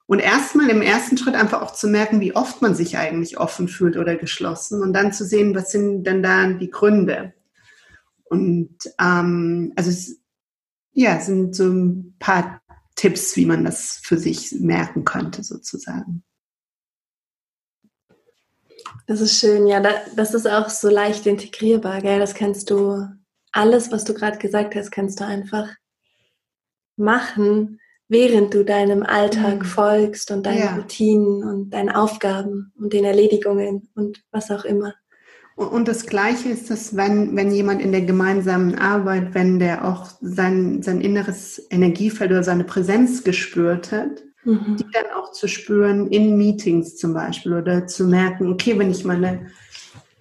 Und 0.05 0.19
erstmal 0.19 0.69
im 0.69 0.83
ersten 0.83 1.17
Schritt 1.17 1.33
einfach 1.33 1.63
auch 1.63 1.73
zu 1.73 1.87
merken, 1.87 2.21
wie 2.21 2.35
oft 2.35 2.61
man 2.61 2.75
sich 2.75 2.99
eigentlich 2.99 3.39
offen 3.39 3.67
fühlt 3.67 3.97
oder 3.97 4.15
geschlossen 4.15 4.83
und 4.83 4.93
dann 4.93 5.11
zu 5.11 5.25
sehen, 5.25 5.55
was 5.55 5.71
sind 5.71 6.03
denn 6.03 6.21
da 6.21 6.47
die 6.53 6.69
Gründe. 6.69 7.33
Und 8.25 8.77
ähm, 9.01 9.73
also 9.75 9.89
es, 9.89 10.21
ja, 10.91 11.19
sind 11.19 11.55
so 11.55 11.63
ein 11.63 12.15
paar 12.19 12.61
Tipps, 12.95 13.35
wie 13.35 13.47
man 13.47 13.65
das 13.65 14.01
für 14.03 14.19
sich 14.19 14.51
merken 14.59 15.03
könnte, 15.03 15.41
sozusagen. 15.41 16.23
Das 19.07 19.21
ist 19.21 19.39
schön, 19.39 19.67
ja. 19.67 19.81
Das 20.15 20.33
ist 20.33 20.47
auch 20.47 20.69
so 20.69 20.89
leicht 20.89 21.25
integrierbar, 21.25 22.01
gell? 22.01 22.19
Das 22.19 22.35
kannst 22.35 22.69
du, 22.69 23.07
alles, 23.51 23.91
was 23.91 24.03
du 24.03 24.13
gerade 24.13 24.37
gesagt 24.37 24.75
hast, 24.75 24.91
kannst 24.91 25.19
du 25.19 25.25
einfach 25.25 25.69
machen, 26.97 27.79
während 28.09 28.53
du 28.53 28.63
deinem 28.63 29.03
Alltag 29.03 29.59
mhm. 29.59 29.65
folgst 29.65 30.29
und 30.29 30.45
deinen 30.45 30.59
ja. 30.59 30.75
Routinen 30.75 31.43
und 31.43 31.69
deinen 31.71 31.89
Aufgaben 31.89 32.73
und 32.77 32.93
den 32.93 33.05
Erledigungen 33.05 33.89
und 33.95 34.23
was 34.31 34.51
auch 34.51 34.65
immer. 34.65 34.93
Und 35.55 35.87
das 35.87 36.05
Gleiche 36.05 36.49
ist 36.49 36.69
es, 36.69 36.95
wenn, 36.95 37.35
wenn 37.35 37.51
jemand 37.51 37.81
in 37.81 37.91
der 37.91 38.03
gemeinsamen 38.03 38.75
Arbeit, 38.75 39.33
wenn 39.33 39.57
der 39.57 39.85
auch 39.85 40.07
sein, 40.21 40.83
sein 40.83 41.01
inneres 41.01 41.65
Energiefeld 41.71 42.29
oder 42.29 42.43
seine 42.43 42.63
Präsenz 42.63 43.23
gespürt 43.23 43.91
hat, 43.91 44.21
mhm. 44.47 44.77
die 44.77 44.85
dann 44.91 45.11
auch 45.15 45.31
zu 45.31 45.47
spüren 45.47 46.07
in 46.07 46.37
Meetings 46.37 46.95
zum 46.95 47.13
Beispiel 47.13 47.53
oder 47.53 47.85
zu 47.85 48.05
merken, 48.05 48.51
okay, 48.51 48.79
wenn 48.79 48.89
ich 48.89 49.03
meine, 49.03 49.47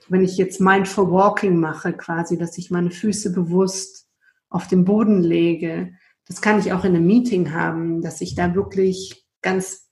wenn 0.09 0.25
ich 0.25 0.37
jetzt 0.37 0.61
Mindful 0.61 1.11
Walking 1.11 1.59
mache 1.59 1.93
quasi, 1.93 2.37
dass 2.37 2.59
ich 2.59 2.71
meine 2.71 2.91
Füße 2.91 3.33
bewusst 3.33 4.09
auf 4.51 4.67
den 4.67 4.85
Boden 4.85 5.23
lege, 5.23 5.93
das 6.27 6.41
kann 6.41 6.59
ich 6.59 6.73
auch 6.73 6.85
in 6.85 6.97
einem 6.97 7.07
Meeting 7.07 7.53
haben, 7.53 8.03
dass 8.03 8.21
ich 8.21 8.35
da 8.35 8.55
wirklich 8.55 9.25
ganz 9.43 9.89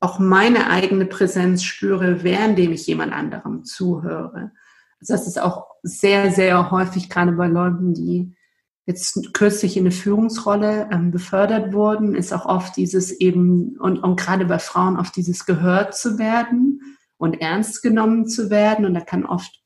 auch 0.00 0.18
meine 0.18 0.68
eigene 0.70 1.06
Präsenz 1.06 1.62
spüre, 1.62 2.24
währenddem 2.24 2.72
ich 2.72 2.86
jemand 2.86 3.12
anderem 3.12 3.64
zuhöre. 3.64 4.52
Also 5.00 5.14
das 5.14 5.26
ist 5.26 5.40
auch 5.40 5.66
sehr, 5.82 6.30
sehr 6.30 6.70
häufig 6.70 7.08
gerade 7.08 7.32
bei 7.32 7.48
Leuten, 7.48 7.94
die 7.94 8.36
jetzt 8.86 9.32
kürzlich 9.32 9.76
in 9.76 9.84
eine 9.84 9.92
Führungsrolle 9.92 10.88
ähm, 10.90 11.10
befördert 11.10 11.72
wurden, 11.72 12.14
ist 12.14 12.32
auch 12.32 12.46
oft 12.46 12.76
dieses 12.76 13.12
eben, 13.12 13.76
und, 13.78 13.98
und 13.98 14.18
gerade 14.18 14.44
bei 14.44 14.58
Frauen 14.58 14.98
oft 14.98 15.14
dieses 15.16 15.46
gehört 15.46 15.96
zu 15.96 16.18
werden 16.18 16.80
und 17.16 17.40
ernst 17.40 17.82
genommen 17.82 18.26
zu 18.26 18.50
werden. 18.50 18.84
Und 18.84 18.94
da 18.94 19.00
kann 19.00 19.24
oft 19.24 19.62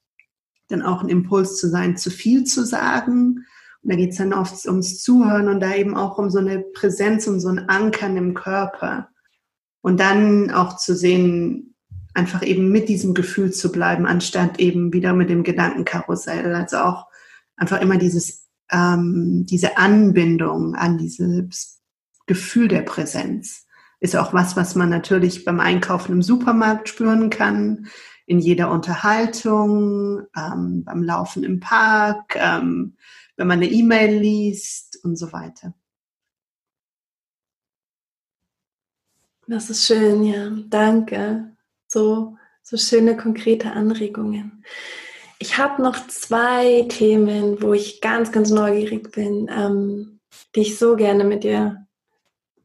dann 0.68 0.82
auch 0.82 1.02
ein 1.02 1.08
Impuls 1.08 1.56
zu 1.56 1.68
sein, 1.68 1.96
zu 1.96 2.10
viel 2.10 2.44
zu 2.44 2.64
sagen. 2.64 3.46
Und 3.82 3.92
da 3.92 3.96
geht 3.96 4.10
es 4.10 4.18
dann 4.18 4.34
oft 4.34 4.66
ums 4.66 5.02
Zuhören 5.02 5.48
und 5.48 5.60
da 5.60 5.74
eben 5.74 5.96
auch 5.96 6.18
um 6.18 6.28
so 6.28 6.38
eine 6.38 6.60
Präsenz, 6.74 7.26
um 7.26 7.40
so 7.40 7.48
ein 7.48 7.68
Ankern 7.68 8.16
im 8.16 8.34
Körper. 8.34 9.08
Und 9.80 10.00
dann 10.00 10.50
auch 10.50 10.76
zu 10.76 10.94
sehen, 10.94 11.74
einfach 12.12 12.42
eben 12.42 12.70
mit 12.70 12.88
diesem 12.88 13.14
Gefühl 13.14 13.52
zu 13.52 13.70
bleiben, 13.70 14.06
anstatt 14.06 14.58
eben 14.58 14.92
wieder 14.92 15.12
mit 15.12 15.30
dem 15.30 15.42
Gedankenkarussell. 15.44 16.54
Also 16.54 16.78
auch 16.78 17.06
einfach 17.56 17.80
immer 17.80 17.96
dieses 17.96 18.45
ähm, 18.70 19.46
diese 19.46 19.76
Anbindung 19.76 20.74
an 20.74 20.98
dieses 20.98 21.80
Gefühl 22.26 22.68
der 22.68 22.82
Präsenz 22.82 23.66
ist 24.00 24.16
auch 24.16 24.32
was, 24.32 24.56
was 24.56 24.74
man 24.74 24.90
natürlich 24.90 25.44
beim 25.44 25.60
Einkaufen 25.60 26.12
im 26.12 26.22
Supermarkt 26.22 26.88
spüren 26.88 27.30
kann, 27.30 27.88
in 28.26 28.40
jeder 28.40 28.70
Unterhaltung, 28.70 30.26
ähm, 30.36 30.84
beim 30.84 31.02
Laufen 31.02 31.44
im 31.44 31.60
Park, 31.60 32.36
ähm, 32.36 32.96
wenn 33.36 33.46
man 33.46 33.58
eine 33.58 33.70
E-Mail 33.70 34.18
liest 34.18 34.98
und 35.04 35.16
so 35.16 35.32
weiter. 35.32 35.74
Das 39.46 39.70
ist 39.70 39.86
schön, 39.86 40.24
ja. 40.24 40.50
Danke. 40.68 41.56
So, 41.86 42.36
so 42.62 42.76
schöne 42.76 43.16
konkrete 43.16 43.70
Anregungen. 43.70 44.64
Ich 45.38 45.58
habe 45.58 45.82
noch 45.82 46.06
zwei 46.08 46.86
Themen, 46.88 47.60
wo 47.60 47.72
ich 47.74 48.00
ganz, 48.00 48.32
ganz 48.32 48.50
neugierig 48.50 49.12
bin, 49.12 49.50
ähm, 49.50 50.20
die 50.54 50.60
ich 50.60 50.78
so 50.78 50.96
gerne 50.96 51.24
mit 51.24 51.44
dir 51.44 51.86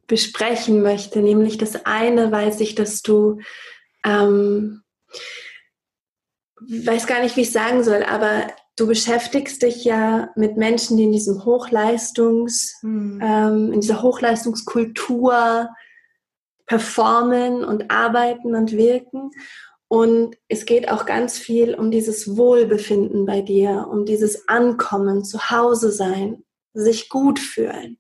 besprechen 0.07 0.81
möchte. 0.81 1.21
Nämlich 1.21 1.57
das 1.57 1.85
eine 1.85 2.31
weiß 2.31 2.59
ich, 2.61 2.75
dass 2.75 3.01
du, 3.01 3.39
ähm, 4.05 4.83
weiß 6.59 7.07
gar 7.07 7.21
nicht, 7.21 7.35
wie 7.37 7.41
ich 7.41 7.51
sagen 7.51 7.83
soll, 7.83 8.03
aber 8.03 8.47
du 8.77 8.87
beschäftigst 8.87 9.61
dich 9.61 9.83
ja 9.83 10.29
mit 10.35 10.57
Menschen, 10.57 10.97
die 10.97 11.03
in 11.03 11.11
diesem 11.11 11.45
Hochleistungs, 11.45 12.77
hm. 12.81 13.19
ähm, 13.21 13.73
in 13.73 13.81
dieser 13.81 14.01
Hochleistungskultur 14.01 15.69
performen 16.65 17.63
und 17.63 17.91
arbeiten 17.91 18.55
und 18.55 18.71
wirken. 18.71 19.31
Und 19.91 20.37
es 20.47 20.65
geht 20.65 20.87
auch 20.87 21.05
ganz 21.05 21.37
viel 21.37 21.75
um 21.75 21.91
dieses 21.91 22.37
Wohlbefinden 22.37 23.25
bei 23.25 23.41
dir, 23.41 23.89
um 23.91 24.05
dieses 24.05 24.47
Ankommen, 24.47 25.25
zu 25.25 25.49
Hause 25.49 25.91
sein, 25.91 26.45
sich 26.71 27.09
gut 27.09 27.39
fühlen. 27.39 27.99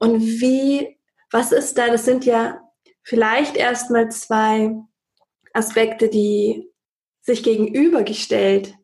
Und 0.00 0.20
wie, 0.20 0.98
was 1.30 1.52
ist 1.52 1.78
da? 1.78 1.86
Das 1.86 2.06
sind 2.06 2.24
ja 2.24 2.60
vielleicht 3.04 3.56
erstmal 3.56 4.10
zwei 4.10 4.74
Aspekte, 5.52 6.08
die 6.08 6.68
sich 7.20 7.44
gegenübergestellt 7.44 8.74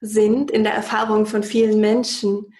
sind 0.00 0.52
in 0.52 0.62
der 0.62 0.74
Erfahrung 0.74 1.26
von 1.26 1.42
vielen 1.42 1.80
Menschen, 1.80 2.54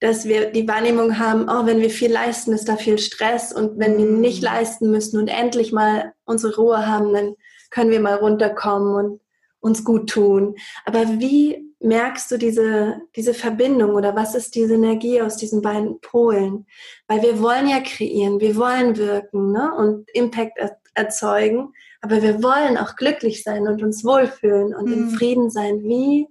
dass 0.00 0.24
wir 0.24 0.50
die 0.50 0.66
Wahrnehmung 0.66 1.18
haben, 1.18 1.46
oh, 1.50 1.66
wenn 1.66 1.82
wir 1.82 1.90
viel 1.90 2.10
leisten, 2.10 2.54
ist 2.54 2.70
da 2.70 2.78
viel 2.78 2.96
Stress 2.96 3.52
und 3.52 3.78
wenn 3.78 3.98
wir 3.98 4.06
nicht 4.06 4.40
mhm. 4.40 4.46
leisten 4.46 4.90
müssen 4.90 5.20
und 5.20 5.28
endlich 5.28 5.72
mal 5.72 6.14
unsere 6.24 6.56
Ruhe 6.56 6.86
haben, 6.86 7.12
dann 7.12 7.36
können 7.72 7.90
wir 7.90 8.00
mal 8.00 8.14
runterkommen 8.14 8.94
und 8.94 9.20
uns 9.60 9.84
gut 9.84 10.10
tun. 10.10 10.56
Aber 10.84 11.08
wie 11.20 11.72
merkst 11.80 12.30
du 12.30 12.36
diese, 12.36 13.00
diese 13.16 13.34
Verbindung 13.34 13.94
oder 13.94 14.14
was 14.14 14.34
ist 14.34 14.54
diese 14.54 14.74
Energie 14.74 15.20
aus 15.22 15.36
diesen 15.36 15.62
beiden 15.62 16.00
Polen? 16.00 16.66
Weil 17.08 17.22
wir 17.22 17.40
wollen 17.40 17.68
ja 17.68 17.80
kreieren, 17.80 18.40
wir 18.40 18.56
wollen 18.56 18.96
wirken 18.96 19.52
ne? 19.52 19.74
und 19.74 20.08
Impact 20.12 20.58
erzeugen, 20.94 21.72
aber 22.00 22.22
wir 22.22 22.42
wollen 22.42 22.76
auch 22.76 22.96
glücklich 22.96 23.42
sein 23.42 23.66
und 23.66 23.82
uns 23.82 24.04
wohlfühlen 24.04 24.74
und 24.74 24.86
mhm. 24.86 24.92
im 24.92 25.10
Frieden 25.10 25.50
sein. 25.50 25.82
Wie 25.82 26.28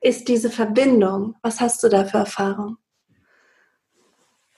ist 0.00 0.28
diese 0.28 0.50
Verbindung? 0.50 1.36
Was 1.42 1.60
hast 1.60 1.82
du 1.82 1.88
da 1.88 2.04
für 2.04 2.18
Erfahrung? 2.18 2.76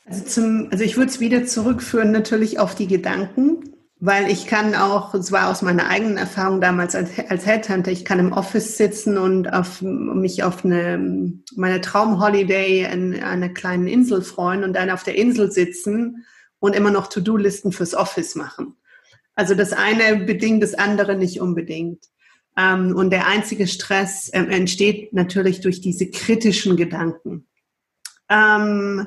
Also, 0.07 0.24
zum, 0.24 0.68
also 0.70 0.83
ich 0.83 0.97
würde 0.97 1.11
es 1.11 1.20
wieder 1.20 1.45
zurückführen 1.45 2.12
natürlich 2.12 2.59
auf 2.59 2.74
die 2.74 2.87
Gedanken 2.87 3.72
weil 4.05 4.32
ich 4.32 4.48
kann 4.48 4.74
auch, 4.74 5.14
es 5.14 5.30
war 5.30 5.48
aus 5.48 5.62
meiner 5.62 5.86
eigenen 5.86 6.16
Erfahrung 6.16 6.61
damals 6.61 6.96
als, 6.96 7.11
als 7.28 7.46
Headhunter, 7.46 7.92
ich 7.92 8.05
kann 8.05 8.18
im 8.18 8.32
Office 8.32 8.76
sitzen 8.76 9.16
und 9.16 9.53
auf, 9.53 9.80
mich 9.80 10.42
auf 10.42 10.64
eine, 10.64 11.32
meine 11.55 11.80
Traumholiday 11.80 12.92
in 12.92 13.22
einer 13.22 13.48
kleinen 13.48 13.86
Insel 13.86 14.22
freuen 14.22 14.64
und 14.64 14.72
dann 14.72 14.90
auf 14.90 15.05
der 15.05 15.14
Insel 15.14 15.53
sitzen 15.53 16.24
und 16.59 16.74
immer 16.74 16.90
noch 16.90 17.07
To-Do-Listen 17.07 17.70
fürs 17.70 17.94
Office 17.94 18.34
machen. 18.34 18.74
Also 19.36 19.55
das 19.55 19.72
eine 19.72 20.24
bedingt 20.24 20.64
das 20.64 20.74
andere 20.74 21.14
nicht 21.14 21.40
unbedingt. 21.40 22.07
Ähm, 22.59 22.96
und 22.96 23.11
der 23.11 23.28
einzige 23.28 23.68
Stress 23.68 24.28
ähm, 24.32 24.50
entsteht 24.50 25.12
natürlich 25.12 25.61
durch 25.61 25.80
diese 25.80 26.11
kritischen 26.11 26.76
Gedanken. 26.76 27.46
Ähm, 28.28 29.07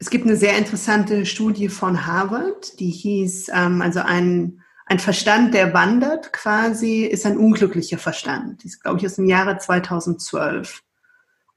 es 0.00 0.08
gibt 0.08 0.24
eine 0.24 0.36
sehr 0.36 0.56
interessante 0.56 1.26
Studie 1.26 1.68
von 1.68 2.06
Harvard, 2.06 2.80
die 2.80 2.90
hieß, 2.90 3.50
ähm, 3.54 3.82
also 3.82 4.00
ein, 4.00 4.62
ein 4.86 4.98
Verstand, 4.98 5.52
der 5.52 5.74
wandert 5.74 6.32
quasi, 6.32 7.04
ist 7.04 7.26
ein 7.26 7.36
unglücklicher 7.36 7.98
Verstand. 7.98 8.62
Die 8.64 8.68
ist, 8.68 8.82
glaube 8.82 8.98
ich, 8.98 9.04
aus 9.06 9.16
dem 9.16 9.26
Jahre 9.26 9.58
2012. 9.58 10.80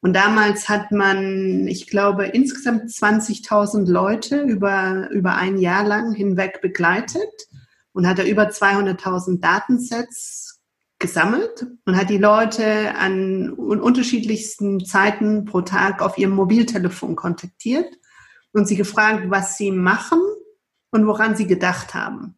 Und 0.01 0.13
damals 0.13 0.67
hat 0.67 0.91
man, 0.91 1.67
ich 1.69 1.87
glaube, 1.87 2.25
insgesamt 2.25 2.89
20.000 2.89 3.89
Leute 3.89 4.41
über, 4.41 5.09
über 5.11 5.35
ein 5.37 5.57
Jahr 5.57 5.85
lang 5.85 6.13
hinweg 6.13 6.59
begleitet 6.61 7.47
und 7.93 8.05
hat 8.05 8.19
da 8.19 8.23
über 8.23 8.49
200.000 8.49 9.39
Datensets 9.39 10.59
gesammelt 10.99 11.65
und 11.85 11.95
hat 11.95 12.09
die 12.09 12.17
Leute 12.17 12.93
an 12.95 13.51
unterschiedlichsten 13.51 14.83
Zeiten 14.83 15.45
pro 15.45 15.61
Tag 15.61 16.01
auf 16.01 16.17
ihrem 16.17 16.33
Mobiltelefon 16.33 17.15
kontaktiert 17.15 17.87
und 18.53 18.67
sie 18.67 18.75
gefragt, 18.75 19.25
was 19.29 19.57
sie 19.57 19.71
machen 19.71 20.21
und 20.91 21.05
woran 21.05 21.35
sie 21.35 21.47
gedacht 21.47 21.93
haben. 21.93 22.35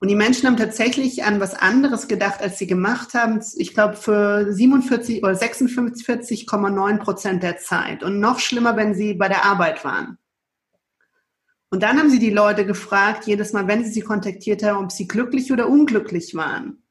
Und 0.00 0.08
die 0.08 0.14
Menschen 0.14 0.46
haben 0.46 0.56
tatsächlich 0.56 1.24
an 1.24 1.40
was 1.40 1.54
anderes 1.54 2.06
gedacht, 2.06 2.40
als 2.40 2.58
sie 2.58 2.68
gemacht 2.68 3.14
haben. 3.14 3.42
Ich 3.56 3.74
glaube, 3.74 3.96
für 3.96 4.52
47 4.52 5.24
oder 5.24 5.32
46,9 5.32 6.98
Prozent 6.98 7.42
der 7.42 7.58
Zeit. 7.58 8.04
Und 8.04 8.20
noch 8.20 8.38
schlimmer, 8.38 8.76
wenn 8.76 8.94
sie 8.94 9.14
bei 9.14 9.26
der 9.26 9.44
Arbeit 9.44 9.84
waren. 9.84 10.18
Und 11.70 11.82
dann 11.82 11.98
haben 11.98 12.10
sie 12.10 12.20
die 12.20 12.30
Leute 12.30 12.64
gefragt, 12.64 13.26
jedes 13.26 13.52
Mal, 13.52 13.66
wenn 13.66 13.84
sie 13.84 13.90
sie 13.90 14.00
kontaktiert 14.00 14.62
haben, 14.62 14.84
ob 14.84 14.92
sie 14.92 15.08
glücklich 15.08 15.52
oder 15.52 15.68
unglücklich 15.68 16.34
waren. 16.36 16.82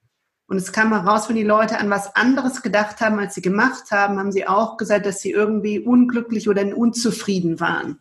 Und 0.47 0.57
es 0.57 0.71
kam 0.71 0.93
heraus, 0.93 1.27
wenn 1.29 1.35
die 1.35 1.43
Leute 1.43 1.77
an 1.77 1.89
was 1.89 2.15
anderes 2.15 2.61
gedacht 2.61 2.99
haben, 3.01 3.19
als 3.19 3.35
sie 3.35 3.41
gemacht 3.41 3.91
haben, 3.91 4.19
haben 4.19 4.31
sie 4.31 4.47
auch 4.47 4.77
gesagt, 4.77 5.05
dass 5.05 5.21
sie 5.21 5.31
irgendwie 5.31 5.79
unglücklich 5.79 6.47
oder 6.47 6.77
unzufrieden 6.77 7.59
waren. 7.59 7.99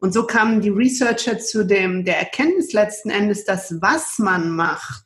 Und 0.00 0.12
so 0.12 0.26
kamen 0.26 0.60
die 0.60 0.68
Researcher 0.68 1.38
zu 1.38 1.64
dem, 1.66 2.04
der 2.04 2.18
Erkenntnis 2.18 2.72
letzten 2.72 3.10
Endes, 3.10 3.44
dass 3.44 3.80
was 3.80 4.18
man 4.18 4.50
macht, 4.50 5.04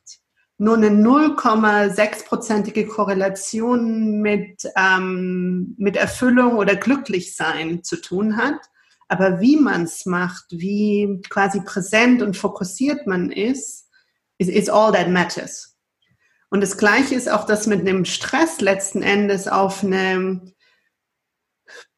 nur 0.57 0.77
eine 0.77 0.89
0,6-prozentige 0.89 2.87
Korrelation 2.87 4.21
mit, 4.21 4.67
ähm, 4.77 5.75
mit 5.77 5.97
Erfüllung 5.97 6.57
oder 6.57 6.75
Glücklichsein 6.75 7.83
zu 7.83 7.99
tun 7.99 8.37
hat. 8.37 8.59
Aber 9.07 9.41
wie 9.41 9.57
man 9.57 9.83
es 9.83 10.05
macht, 10.05 10.45
wie 10.49 11.21
quasi 11.29 11.61
präsent 11.61 12.21
und 12.21 12.37
fokussiert 12.37 13.07
man 13.07 13.31
ist, 13.31 13.89
is, 14.37 14.47
is 14.47 14.69
all 14.69 14.91
that 14.91 15.09
matters. 15.09 15.75
Und 16.49 16.61
das 16.61 16.77
Gleiche 16.77 17.15
ist 17.15 17.29
auch 17.29 17.45
das 17.45 17.65
mit 17.65 17.81
einem 17.81 18.05
Stress 18.05 18.61
letzten 18.61 19.01
Endes 19.01 19.47
auf 19.47 19.83
eine 19.83 20.53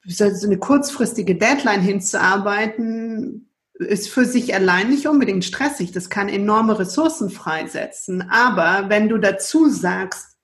so 0.08 0.26
eine 0.26 0.58
kurzfristige 0.58 1.36
Deadline 1.36 1.82
hinzuarbeiten, 1.82 3.49
ist 3.74 4.10
für 4.10 4.26
sich 4.26 4.53
allein 4.53 4.89
nicht 4.89 5.08
unbedingt 5.08 5.43
stressig. 5.43 5.91
Das 5.91 6.10
kann 6.10 6.30
enorme 6.30 6.80
Ressourcen 6.80 7.30
freisetzen. 7.30 8.22
Aber 8.30 8.89
wenn 8.89 9.10
du 9.10 9.18
dazu 9.18 9.70
sagst 9.70 10.38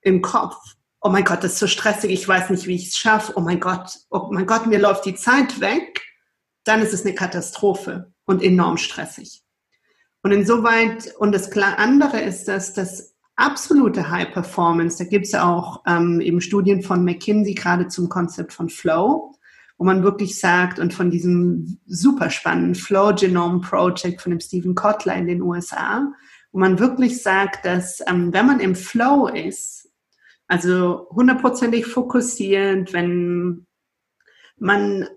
im 0.00 0.22
Kopf, 0.22 0.56
oh 1.00 1.10
mein 1.10 1.24
Gott, 1.24 1.44
das 1.44 1.54
ist 1.54 1.58
so 1.58 1.66
stressig, 1.66 2.10
ich 2.10 2.26
weiß 2.26 2.50
nicht, 2.50 2.66
wie 2.66 2.76
ich 2.76 2.88
es 2.88 2.96
schaffe, 2.96 3.34
oh 3.36 3.40
mein 3.40 3.60
Gott, 3.60 3.98
oh 4.10 4.28
mein 4.30 4.46
Gott, 4.46 4.66
mir 4.66 4.78
läuft 4.78 5.04
die 5.04 5.14
Zeit 5.14 5.60
weg, 5.60 6.00
dann 6.64 6.80
ist 6.80 6.94
es 6.94 7.04
eine 7.04 7.14
Katastrophe 7.14 8.12
und 8.24 8.42
enorm 8.42 8.78
stressig. 8.78 9.42
Und 10.22 10.30
insoweit, 10.30 11.12
und 11.18 11.32
das 11.32 11.50
andere 11.56 12.20
ist, 12.20 12.46
dass 12.46 12.72
das 12.72 13.11
absolute 13.36 14.10
High 14.10 14.32
Performance, 14.32 14.98
da 14.98 15.04
gibt 15.08 15.26
es 15.26 15.34
auch 15.34 15.82
ähm, 15.86 16.20
eben 16.20 16.40
Studien 16.40 16.82
von 16.82 17.04
McKinsey 17.04 17.54
gerade 17.54 17.88
zum 17.88 18.08
Konzept 18.08 18.52
von 18.52 18.68
Flow, 18.68 19.34
wo 19.78 19.84
man 19.84 20.02
wirklich 20.02 20.38
sagt, 20.38 20.78
und 20.78 20.92
von 20.94 21.10
diesem 21.10 21.78
super 21.86 22.30
spannenden 22.30 22.74
Flow 22.74 23.14
Genome 23.14 23.60
Project 23.60 24.20
von 24.20 24.30
dem 24.30 24.40
Stephen 24.40 24.74
Kotler 24.74 25.16
in 25.16 25.26
den 25.26 25.42
USA, 25.42 26.12
wo 26.52 26.60
man 26.60 26.78
wirklich 26.78 27.22
sagt, 27.22 27.64
dass 27.64 28.00
ähm, 28.06 28.32
wenn 28.32 28.46
man 28.46 28.60
im 28.60 28.74
Flow 28.74 29.28
ist, 29.28 29.88
also 30.46 31.08
hundertprozentig 31.10 31.86
fokussierend, 31.86 32.92
wenn 32.92 33.66
man 34.58 35.08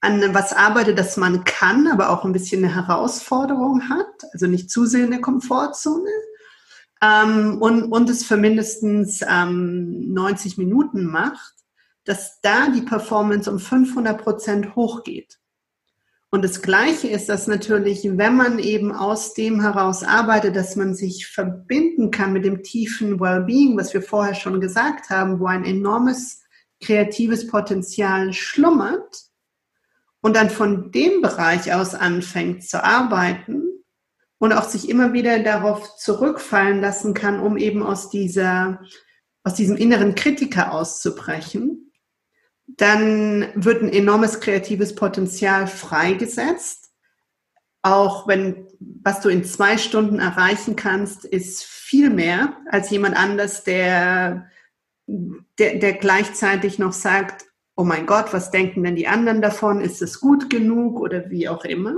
an 0.00 0.34
was 0.34 0.52
arbeitet, 0.52 0.98
das 0.98 1.16
man 1.16 1.44
kann, 1.44 1.88
aber 1.88 2.10
auch 2.10 2.24
ein 2.24 2.32
bisschen 2.32 2.64
eine 2.64 2.74
Herausforderung 2.74 3.88
hat, 3.88 4.06
also 4.32 4.46
nicht 4.46 4.70
zu 4.70 4.86
sehr 4.86 5.04
in 5.04 5.10
der 5.10 5.20
Komfortzone, 5.20 6.10
ähm, 7.04 7.58
und, 7.60 7.84
und 7.84 8.08
es 8.08 8.24
für 8.24 8.36
mindestens 8.36 9.20
ähm, 9.28 10.12
90 10.12 10.58
Minuten 10.58 11.04
macht, 11.04 11.54
dass 12.04 12.40
da 12.40 12.68
die 12.68 12.82
Performance 12.82 13.50
um 13.50 13.58
500 13.58 14.22
Prozent 14.22 14.76
hochgeht. 14.76 15.38
Und 16.30 16.42
das 16.42 16.62
Gleiche 16.62 17.08
ist 17.08 17.28
das 17.28 17.46
natürlich, 17.46 18.02
wenn 18.04 18.36
man 18.36 18.58
eben 18.58 18.92
aus 18.92 19.34
dem 19.34 19.60
heraus 19.60 20.02
arbeitet, 20.02 20.56
dass 20.56 20.74
man 20.74 20.94
sich 20.94 21.28
verbinden 21.28 22.10
kann 22.10 22.32
mit 22.32 22.44
dem 22.44 22.62
tiefen 22.62 23.20
Wellbeing, 23.20 23.76
was 23.76 23.94
wir 23.94 24.02
vorher 24.02 24.34
schon 24.34 24.60
gesagt 24.60 25.10
haben, 25.10 25.38
wo 25.38 25.46
ein 25.46 25.64
enormes 25.64 26.42
kreatives 26.82 27.46
Potenzial 27.46 28.32
schlummert 28.32 29.26
und 30.22 30.34
dann 30.34 30.50
von 30.50 30.90
dem 30.90 31.22
Bereich 31.22 31.72
aus 31.72 31.94
anfängt 31.94 32.64
zu 32.64 32.82
arbeiten, 32.82 33.63
und 34.44 34.52
auch 34.52 34.68
sich 34.68 34.90
immer 34.90 35.14
wieder 35.14 35.38
darauf 35.38 35.96
zurückfallen 35.96 36.82
lassen 36.82 37.14
kann, 37.14 37.40
um 37.40 37.56
eben 37.56 37.82
aus 37.82 38.10
dieser, 38.10 38.82
aus 39.42 39.54
diesem 39.54 39.78
inneren 39.78 40.14
Kritiker 40.14 40.74
auszubrechen, 40.74 41.90
dann 42.66 43.48
wird 43.54 43.82
ein 43.82 43.88
enormes 43.88 44.40
kreatives 44.40 44.94
Potenzial 44.94 45.66
freigesetzt. 45.66 46.90
Auch 47.80 48.28
wenn, 48.28 48.68
was 48.80 49.22
du 49.22 49.30
in 49.30 49.44
zwei 49.44 49.78
Stunden 49.78 50.18
erreichen 50.18 50.76
kannst, 50.76 51.24
ist 51.24 51.64
viel 51.64 52.10
mehr 52.10 52.54
als 52.68 52.90
jemand 52.90 53.16
anders, 53.16 53.64
der, 53.64 54.50
der, 55.06 55.76
der 55.76 55.94
gleichzeitig 55.94 56.78
noch 56.78 56.92
sagt, 56.92 57.46
oh 57.76 57.84
mein 57.84 58.04
Gott, 58.04 58.34
was 58.34 58.50
denken 58.50 58.84
denn 58.84 58.94
die 58.96 59.08
anderen 59.08 59.40
davon? 59.40 59.80
Ist 59.80 60.02
es 60.02 60.20
gut 60.20 60.50
genug 60.50 61.00
oder 61.00 61.30
wie 61.30 61.48
auch 61.48 61.64
immer? 61.64 61.94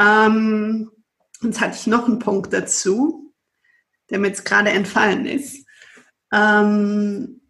Ähm, 0.00 0.90
jetzt 1.42 1.60
hatte 1.60 1.76
ich 1.76 1.86
noch 1.86 2.06
einen 2.06 2.18
Punkt 2.18 2.52
dazu, 2.52 3.32
der 4.10 4.18
mir 4.18 4.28
jetzt 4.28 4.44
gerade 4.44 4.70
entfallen 4.70 5.26
ist. 5.26 5.66
Ähm, 6.32 7.40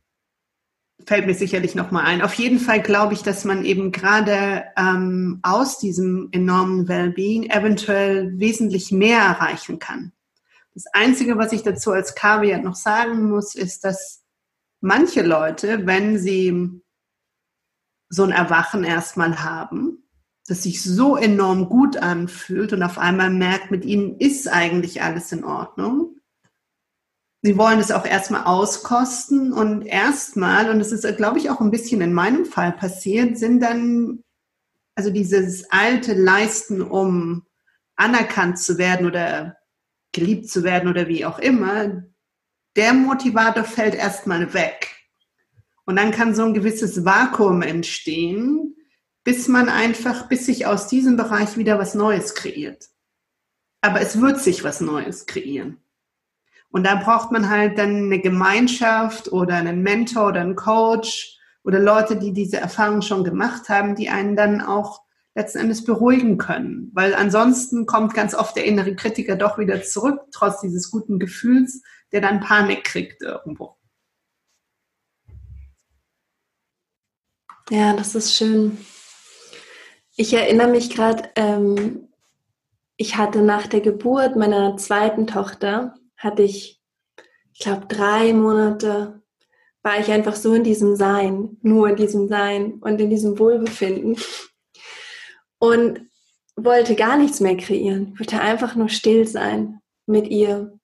fällt 1.06 1.26
mir 1.26 1.34
sicherlich 1.34 1.74
nochmal 1.74 2.04
ein. 2.04 2.22
Auf 2.22 2.34
jeden 2.34 2.58
Fall 2.58 2.82
glaube 2.82 3.14
ich, 3.14 3.22
dass 3.22 3.44
man 3.44 3.64
eben 3.64 3.92
gerade 3.92 4.64
ähm, 4.76 5.40
aus 5.42 5.78
diesem 5.78 6.28
enormen 6.32 6.86
Wellbeing 6.86 7.50
eventuell 7.50 8.38
wesentlich 8.38 8.92
mehr 8.92 9.20
erreichen 9.20 9.78
kann. 9.78 10.12
Das 10.74 10.84
Einzige, 10.92 11.38
was 11.38 11.52
ich 11.52 11.62
dazu 11.62 11.92
als 11.92 12.14
Kaviar 12.14 12.60
noch 12.60 12.76
sagen 12.76 13.30
muss, 13.30 13.54
ist, 13.54 13.84
dass 13.84 14.22
manche 14.80 15.22
Leute, 15.22 15.86
wenn 15.86 16.18
sie 16.18 16.82
so 18.10 18.22
ein 18.22 18.30
Erwachen 18.30 18.84
erstmal 18.84 19.42
haben, 19.42 19.97
das 20.48 20.62
sich 20.62 20.82
so 20.82 21.16
enorm 21.16 21.68
gut 21.68 21.98
anfühlt 21.98 22.72
und 22.72 22.82
auf 22.82 22.98
einmal 22.98 23.30
merkt, 23.30 23.70
mit 23.70 23.84
ihnen 23.84 24.16
ist 24.18 24.48
eigentlich 24.48 25.02
alles 25.02 25.30
in 25.30 25.44
Ordnung. 25.44 26.16
Sie 27.42 27.56
wollen 27.58 27.78
es 27.78 27.92
auch 27.92 28.06
erstmal 28.06 28.44
auskosten 28.44 29.52
und 29.52 29.82
erstmal, 29.82 30.70
und 30.70 30.78
das 30.78 30.90
ist, 30.90 31.06
glaube 31.18 31.38
ich, 31.38 31.50
auch 31.50 31.60
ein 31.60 31.70
bisschen 31.70 32.00
in 32.00 32.12
meinem 32.12 32.46
Fall 32.46 32.72
passiert, 32.72 33.38
sind 33.38 33.60
dann, 33.60 34.24
also 34.96 35.10
dieses 35.10 35.70
alte 35.70 36.14
Leisten, 36.14 36.82
um 36.82 37.46
anerkannt 37.94 38.58
zu 38.58 38.78
werden 38.78 39.06
oder 39.06 39.56
geliebt 40.12 40.48
zu 40.48 40.64
werden 40.64 40.88
oder 40.88 41.08
wie 41.08 41.26
auch 41.26 41.38
immer, 41.38 42.04
der 42.74 42.94
Motivator 42.94 43.64
fällt 43.64 43.94
erstmal 43.94 44.54
weg. 44.54 44.96
Und 45.84 45.96
dann 45.96 46.10
kann 46.10 46.34
so 46.34 46.44
ein 46.44 46.54
gewisses 46.54 47.04
Vakuum 47.04 47.62
entstehen, 47.62 48.77
bis 49.28 49.46
man 49.46 49.68
einfach, 49.68 50.26
bis 50.26 50.46
sich 50.46 50.64
aus 50.64 50.88
diesem 50.88 51.18
Bereich 51.18 51.58
wieder 51.58 51.78
was 51.78 51.94
Neues 51.94 52.34
kreiert. 52.34 52.88
Aber 53.82 54.00
es 54.00 54.22
wird 54.22 54.40
sich 54.40 54.64
was 54.64 54.80
Neues 54.80 55.26
kreieren. 55.26 55.76
Und 56.70 56.86
da 56.86 56.94
braucht 56.94 57.30
man 57.30 57.50
halt 57.50 57.76
dann 57.76 58.04
eine 58.04 58.20
Gemeinschaft 58.20 59.30
oder 59.30 59.56
einen 59.56 59.82
Mentor 59.82 60.28
oder 60.28 60.40
einen 60.40 60.56
Coach 60.56 61.38
oder 61.62 61.78
Leute, 61.78 62.16
die 62.16 62.32
diese 62.32 62.56
Erfahrung 62.56 63.02
schon 63.02 63.22
gemacht 63.22 63.68
haben, 63.68 63.96
die 63.96 64.08
einen 64.08 64.34
dann 64.34 64.62
auch 64.62 65.02
letzten 65.34 65.58
Endes 65.58 65.84
beruhigen 65.84 66.38
können. 66.38 66.90
Weil 66.94 67.14
ansonsten 67.14 67.84
kommt 67.84 68.14
ganz 68.14 68.34
oft 68.34 68.56
der 68.56 68.64
innere 68.64 68.96
Kritiker 68.96 69.36
doch 69.36 69.58
wieder 69.58 69.82
zurück, 69.82 70.22
trotz 70.32 70.62
dieses 70.62 70.90
guten 70.90 71.18
Gefühls, 71.18 71.82
der 72.12 72.22
dann 72.22 72.40
Panik 72.40 72.82
kriegt 72.82 73.20
irgendwo. 73.20 73.76
Ja, 77.68 77.92
das 77.92 78.14
ist 78.14 78.34
schön. 78.34 78.78
Ich 80.20 80.34
erinnere 80.34 80.66
mich 80.66 80.90
gerade, 80.90 81.30
ähm, 81.36 82.08
ich 82.96 83.16
hatte 83.16 83.40
nach 83.40 83.68
der 83.68 83.80
Geburt 83.80 84.34
meiner 84.34 84.76
zweiten 84.76 85.28
Tochter, 85.28 85.94
hatte 86.16 86.42
ich, 86.42 86.82
ich 87.52 87.60
glaube, 87.60 87.86
drei 87.86 88.32
Monate, 88.32 89.22
war 89.84 90.00
ich 90.00 90.10
einfach 90.10 90.34
so 90.34 90.54
in 90.54 90.64
diesem 90.64 90.96
Sein, 90.96 91.58
nur 91.62 91.90
in 91.90 91.94
diesem 91.94 92.26
Sein 92.26 92.80
und 92.80 93.00
in 93.00 93.10
diesem 93.10 93.38
Wohlbefinden 93.38 94.16
und 95.60 96.00
wollte 96.56 96.96
gar 96.96 97.16
nichts 97.16 97.38
mehr 97.38 97.56
kreieren, 97.56 98.18
wollte 98.18 98.40
einfach 98.40 98.74
nur 98.74 98.88
still 98.88 99.24
sein 99.24 99.80
mit 100.06 100.26
ihr. 100.26 100.76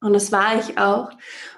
Und 0.00 0.12
das 0.12 0.32
war 0.32 0.58
ich 0.58 0.76
auch. 0.76 1.12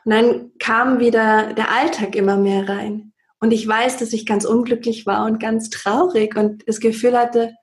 Und 0.05 0.13
dann 0.13 0.51
kam 0.59 1.01
wieder 1.01 1.55
der 1.55 1.73
Alltag 1.73 2.15
immer 2.15 2.37
mehr 2.37 2.69
rein. 2.69 3.08
Und 3.41 3.53
ich 3.53 3.67
weiß, 3.67 3.99
dass 3.99 4.13
ich 4.13 4.27
ganz 4.27 4.45
unglücklich 4.45 5.07
war 5.07 5.25
und 5.25 5.39
ganz 5.39 5.71
traurig 5.71 6.37
und 6.37 6.67
das 6.69 6.81
Gefühl 6.81 7.17
hatte, 7.17 7.55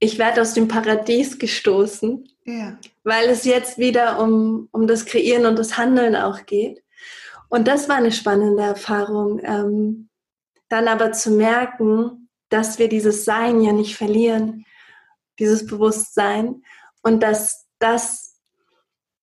ich 0.00 0.18
werde 0.18 0.42
aus 0.42 0.54
dem 0.54 0.68
Paradies 0.68 1.38
gestoßen. 1.38 2.28
Ja. 2.46 2.76
weil 3.04 3.30
es 3.30 3.44
jetzt 3.44 3.78
wieder 3.78 4.20
um, 4.20 4.68
um 4.70 4.86
das 4.86 5.06
Kreieren 5.06 5.46
und 5.46 5.58
das 5.58 5.78
Handeln 5.78 6.14
auch 6.14 6.44
geht. 6.44 6.82
Und 7.48 7.68
das 7.68 7.88
war 7.88 7.96
eine 7.96 8.12
spannende 8.12 8.62
Erfahrung, 8.62 9.40
ähm, 9.42 10.08
dann 10.68 10.88
aber 10.88 11.12
zu 11.12 11.30
merken, 11.30 12.28
dass 12.48 12.78
wir 12.78 12.88
dieses 12.88 13.24
Sein 13.24 13.60
ja 13.60 13.72
nicht 13.72 13.96
verlieren, 13.96 14.64
dieses 15.38 15.66
Bewusstsein 15.66 16.62
und 17.02 17.22
dass 17.22 17.66
das, 17.78 18.23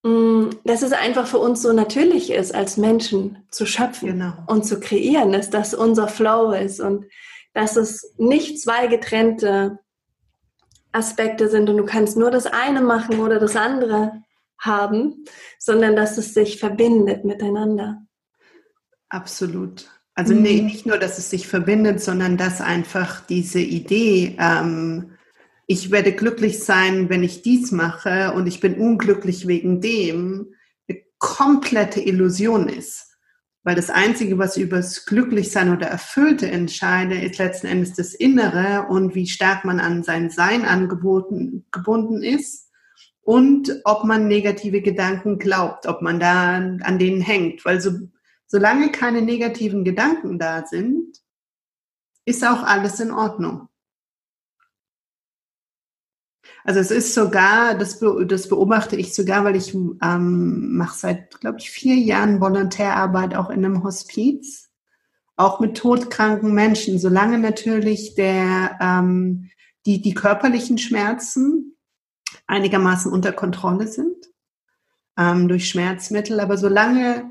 dass 0.04 0.82
es 0.82 0.94
einfach 0.94 1.28
für 1.28 1.38
uns 1.38 1.62
so 1.62 1.74
natürlich 1.74 2.32
ist, 2.32 2.56
als 2.56 2.78
Menschen 2.78 3.46
zu 3.52 3.66
schöpfen 3.68 4.10
genau. 4.10 4.34
und 4.48 4.66
zu 4.66 4.80
kreieren, 4.80 5.32
dass 5.32 5.52
das 5.52 5.74
unser 5.74 6.08
Flow 6.08 6.52
ist 6.54 6.80
und 6.80 7.06
dass 7.54 7.76
es 7.76 8.16
nicht 8.18 8.60
zwei 8.60 8.88
getrennte 8.88 9.80
Aspekte 10.92 11.50
sind 11.50 11.70
und 11.70 11.78
du 11.78 11.86
kannst 11.86 12.18
nur 12.18 12.32
das 12.32 12.48
eine 12.48 12.82
machen 12.82 13.20
oder 13.20 13.40
das 13.40 13.56
andere 13.56 14.24
haben, 14.58 15.26
sondern 15.60 15.96
dass 15.96 16.18
es 16.18 16.34
sich 16.34 16.60
verbindet 16.60 17.24
miteinander. 17.24 18.02
Absolut. 19.10 19.90
Also 20.16 20.34
mhm. 20.34 20.42
nee, 20.42 20.62
nicht 20.62 20.86
nur, 20.86 20.98
dass 20.98 21.18
es 21.18 21.30
sich 21.30 21.48
verbindet, 21.48 22.02
sondern 22.02 22.38
dass 22.38 22.60
einfach 22.60 23.22
diese 23.26 23.60
Idee, 23.60 24.36
ähm, 24.40 25.11
ich 25.72 25.90
werde 25.90 26.12
glücklich 26.12 26.60
sein, 26.60 27.08
wenn 27.08 27.24
ich 27.24 27.44
dies 27.44 27.72
mache 27.72 28.34
und 28.34 28.46
ich 28.46 28.60
bin 28.60 28.76
unglücklich 28.76 29.48
wegen 29.48 29.80
dem, 29.80 30.54
eine 30.90 31.00
komplette 31.18 32.02
Illusion 32.02 32.68
ist. 32.68 33.08
Weil 33.64 33.76
das 33.76 33.90
Einzige, 33.90 34.38
was 34.38 34.58
über 34.58 34.78
das 34.78 35.06
Glücklichsein 35.06 35.72
oder 35.72 35.88
Erfüllte 35.88 36.52
entscheide, 36.52 37.16
ist 37.22 37.38
letzten 37.38 37.68
Endes 37.68 37.94
das 37.94 38.14
Innere 38.14 38.88
und 38.90 39.16
wie 39.16 39.28
stark 39.28 39.64
man 39.64 39.80
an 39.80 40.04
sein 40.04 40.30
Sein 40.30 40.66
angeboten, 40.66 41.66
gebunden 41.72 42.22
ist 42.22 42.70
und 43.22 43.82
ob 43.86 44.04
man 44.04 44.28
negative 44.28 44.82
Gedanken 44.82 45.40
glaubt, 45.40 45.88
ob 45.88 46.02
man 46.02 46.20
da 46.20 46.56
an 46.58 47.00
denen 47.00 47.22
hängt. 47.22 47.64
Weil 47.64 47.80
so, 47.80 47.92
solange 48.46 48.92
keine 48.92 49.22
negativen 49.22 49.86
Gedanken 49.86 50.38
da 50.38 50.66
sind, 50.66 51.18
ist 52.26 52.46
auch 52.46 52.64
alles 52.64 53.00
in 53.00 53.12
Ordnung. 53.12 53.70
Also 56.64 56.80
es 56.80 56.92
ist 56.92 57.14
sogar, 57.14 57.76
das, 57.76 58.00
das 58.28 58.48
beobachte 58.48 58.96
ich 58.96 59.14
sogar, 59.16 59.44
weil 59.44 59.56
ich 59.56 59.74
ähm, 59.74 60.76
mache 60.76 60.98
seit, 60.98 61.40
glaube 61.40 61.58
ich, 61.60 61.72
vier 61.72 61.96
Jahren 61.96 62.40
Volontärarbeit 62.40 63.36
auch 63.36 63.50
in 63.50 63.66
einem 63.66 63.84
Hospiz, 63.84 64.70
auch 65.36 65.60
mit 65.60 65.78
todkranken 65.78 66.54
Menschen, 66.54 67.00
solange 67.00 67.40
natürlich 67.40 68.16
der, 68.16 68.78
ähm, 68.80 69.50
die, 69.86 70.02
die 70.02 70.14
körperlichen 70.14 70.78
Schmerzen 70.78 71.76
einigermaßen 72.46 73.12
unter 73.12 73.32
Kontrolle 73.32 73.88
sind 73.88 74.28
ähm, 75.18 75.48
durch 75.48 75.70
Schmerzmittel, 75.70 76.40
aber 76.40 76.58
solange 76.58 77.30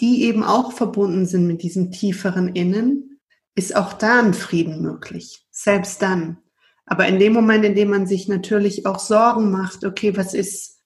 die 0.00 0.24
eben 0.24 0.42
auch 0.42 0.72
verbunden 0.72 1.26
sind 1.26 1.46
mit 1.46 1.62
diesem 1.62 1.90
tieferen 1.90 2.48
Innen, 2.48 3.20
ist 3.54 3.74
auch 3.74 3.94
da 3.94 4.20
ein 4.20 4.34
Frieden 4.34 4.82
möglich, 4.82 5.46
selbst 5.50 6.02
dann. 6.02 6.38
Aber 6.86 7.06
in 7.06 7.18
dem 7.18 7.32
Moment, 7.32 7.64
in 7.64 7.74
dem 7.74 7.90
man 7.90 8.06
sich 8.06 8.28
natürlich 8.28 8.86
auch 8.86 9.00
Sorgen 9.00 9.50
macht, 9.50 9.84
okay, 9.84 10.16
was 10.16 10.34
ist, 10.34 10.80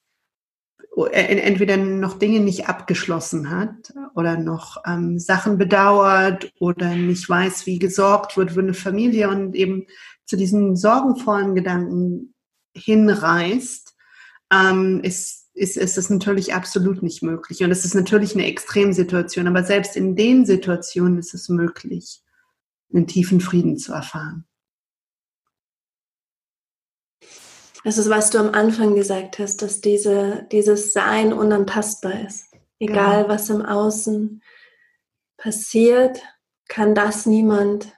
äh, 0.97 1.39
entweder 1.41 1.77
noch 1.77 2.19
Dinge 2.19 2.41
nicht 2.41 2.69
abgeschlossen 2.69 3.51
hat 3.51 3.93
oder 4.15 4.39
noch 4.39 4.79
ähm, 4.87 5.19
Sachen 5.19 5.59
bedauert 5.59 6.53
oder 6.59 6.95
nicht 6.95 7.29
weiß, 7.29 7.67
wie 7.67 7.79
gesorgt 7.79 8.37
wird 8.37 8.53
für 8.53 8.61
eine 8.61 8.75
Familie 8.75 9.29
und 9.29 9.55
eben 9.55 9.87
zu 10.25 10.37
diesen 10.37 10.75
sorgenvollen 10.75 11.55
Gedanken 11.55 12.35
hinreißt, 12.75 13.95
ähm, 14.53 15.01
ist, 15.03 15.51
ist, 15.55 15.77
ist 15.77 15.99
es 15.99 16.09
natürlich 16.09 16.55
absolut 16.55 17.03
nicht 17.03 17.23
möglich. 17.23 17.63
Und 17.63 17.71
es 17.71 17.85
ist 17.85 17.95
natürlich 17.95 18.35
eine 18.35 18.47
Extremsituation, 18.47 19.49
aber 19.49 19.65
selbst 19.65 19.97
in 19.97 20.17
den 20.17 20.47
Situationen 20.47 21.19
ist 21.19 21.35
es 21.35 21.49
möglich, 21.49 22.23
einen 22.93 23.07
tiefen 23.07 23.41
Frieden 23.41 23.77
zu 23.77 23.93
erfahren. 23.93 24.47
Das 27.85 27.97
ist, 27.97 28.11
was 28.11 28.31
du 28.31 28.39
am 28.39 28.55
Anfang 28.55 28.95
gesagt 28.95 29.39
hast, 29.39 29.62
dass 29.62 29.81
diese, 29.81 30.47
dieses 30.53 30.93
Sein 30.93 31.33
unantastbar 31.33 32.26
ist. 32.26 32.47
Egal, 32.78 33.22
genau. 33.22 33.28
was 33.28 33.51
im 33.51 33.62
Außen 33.64 34.43
passiert, 35.37 36.20
kann 36.68 36.95
das 36.95 37.26
niemand 37.26 37.93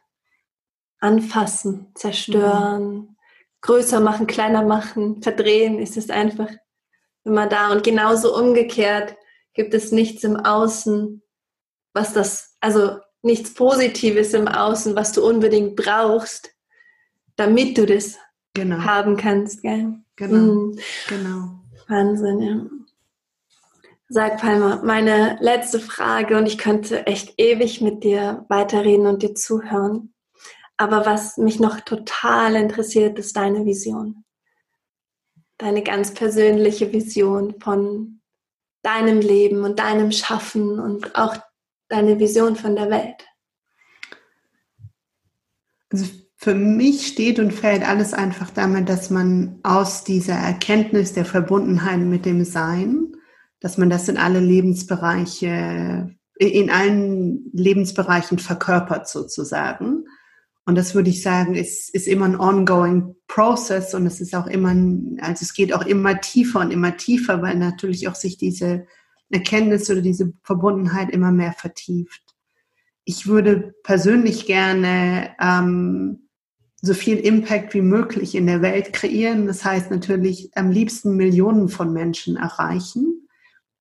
anfassen, 1.01 1.91
zerstören, 1.95 2.95
mhm. 2.95 3.17
größer 3.61 4.01
machen, 4.01 4.27
kleiner 4.27 4.63
machen, 4.63 5.21
verdrehen. 5.21 5.79
ist 5.79 5.97
Es 5.97 6.11
einfach 6.11 6.49
immer 7.25 7.49
da. 7.49 7.73
Und 7.73 7.85
genauso 7.85 8.37
umgekehrt 8.37 9.17
gibt 9.55 9.75
es 9.75 9.93
nichts 9.93 10.25
im 10.25 10.37
Außen, 10.37 11.23
was 11.93 12.13
das, 12.13 12.57
also 12.61 12.99
nichts 13.23 13.55
Positives 13.55 14.33
im 14.33 14.49
Außen, 14.49 14.97
was 14.97 15.13
du 15.13 15.27
unbedingt 15.27 15.77
brauchst, 15.77 16.51
damit 17.37 17.79
du 17.79 17.87
das 17.87 18.19
genau. 18.55 18.85
haben 18.85 19.17
kannst. 19.17 19.63
Gell? 19.63 19.95
Genau, 20.17 20.37
mhm. 20.37 20.79
genau. 21.09 21.61
Wahnsinn, 21.89 22.41
ja. 22.41 22.67
Sag 24.09 24.39
Palmer, 24.39 24.83
meine 24.85 25.39
letzte 25.41 25.81
Frage 25.81 26.37
und 26.37 26.45
ich 26.47 26.59
könnte 26.59 27.07
echt 27.07 27.35
ewig 27.39 27.81
mit 27.81 28.05
dir 28.05 28.45
weiterreden 28.49 29.07
und 29.07 29.23
dir 29.23 29.35
zuhören. 29.35 30.13
Aber 30.77 31.07
was 31.07 31.39
mich 31.39 31.61
noch 31.61 31.81
total 31.81 32.57
interessiert, 32.57 33.19
ist 33.19 33.37
deine 33.37 33.65
Vision. 33.65 34.25
Deine 35.57 35.83
ganz 35.83 36.13
persönliche 36.13 36.93
Vision 36.93 37.59
von 37.59 38.21
deinem 38.83 39.21
Leben 39.21 39.65
und 39.65 39.79
deinem 39.79 40.13
Schaffen 40.13 40.79
und 40.79 41.15
auch 41.15 41.37
deine 41.89 42.19
Vision 42.19 42.57
von 42.57 42.77
der 42.77 42.91
Welt. 42.91 43.27
Also 45.91 46.07
für 46.43 46.57
mich 46.57 47.07
steht 47.07 47.39
und 47.39 47.53
fällt 47.53 47.89
alles 47.89 48.13
einfach 48.13 48.51
damit, 48.51 48.89
dass 48.89 49.11
man 49.11 49.61
aus 49.63 50.03
dieser 50.03 50.35
Erkenntnis 50.35 51.13
der 51.13 51.25
Verbundenheit 51.25 52.01
mit 52.01 52.27
dem 52.27 52.45
Sein, 52.45 53.13
dass 53.61 53.79
man 53.79 53.89
das 53.89 54.09
in 54.09 54.17
alle 54.17 54.41
Lebensbereiche, 54.41 56.11
in 56.37 56.69
allen 56.69 57.49
Lebensbereichen 57.53 58.41
verkörpert 58.41 59.09
sozusagen. 59.09 60.05
Und 60.67 60.75
das 60.75 60.97
würde 60.97 61.11
ich 61.11 61.23
sagen, 61.23 61.55
ist, 61.55 61.95
ist 61.95 62.09
immer 62.09 62.25
ein 62.25 62.41
ongoing 62.41 63.15
process 63.29 63.95
und 63.95 64.05
es 64.07 64.21
ist 64.21 64.35
auch 64.35 64.49
immer, 64.49 64.75
also 65.21 65.43
es 65.43 65.55
geht 65.55 65.73
auch 65.73 65.87
immer 65.87 66.21
tiefer 66.21 66.59
und 66.59 66.73
immer 66.73 66.97
tiefer, 66.97 67.41
weil 67.41 67.55
natürlich 67.55 68.09
auch 68.09 68.17
sich 68.17 68.37
diese 68.37 68.89
Erkenntnis 69.31 69.89
oder 69.89 70.01
diese 70.01 70.33
Verbundenheit 70.43 71.11
immer 71.11 71.31
mehr 71.31 71.53
vertieft. 71.53 72.35
Ich 73.05 73.29
würde 73.29 73.75
persönlich 73.85 74.47
gerne 74.47 75.37
ähm, 75.41 76.22
so 76.83 76.95
viel 76.95 77.17
Impact 77.19 77.75
wie 77.75 77.81
möglich 77.81 78.35
in 78.35 78.47
der 78.47 78.61
Welt 78.61 78.93
kreieren. 78.93 79.47
Das 79.47 79.65
heißt 79.65 79.91
natürlich 79.91 80.51
am 80.55 80.71
liebsten 80.71 81.17
Millionen 81.17 81.69
von 81.69 81.93
Menschen 81.93 82.37
erreichen, 82.37 83.29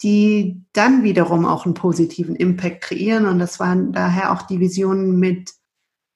die 0.03 0.63
dann 0.71 1.03
wiederum 1.03 1.45
auch 1.45 1.65
einen 1.65 1.73
positiven 1.73 2.35
Impact 2.35 2.81
kreieren. 2.81 3.25
Und 3.25 3.39
das 3.39 3.59
waren 3.59 3.91
daher 3.91 4.31
auch 4.31 4.43
die 4.43 4.59
Visionen 4.59 5.19
mit 5.19 5.51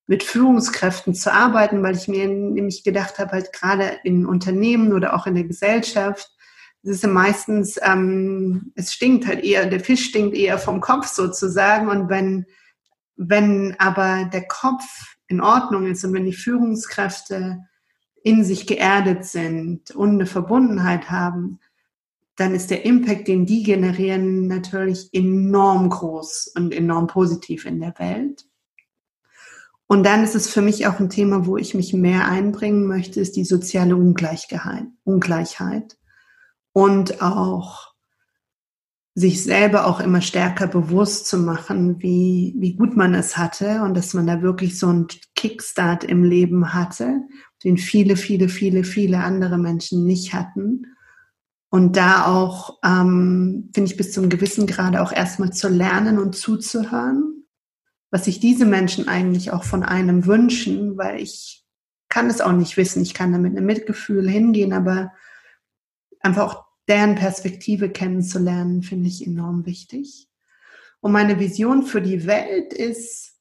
mit 0.08 0.22
Führungskräften 0.22 1.16
zu 1.16 1.34
arbeiten, 1.34 1.82
weil 1.82 1.96
ich 1.96 2.08
mir 2.08 2.28
nämlich 2.28 2.84
gedacht 2.84 3.18
habe, 3.18 3.32
halt 3.32 3.52
gerade 3.54 4.00
in 4.04 4.28
Unternehmen 4.28 4.94
oder 4.94 5.16
auch 5.16 5.26
in 5.26 5.34
der 5.34 5.46
Gesellschaft, 5.46 6.30
es 6.86 6.98
ist 6.98 7.04
ja 7.04 7.10
meistens, 7.10 7.80
ähm, 7.82 8.72
es 8.76 8.94
stinkt 8.94 9.26
halt 9.26 9.44
eher, 9.44 9.66
der 9.66 9.80
Fisch 9.80 10.06
stinkt 10.06 10.38
eher 10.38 10.60
vom 10.60 10.82
Kopf 10.82 11.08
sozusagen. 11.08 11.90
Und 11.90 12.10
wenn, 12.10 12.46
wenn 13.16 13.76
aber 13.80 14.30
der 14.32 14.48
Kopf 14.48 15.15
in 15.28 15.42
Ordnung 15.42 15.88
ist 15.88 16.04
und 16.06 16.14
wenn 16.14 16.26
die 16.26 16.34
Führungskräfte 16.34 17.66
in 18.24 18.44
sich 18.44 18.68
geerdet 18.68 19.26
sind 19.26 19.92
und 19.92 20.12
eine 20.12 20.26
Verbundenheit 20.26 21.10
haben, 21.10 21.60
dann 22.36 22.54
ist 22.54 22.70
der 22.70 22.86
Impact, 22.86 23.28
den 23.28 23.46
die 23.46 23.64
generieren, 23.64 24.48
natürlich 24.48 25.10
enorm 25.14 25.90
groß 25.90 26.52
und 26.56 26.74
enorm 26.74 27.08
positiv 27.08 27.66
in 27.66 27.80
der 27.80 27.98
Welt. 27.98 28.46
Und 29.88 30.04
dann 30.04 30.24
ist 30.24 30.36
es 30.36 30.50
für 30.50 30.62
mich 30.62 30.88
auch 30.88 31.00
ein 31.00 31.10
Thema, 31.10 31.46
wo 31.46 31.58
ich 31.58 31.76
mich 31.76 31.94
mehr 31.94 32.28
einbringen 32.28 32.88
möchte, 32.88 33.22
ist 33.22 33.36
die 33.36 33.46
soziale 33.46 33.96
Ungleichheit 33.96 35.98
und 36.74 37.22
auch 37.22 37.95
sich 39.18 39.44
selber 39.44 39.88
auch 39.88 40.02
immer 40.02 40.20
stärker 40.20 40.68
bewusst 40.68 41.28
zu 41.28 41.38
machen, 41.38 42.02
wie, 42.02 42.54
wie 42.58 42.74
gut 42.76 42.98
man 42.98 43.14
es 43.14 43.38
hatte 43.38 43.82
und 43.82 43.96
dass 43.96 44.14
man 44.14 44.28
da 44.28 44.42
wirklich 44.42 44.78
so 44.78 44.88
einen 44.88 45.08
Kickstart 45.36 46.04
im 46.04 46.24
Leben 46.24 46.74
hatte, 46.74 47.22
den 47.64 47.78
viele, 47.78 48.18
viele, 48.18 48.50
viele, 48.50 48.84
viele 48.84 49.20
andere 49.20 49.58
Menschen 49.58 50.06
nicht 50.06 50.34
hatten. 50.34 50.88
Und 51.70 51.96
da 51.96 52.26
auch, 52.26 52.78
ähm, 52.84 53.70
finde 53.74 53.90
ich, 53.90 53.98
bis 53.98 54.12
zum 54.12 54.28
gewissen 54.28 54.68
Grade 54.68 55.02
auch 55.02 55.14
erstmal 55.14 55.54
zu 55.54 55.70
lernen 55.70 56.20
und 56.20 56.36
zuzuhören, 56.36 57.46
was 58.12 58.26
sich 58.26 58.42
diese 58.42 58.66
Menschen 58.66 59.08
eigentlich 59.08 59.52
auch 59.52 59.64
von 59.64 59.84
einem 59.84 60.26
wünschen, 60.26 60.98
weil 60.98 61.22
ich 61.22 61.64
kann 62.10 62.30
es 62.30 62.42
auch 62.42 62.52
nicht 62.52 62.76
wissen. 62.76 63.02
Ich 63.02 63.14
kann 63.14 63.32
da 63.32 63.38
mit 63.38 63.56
einem 63.56 63.66
Mitgefühl 63.66 64.30
hingehen, 64.30 64.74
aber 64.74 65.14
einfach 66.20 66.44
auch 66.44 66.65
deren 66.88 67.16
Perspektive 67.16 67.90
kennenzulernen, 67.90 68.84
finde 68.84 69.08
ich 69.08 69.26
enorm 69.26 69.66
wichtig. 69.66 70.28
Und 71.00 71.12
meine 71.12 71.40
Vision 71.40 71.84
für 71.84 72.02
die 72.02 72.26
Welt 72.26 72.74
ist, 72.74 73.34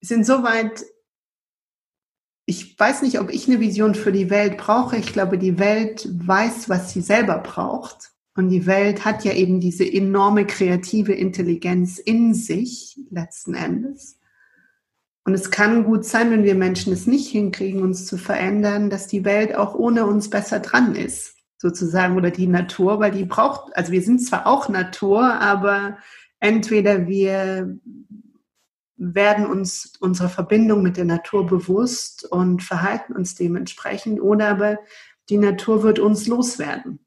ist 0.00 0.12
insoweit, 0.12 0.84
ich 2.46 2.78
weiß 2.78 3.02
nicht, 3.02 3.20
ob 3.20 3.30
ich 3.30 3.48
eine 3.48 3.60
Vision 3.60 3.94
für 3.94 4.12
die 4.12 4.30
Welt 4.30 4.58
brauche. 4.58 4.96
Ich 4.96 5.12
glaube, 5.12 5.38
die 5.38 5.58
Welt 5.58 6.06
weiß, 6.12 6.68
was 6.68 6.92
sie 6.92 7.00
selber 7.00 7.38
braucht. 7.38 8.12
Und 8.36 8.50
die 8.50 8.66
Welt 8.66 9.04
hat 9.04 9.24
ja 9.24 9.32
eben 9.32 9.60
diese 9.60 9.90
enorme 9.90 10.46
kreative 10.46 11.12
Intelligenz 11.12 11.98
in 11.98 12.34
sich, 12.34 12.98
letzten 13.10 13.54
Endes. 13.54 14.18
Und 15.24 15.32
es 15.32 15.50
kann 15.50 15.84
gut 15.84 16.04
sein, 16.04 16.30
wenn 16.30 16.44
wir 16.44 16.54
Menschen 16.54 16.92
es 16.92 17.06
nicht 17.06 17.30
hinkriegen, 17.30 17.82
uns 17.82 18.06
zu 18.06 18.18
verändern, 18.18 18.90
dass 18.90 19.06
die 19.06 19.24
Welt 19.24 19.54
auch 19.54 19.74
ohne 19.74 20.04
uns 20.04 20.28
besser 20.28 20.60
dran 20.60 20.94
ist, 20.94 21.33
sozusagen, 21.64 22.18
oder 22.18 22.30
die 22.30 22.46
Natur, 22.46 23.00
weil 23.00 23.10
die 23.10 23.24
braucht, 23.24 23.74
also 23.74 23.90
wir 23.90 24.02
sind 24.02 24.18
zwar 24.18 24.46
auch 24.46 24.68
Natur, 24.68 25.22
aber 25.22 25.96
entweder 26.38 27.06
wir 27.06 27.78
werden 28.96 29.46
uns 29.46 29.94
unserer 29.98 30.28
Verbindung 30.28 30.82
mit 30.82 30.98
der 30.98 31.06
Natur 31.06 31.46
bewusst 31.46 32.30
und 32.30 32.62
verhalten 32.62 33.14
uns 33.14 33.34
dementsprechend, 33.34 34.20
oder 34.20 34.48
aber 34.48 34.78
die 35.30 35.38
Natur 35.38 35.82
wird 35.82 36.00
uns 36.00 36.26
loswerden. 36.26 36.98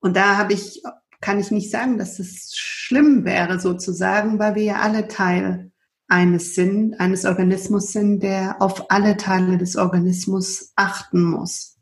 Und 0.00 0.16
da 0.16 0.36
habe 0.36 0.52
ich, 0.52 0.82
kann 1.20 1.38
ich 1.38 1.52
nicht 1.52 1.70
sagen, 1.70 1.96
dass 1.96 2.18
es 2.18 2.56
schlimm 2.56 3.24
wäre 3.24 3.60
sozusagen, 3.60 4.40
weil 4.40 4.56
wir 4.56 4.64
ja 4.64 4.76
alle 4.80 5.06
Teil 5.06 5.70
eines 6.08 6.56
sind, 6.56 6.98
eines 6.98 7.24
Organismus 7.24 7.92
sind, 7.92 8.20
der 8.24 8.60
auf 8.60 8.90
alle 8.90 9.16
Teile 9.16 9.58
des 9.58 9.76
Organismus 9.76 10.72
achten 10.74 11.22
muss. 11.22 11.77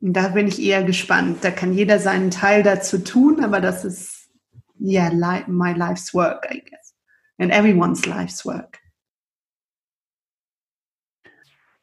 Und 0.00 0.12
da 0.12 0.28
bin 0.28 0.46
ich 0.46 0.60
eher 0.60 0.84
gespannt. 0.84 1.38
Da 1.42 1.50
kann 1.50 1.72
jeder 1.72 1.98
seinen 1.98 2.30
Teil 2.30 2.62
dazu 2.62 2.98
tun, 2.98 3.42
aber 3.42 3.60
das 3.60 3.84
ist 3.84 4.28
ja 4.78 5.10
yeah, 5.10 5.44
my 5.46 5.72
life's 5.72 6.12
work, 6.12 6.46
I 6.50 6.60
guess. 6.60 6.94
And 7.38 7.50
everyone's 7.50 8.04
life's 8.06 8.44
work. 8.44 8.78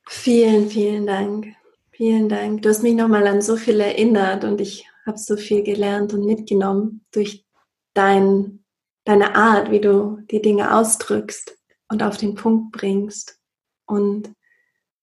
Vielen, 0.07 0.69
vielen 0.69 1.07
Dank. 1.07 1.55
Vielen 1.91 2.29
Dank. 2.29 2.61
Du 2.61 2.69
hast 2.69 2.83
mich 2.83 2.93
nochmal 2.93 3.25
an 3.27 3.41
so 3.41 3.55
viel 3.55 3.79
erinnert 3.79 4.43
und 4.43 4.61
ich 4.61 4.87
habe 5.05 5.17
so 5.17 5.35
viel 5.37 5.63
gelernt 5.63 6.13
und 6.13 6.25
mitgenommen 6.25 7.05
durch 7.11 7.45
dein, 7.93 8.63
deine 9.05 9.35
Art, 9.35 9.71
wie 9.71 9.81
du 9.81 10.19
die 10.31 10.41
Dinge 10.41 10.75
ausdrückst 10.75 11.57
und 11.89 12.03
auf 12.03 12.17
den 12.17 12.35
Punkt 12.35 12.71
bringst 12.71 13.39
und 13.85 14.33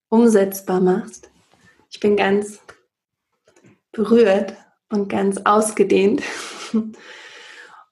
umsetzbar 0.09 0.81
machst. 0.81 1.31
Ich 1.91 2.01
bin 2.01 2.17
ganz 2.17 2.61
berührt 3.93 4.55
und 4.89 5.09
ganz 5.09 5.39
ausgedehnt 5.45 6.23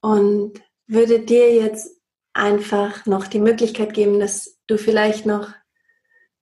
und 0.01 0.61
würde 0.87 1.21
dir 1.21 1.55
jetzt 1.55 1.91
einfach 2.33 3.07
noch 3.07 3.27
die 3.27 3.41
Möglichkeit 3.41 3.95
geben, 3.95 4.21
dass 4.21 4.59
du 4.67 4.79
vielleicht 4.79 5.27
noch 5.27 5.49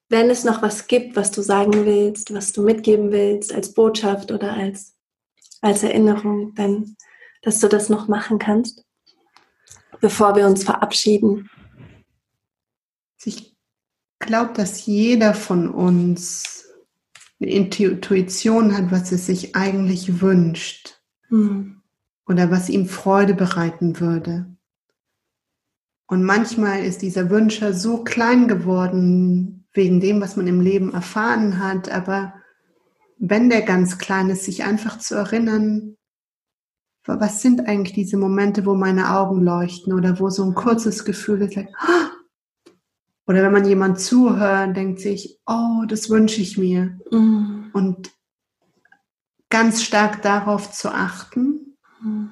wenn 0.09 0.31
es 0.31 0.45
noch 0.45 0.63
was 0.63 0.87
gibt, 0.87 1.17
was 1.17 1.31
du 1.31 1.43
sagen 1.43 1.85
willst, 1.85 2.33
was 2.33 2.53
du 2.53 2.63
mitgeben 2.63 3.11
willst 3.11 3.53
als 3.53 3.75
Botschaft 3.75 4.31
oder 4.31 4.53
als, 4.53 4.95
als 5.61 5.83
Erinnerung, 5.83 6.55
dann, 6.55 6.97
dass 7.43 7.61
du 7.61 7.69
das 7.69 7.89
noch 7.89 8.09
machen 8.09 8.39
kannst, 8.39 8.85
bevor 10.01 10.37
wir 10.37 10.47
uns 10.47 10.65
verabschieden. 10.65 11.51
Ich 13.25 13.57
glaube, 14.21 14.53
dass 14.55 14.87
jeder 14.87 15.35
von 15.35 15.69
uns 15.71 16.66
eine 17.41 17.51
Intuition 17.51 18.77
hat, 18.77 18.91
was 18.91 19.13
er 19.13 19.19
sich 19.19 19.55
eigentlich 19.55 20.21
wünscht 20.21 21.01
hm. 21.29 21.83
oder 22.27 22.51
was 22.51 22.69
ihm 22.69 22.87
Freude 22.87 23.35
bereiten 23.35 24.01
würde. 24.01 24.57
Und 26.07 26.23
manchmal 26.23 26.85
ist 26.85 27.03
dieser 27.03 27.31
Wünscher 27.31 27.73
so 27.73 28.05
klein 28.05 28.47
geworden 28.47 29.67
wegen 29.73 30.01
dem, 30.01 30.21
was 30.21 30.37
man 30.37 30.47
im 30.47 30.61
Leben 30.61 30.95
erfahren 30.95 31.59
hat. 31.59 31.91
Aber 31.91 32.35
wenn 33.19 33.51
der 33.51 33.63
ganz 33.63 33.99
klein 33.99 34.31
ist, 34.31 34.45
sich 34.45 34.65
einfach 34.65 34.99
zu 34.99 35.17
erinnern, 35.17 35.97
was 37.05 37.43
sind 37.43 37.69
eigentlich 37.69 37.93
diese 37.93 38.17
Momente, 38.17 38.67
wo 38.67 38.75
meine 38.75 39.17
Augen 39.17 39.43
leuchten 39.43 39.93
oder 39.93 40.19
wo 40.19 40.29
so 40.29 40.45
ein 40.45 40.55
kurzes 40.55 41.05
Gefühl 41.05 41.43
ist, 41.43 41.55
like, 41.55 41.69
oder 43.27 43.43
wenn 43.43 43.53
man 43.53 43.67
jemand 43.67 44.01
zuhört, 44.01 44.77
denkt 44.77 45.01
sich, 45.01 45.41
oh, 45.47 45.85
das 45.89 46.09
wünsche 46.11 46.41
ich 46.41 46.57
mir. 46.57 46.99
Mm. 47.11 47.71
Und 47.73 48.13
ganz 49.51 49.83
stark 49.83 50.23
darauf 50.23 50.71
zu 50.71 50.91
achten 50.91 51.77
mm. 52.01 52.27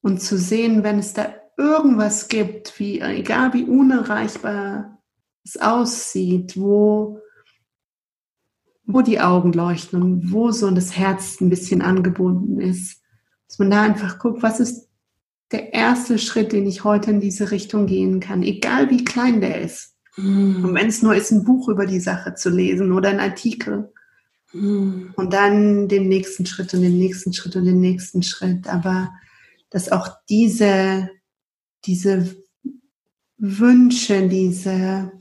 und 0.00 0.22
zu 0.22 0.38
sehen, 0.38 0.82
wenn 0.84 0.98
es 0.98 1.12
da 1.12 1.34
irgendwas 1.58 2.28
gibt, 2.28 2.78
wie, 2.78 3.00
egal 3.00 3.52
wie 3.52 3.64
unerreichbar 3.64 4.98
es 5.44 5.60
aussieht, 5.60 6.56
wo, 6.56 7.20
wo 8.84 9.02
die 9.02 9.20
Augen 9.20 9.52
leuchten 9.52 10.02
und 10.02 10.32
wo 10.32 10.50
so 10.50 10.70
das 10.70 10.96
Herz 10.96 11.40
ein 11.40 11.50
bisschen 11.50 11.82
angebunden 11.82 12.60
ist. 12.60 13.02
Dass 13.48 13.58
man 13.58 13.70
da 13.70 13.82
einfach 13.82 14.18
guckt, 14.18 14.42
was 14.42 14.60
ist 14.60 14.88
der 15.50 15.72
erste 15.72 16.18
Schritt, 16.18 16.52
den 16.52 16.66
ich 16.66 16.84
heute 16.84 17.10
in 17.10 17.20
diese 17.20 17.50
Richtung 17.50 17.86
gehen 17.86 18.20
kann, 18.20 18.42
egal 18.42 18.90
wie 18.90 19.04
klein 19.04 19.40
der 19.40 19.62
ist. 19.62 19.97
Mm. 20.18 20.64
Und 20.64 20.74
wenn 20.74 20.88
es 20.88 21.02
nur 21.02 21.14
ist, 21.14 21.30
ein 21.30 21.44
Buch 21.44 21.68
über 21.68 21.86
die 21.86 22.00
Sache 22.00 22.34
zu 22.34 22.50
lesen 22.50 22.92
oder 22.92 23.08
ein 23.08 23.20
Artikel. 23.20 23.92
Mm. 24.52 25.10
Und 25.16 25.32
dann 25.32 25.88
den 25.88 26.08
nächsten 26.08 26.44
Schritt 26.44 26.74
und 26.74 26.82
den 26.82 26.98
nächsten 26.98 27.32
Schritt 27.32 27.56
und 27.56 27.64
den 27.64 27.80
nächsten 27.80 28.22
Schritt. 28.22 28.68
Aber 28.68 29.10
dass 29.70 29.90
auch 29.90 30.08
diese, 30.28 31.10
diese 31.84 32.36
Wünsche, 33.38 34.28
diese 34.28 35.12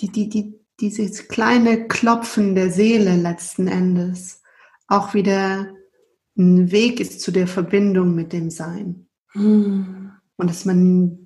die, 0.00 0.10
die, 0.10 0.28
die, 0.28 0.60
dieses 0.80 1.28
kleine 1.28 1.86
Klopfen 1.88 2.54
der 2.54 2.70
Seele 2.70 3.16
letzten 3.16 3.68
Endes 3.68 4.42
auch 4.88 5.14
wieder 5.14 5.72
ein 6.36 6.70
Weg 6.72 7.00
ist 7.00 7.20
zu 7.20 7.30
der 7.30 7.46
Verbindung 7.46 8.14
mit 8.14 8.32
dem 8.32 8.50
Sein. 8.50 9.06
Mhm. 9.34 10.12
Und 10.36 10.50
dass 10.50 10.64
man 10.64 11.23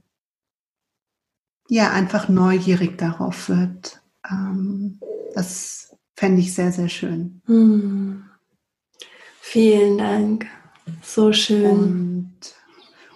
ja 1.68 1.90
einfach 1.90 2.28
neugierig 2.28 2.98
darauf 2.98 3.48
wird. 3.48 4.02
Ähm, 4.28 5.00
das 5.34 5.96
fände 6.16 6.40
ich 6.40 6.54
sehr, 6.54 6.72
sehr 6.72 6.88
schön. 6.88 7.42
Mhm. 7.46 8.24
Vielen 9.40 9.98
Dank. 9.98 10.46
So 11.02 11.32
schön. 11.32 11.70
Und, 11.70 12.34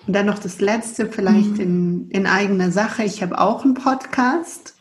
und 0.06 0.12
dann 0.12 0.26
noch 0.26 0.38
das 0.38 0.60
Letzte, 0.60 1.10
vielleicht 1.10 1.52
mhm. 1.52 1.60
in, 1.60 2.10
in 2.10 2.26
eigener 2.26 2.70
Sache. 2.70 3.04
Ich 3.04 3.22
habe 3.22 3.38
auch 3.38 3.64
einen 3.64 3.74
Podcast 3.74 4.76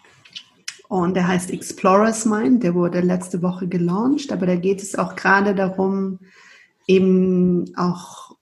und 0.87 1.13
der 1.13 1.27
heißt 1.27 1.51
Explorers 1.51 2.25
Mind, 2.25 2.63
der 2.63 2.75
wurde 2.75 2.99
letzte 2.99 3.41
Woche 3.41 3.67
gelauncht, 3.67 4.31
aber 4.33 4.45
da 4.45 4.55
geht 4.57 4.81
es 4.81 4.95
auch 4.95 5.15
gerade 5.15 5.55
darum, 5.55 6.19
eben 6.85 7.73
auch 7.77 8.35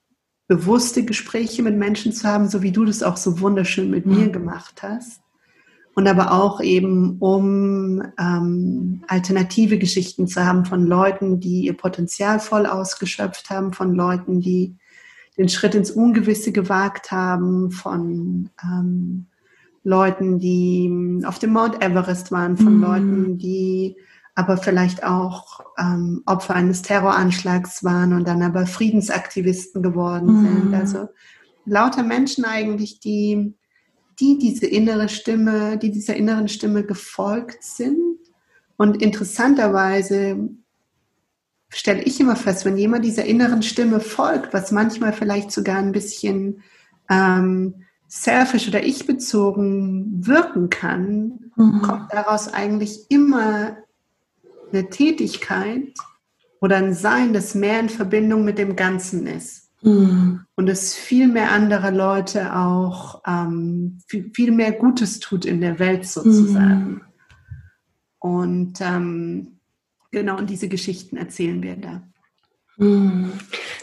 bewusste 0.50 1.04
Gespräche 1.04 1.62
mit 1.62 1.76
Menschen 1.76 2.12
zu 2.12 2.26
haben, 2.26 2.48
so 2.48 2.60
wie 2.60 2.72
du 2.72 2.84
das 2.84 3.04
auch 3.04 3.16
so 3.16 3.38
wunderschön 3.38 3.88
mit 3.88 4.04
mir 4.04 4.26
mhm. 4.26 4.32
gemacht 4.32 4.82
hast. 4.82 5.20
Und 5.94 6.08
aber 6.08 6.32
auch 6.32 6.60
eben, 6.60 7.18
um 7.20 8.02
ähm, 8.18 9.04
alternative 9.06 9.78
Geschichten 9.78 10.26
zu 10.26 10.44
haben 10.44 10.64
von 10.64 10.84
Leuten, 10.84 11.38
die 11.38 11.66
ihr 11.66 11.76
Potenzial 11.76 12.40
voll 12.40 12.66
ausgeschöpft 12.66 13.48
haben, 13.48 13.72
von 13.72 13.94
Leuten, 13.94 14.40
die 14.40 14.74
den 15.38 15.48
Schritt 15.48 15.76
ins 15.76 15.92
Ungewisse 15.92 16.50
gewagt 16.50 17.12
haben, 17.12 17.70
von 17.70 18.50
ähm, 18.60 19.26
Leuten, 19.84 20.40
die 20.40 21.22
auf 21.26 21.38
dem 21.38 21.52
Mount 21.52 21.80
Everest 21.80 22.32
waren, 22.32 22.56
von 22.56 22.78
mhm. 22.78 22.82
Leuten, 22.82 23.38
die 23.38 23.94
aber 24.40 24.56
vielleicht 24.56 25.04
auch 25.04 25.60
ähm, 25.78 26.22
Opfer 26.24 26.54
eines 26.54 26.80
Terroranschlags 26.80 27.84
waren 27.84 28.14
und 28.14 28.26
dann 28.26 28.42
aber 28.42 28.66
Friedensaktivisten 28.66 29.82
geworden 29.82 30.32
mhm. 30.32 30.46
sind. 30.46 30.74
Also 30.74 31.08
lauter 31.66 32.02
Menschen 32.02 32.46
eigentlich, 32.46 33.00
die, 33.00 33.54
die 34.18 34.38
diese 34.38 34.66
innere 34.66 35.10
Stimme, 35.10 35.76
die 35.76 35.90
dieser 35.90 36.16
inneren 36.16 36.48
Stimme 36.48 36.84
gefolgt 36.84 37.62
sind. 37.62 38.00
Und 38.78 39.02
interessanterweise 39.02 40.48
stelle 41.68 42.02
ich 42.02 42.18
immer 42.18 42.34
fest, 42.34 42.64
wenn 42.64 42.78
jemand 42.78 43.04
dieser 43.04 43.26
inneren 43.26 43.62
Stimme 43.62 44.00
folgt, 44.00 44.54
was 44.54 44.72
manchmal 44.72 45.12
vielleicht 45.12 45.52
sogar 45.52 45.76
ein 45.76 45.92
bisschen 45.92 46.62
ähm, 47.10 47.74
selfish 48.08 48.66
oder 48.68 48.82
ich-bezogen 48.82 50.26
wirken 50.26 50.70
kann, 50.70 51.52
mhm. 51.56 51.82
kommt 51.82 52.10
daraus 52.10 52.48
eigentlich 52.48 53.04
immer 53.10 53.76
eine 54.72 54.90
Tätigkeit 54.90 55.94
oder 56.60 56.76
ein 56.76 56.94
Sein, 56.94 57.32
das 57.32 57.54
mehr 57.54 57.80
in 57.80 57.88
Verbindung 57.88 58.44
mit 58.44 58.58
dem 58.58 58.76
Ganzen 58.76 59.26
ist. 59.26 59.70
Mhm. 59.82 60.44
Und 60.56 60.68
es 60.68 60.94
viel 60.94 61.26
mehr 61.26 61.52
andere 61.52 61.90
Leute 61.90 62.54
auch 62.54 63.22
ähm, 63.26 63.98
viel, 64.06 64.30
viel, 64.34 64.50
mehr 64.50 64.72
Gutes 64.72 65.20
tut 65.20 65.44
in 65.44 65.60
der 65.60 65.78
Welt 65.78 66.06
sozusagen. 66.06 66.90
Mhm. 66.90 67.00
Und 68.18 68.80
ähm, 68.82 69.60
Genau, 70.10 70.36
und 70.38 70.50
diese 70.50 70.68
Geschichten 70.68 71.16
erzählen 71.16 71.62
wir 71.62 71.76
da. 71.76 72.02
Hm, 72.78 73.32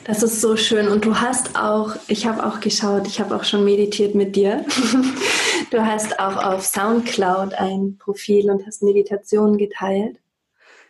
das 0.05 0.23
ist 0.23 0.41
so 0.41 0.57
schön. 0.57 0.87
Und 0.87 1.05
du 1.05 1.19
hast 1.19 1.57
auch, 1.57 1.95
ich 2.07 2.25
habe 2.25 2.45
auch 2.45 2.59
geschaut, 2.59 3.07
ich 3.07 3.19
habe 3.19 3.35
auch 3.35 3.43
schon 3.43 3.63
meditiert 3.63 4.15
mit 4.15 4.35
dir. 4.35 4.65
Du 5.69 5.85
hast 5.85 6.17
auch 6.21 6.37
auf 6.37 6.63
SoundCloud 6.63 7.55
ein 7.55 7.97
Profil 7.97 8.49
und 8.49 8.65
hast 8.65 8.83
Meditationen 8.83 9.57
geteilt. 9.57 10.17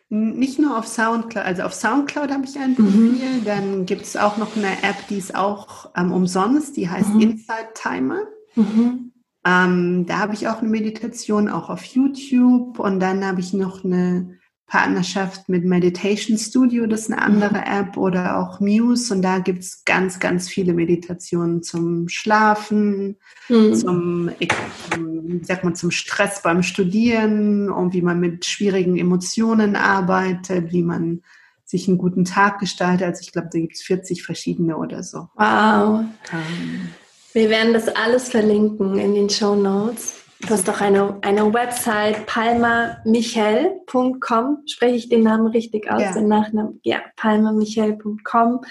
Nicht 0.09 0.57
nur 0.57 0.77
auf 0.77 0.87
Soundcloud, 0.87 1.45
also 1.45 1.63
auf 1.63 1.73
Soundcloud 1.73 2.31
habe 2.31 2.45
ich 2.45 2.57
ein 2.57 2.75
Profil, 2.75 3.39
mhm. 3.39 3.45
dann 3.45 3.85
gibt 3.85 4.03
es 4.03 4.15
auch 4.15 4.37
noch 4.37 4.55
eine 4.55 4.71
App, 4.83 4.95
die 5.09 5.17
ist 5.17 5.35
auch 5.35 5.91
ähm, 5.97 6.13
umsonst, 6.13 6.77
die 6.77 6.89
heißt 6.89 7.13
mhm. 7.13 7.19
Inside 7.19 7.73
Timer. 7.73 8.21
Mhm. 8.55 9.11
Ähm, 9.45 10.05
da 10.05 10.19
habe 10.19 10.33
ich 10.33 10.47
auch 10.47 10.59
eine 10.59 10.69
Meditation, 10.69 11.49
auch 11.49 11.69
auf 11.69 11.83
YouTube 11.83 12.79
und 12.79 13.01
dann 13.01 13.25
habe 13.25 13.41
ich 13.41 13.53
noch 13.53 13.83
eine 13.83 14.36
Partnerschaft 14.67 15.47
mit 15.47 15.63
Meditation 15.63 16.37
Studio, 16.37 16.87
das 16.87 17.03
ist 17.03 17.11
eine 17.11 17.21
andere 17.21 17.59
mhm. 17.59 17.63
App, 17.65 17.97
oder 17.97 18.37
auch 18.37 18.59
Muse. 18.59 19.13
Und 19.13 19.21
da 19.21 19.39
gibt's 19.39 19.85
ganz, 19.85 20.19
ganz 20.19 20.49
viele 20.49 20.73
Meditationen 20.73 21.63
zum 21.63 22.09
Schlafen, 22.09 23.15
mhm. 23.47 23.73
zum, 23.73 24.31
wie 24.39 25.43
sagt 25.43 25.63
man, 25.63 25.75
zum 25.75 25.89
Stress 25.91 26.41
beim 26.41 26.63
Studieren 26.63 27.69
und 27.69 27.93
wie 27.93 28.01
man 28.01 28.19
mit 28.19 28.45
schwierigen 28.45 28.97
Emotionen 28.97 29.77
arbeitet, 29.77 30.73
wie 30.73 30.83
man 30.83 31.21
sich 31.63 31.87
einen 31.87 31.97
guten 31.97 32.25
Tag 32.25 32.59
gestaltet. 32.59 33.07
Also 33.07 33.21
ich 33.21 33.31
glaube, 33.31 33.49
da 33.51 33.59
gibt's 33.59 33.81
40 33.83 34.23
verschiedene 34.23 34.77
oder 34.77 35.01
so. 35.01 35.29
Wow. 35.35 36.03
Ähm. 36.33 36.89
Wir 37.31 37.49
werden 37.49 37.73
das 37.73 37.87
alles 37.87 38.29
verlinken 38.29 38.97
in 38.97 39.15
den 39.15 39.29
Show 39.29 39.55
Notes. 39.55 40.15
Du 40.41 40.49
hast 40.49 40.67
doch 40.67 40.81
eine, 40.81 41.17
eine 41.23 41.53
Website, 41.53 42.25
palmamichel.com. 42.27 44.63
Spreche 44.67 44.95
ich 44.95 45.09
den 45.09 45.23
Namen 45.23 45.47
richtig 45.47 45.91
aus, 45.91 46.01
ja. 46.01 46.13
den 46.13 46.27
Nachnamen? 46.27 46.79
Ja, 46.83 47.01
palmamichel.com. 47.15 48.61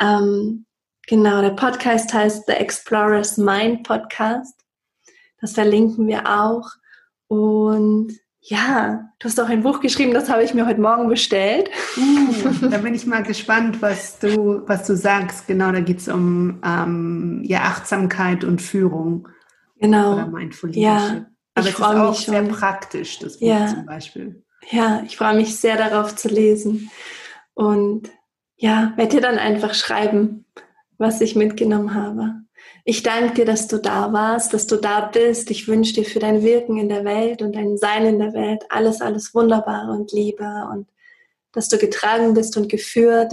Ähm, 0.00 0.66
genau, 1.08 1.42
der 1.42 1.50
Podcast 1.50 2.14
heißt 2.14 2.46
The 2.46 2.52
Explorer's 2.52 3.38
Mind 3.38 3.82
Podcast. 3.82 4.54
Das 5.40 5.54
verlinken 5.54 6.06
wir 6.06 6.26
auch. 6.26 6.68
Und 7.26 8.12
ja, 8.40 9.10
du 9.18 9.28
hast 9.28 9.40
auch 9.40 9.48
ein 9.48 9.64
Buch 9.64 9.80
geschrieben, 9.80 10.14
das 10.14 10.30
habe 10.30 10.44
ich 10.44 10.54
mir 10.54 10.64
heute 10.64 10.80
Morgen 10.80 11.08
bestellt. 11.08 11.70
Uh, 11.96 12.68
da 12.70 12.78
bin 12.78 12.94
ich 12.94 13.04
mal 13.06 13.24
gespannt, 13.24 13.82
was 13.82 14.20
du, 14.20 14.62
was 14.66 14.86
du 14.86 14.96
sagst. 14.96 15.48
Genau, 15.48 15.72
da 15.72 15.80
geht 15.80 15.98
es 15.98 16.06
um 16.08 16.60
ähm, 16.64 17.42
ja, 17.44 17.62
Achtsamkeit 17.62 18.44
und 18.44 18.62
Führung. 18.62 19.26
Genau. 19.80 20.12
Oder 20.12 20.26
Mindful 20.26 20.70
Leadership. 20.70 21.16
Ja, 21.16 21.26
Aber 21.54 21.68
es 21.68 21.74
ist 21.74 21.82
auch 21.82 22.14
sehr 22.14 22.42
praktisch, 22.44 23.18
das 23.18 23.38
Buch 23.38 23.46
ja. 23.46 23.66
zum 23.66 23.86
Beispiel. 23.86 24.44
Ja, 24.70 25.02
ich 25.06 25.16
freue 25.16 25.34
mich 25.34 25.56
sehr 25.56 25.76
darauf 25.76 26.14
zu 26.14 26.28
lesen. 26.28 26.90
Und 27.54 28.10
ja, 28.56 28.92
werde 28.96 29.16
dir 29.16 29.20
dann 29.22 29.38
einfach 29.38 29.74
schreiben, 29.74 30.44
was 30.98 31.20
ich 31.20 31.34
mitgenommen 31.34 31.94
habe. 31.94 32.34
Ich 32.84 33.02
danke 33.02 33.34
dir, 33.34 33.44
dass 33.46 33.68
du 33.68 33.78
da 33.78 34.12
warst, 34.12 34.52
dass 34.52 34.66
du 34.66 34.76
da 34.76 35.00
bist. 35.00 35.50
Ich 35.50 35.66
wünsche 35.66 35.94
dir 35.94 36.04
für 36.04 36.18
dein 36.18 36.42
Wirken 36.42 36.76
in 36.76 36.88
der 36.88 37.04
Welt 37.04 37.40
und 37.40 37.56
dein 37.56 37.78
Sein 37.78 38.04
in 38.04 38.18
der 38.18 38.34
Welt 38.34 38.64
alles, 38.68 39.00
alles 39.00 39.34
Wunderbare 39.34 39.92
und 39.92 40.12
Liebe 40.12 40.68
und 40.72 40.88
dass 41.52 41.68
du 41.68 41.78
getragen 41.78 42.34
bist 42.34 42.56
und 42.56 42.68
geführt 42.68 43.32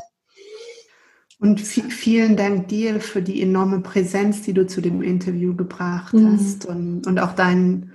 und 1.40 1.62
vielen 1.62 2.36
Dank 2.36 2.68
dir 2.68 3.00
für 3.00 3.22
die 3.22 3.42
enorme 3.44 3.82
Präsenz, 3.82 4.42
die 4.42 4.54
du 4.54 4.66
zu 4.66 4.82
dem 4.82 5.04
Interview 5.04 5.56
gebracht 5.56 6.14
mhm. 6.14 6.34
hast 6.34 6.66
und, 6.66 7.06
und 7.06 7.20
auch 7.20 7.34
dein, 7.34 7.92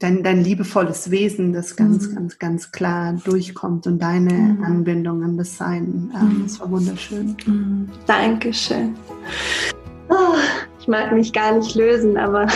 dein, 0.00 0.24
dein 0.24 0.42
liebevolles 0.42 1.12
Wesen, 1.12 1.52
das 1.52 1.76
ganz, 1.76 2.08
mhm. 2.08 2.14
ganz, 2.16 2.38
ganz 2.40 2.72
klar 2.72 3.12
durchkommt 3.24 3.86
und 3.86 4.00
deine 4.00 4.32
mhm. 4.32 4.64
Anbindung 4.64 5.22
an 5.22 5.36
das 5.36 5.56
Sein. 5.56 6.10
Ähm, 6.20 6.40
das 6.42 6.58
war 6.58 6.68
wunderschön. 6.68 7.36
Mhm. 7.46 7.88
Dankeschön. 8.06 8.94
Oh, 10.08 10.34
ich 10.80 10.88
mag 10.88 11.12
mich 11.12 11.32
gar 11.32 11.56
nicht 11.56 11.76
lösen, 11.76 12.16
aber 12.16 12.48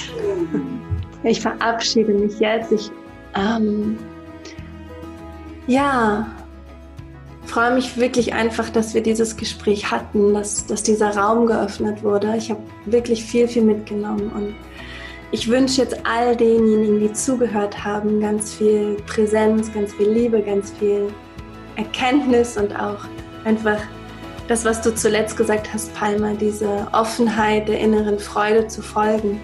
ich 1.22 1.40
verabschiede 1.40 2.12
mich 2.12 2.40
jetzt. 2.40 2.72
Ich, 2.72 2.90
ähm, 3.36 3.96
ja, 5.68 6.26
freue 7.44 7.74
mich 7.74 7.96
wirklich 7.96 8.32
einfach, 8.32 8.70
dass 8.70 8.94
wir 8.94 9.02
dieses 9.02 9.36
Gespräch 9.36 9.90
hatten, 9.90 10.34
dass, 10.34 10.66
dass 10.66 10.82
dieser 10.82 11.16
Raum 11.16 11.46
geöffnet 11.46 12.02
wurde. 12.02 12.34
Ich 12.36 12.50
habe 12.50 12.60
wirklich 12.86 13.24
viel, 13.24 13.48
viel 13.48 13.62
mitgenommen 13.62 14.30
und 14.34 14.54
ich 15.32 15.48
wünsche 15.48 15.80
jetzt 15.80 15.96
all 16.04 16.36
denjenigen, 16.36 17.00
die 17.00 17.12
zugehört 17.12 17.82
haben, 17.82 18.20
ganz 18.20 18.52
viel 18.52 18.96
Präsenz, 19.06 19.72
ganz 19.72 19.94
viel 19.94 20.10
Liebe, 20.10 20.42
ganz 20.42 20.72
viel 20.72 21.08
Erkenntnis 21.76 22.58
und 22.58 22.76
auch 22.78 22.98
einfach 23.44 23.78
das, 24.46 24.66
was 24.66 24.82
du 24.82 24.94
zuletzt 24.94 25.36
gesagt 25.38 25.72
hast, 25.72 25.94
Palma, 25.94 26.34
diese 26.34 26.86
Offenheit 26.92 27.68
der 27.68 27.80
inneren 27.80 28.18
Freude 28.18 28.66
zu 28.66 28.82
folgen. 28.82 29.40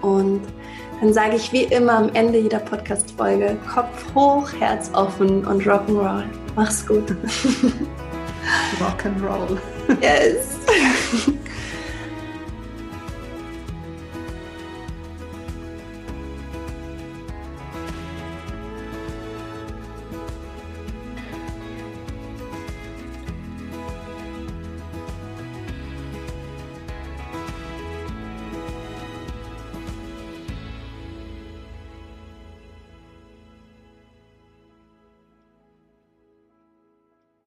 Und 0.00 0.40
dann 1.00 1.12
sage 1.12 1.36
ich 1.36 1.52
wie 1.52 1.64
immer 1.64 1.98
am 1.98 2.10
Ende 2.14 2.40
jeder 2.40 2.58
Podcast-Folge: 2.58 3.56
Kopf 3.72 4.14
hoch, 4.16 4.48
Herz 4.58 4.90
offen 4.94 5.46
und 5.46 5.62
Rock'n'Roll. 5.62 6.24
Mach's 6.56 6.82
gut. 6.82 7.08
Rock'n'Roll. 8.80 9.58
Yes. 10.00 10.58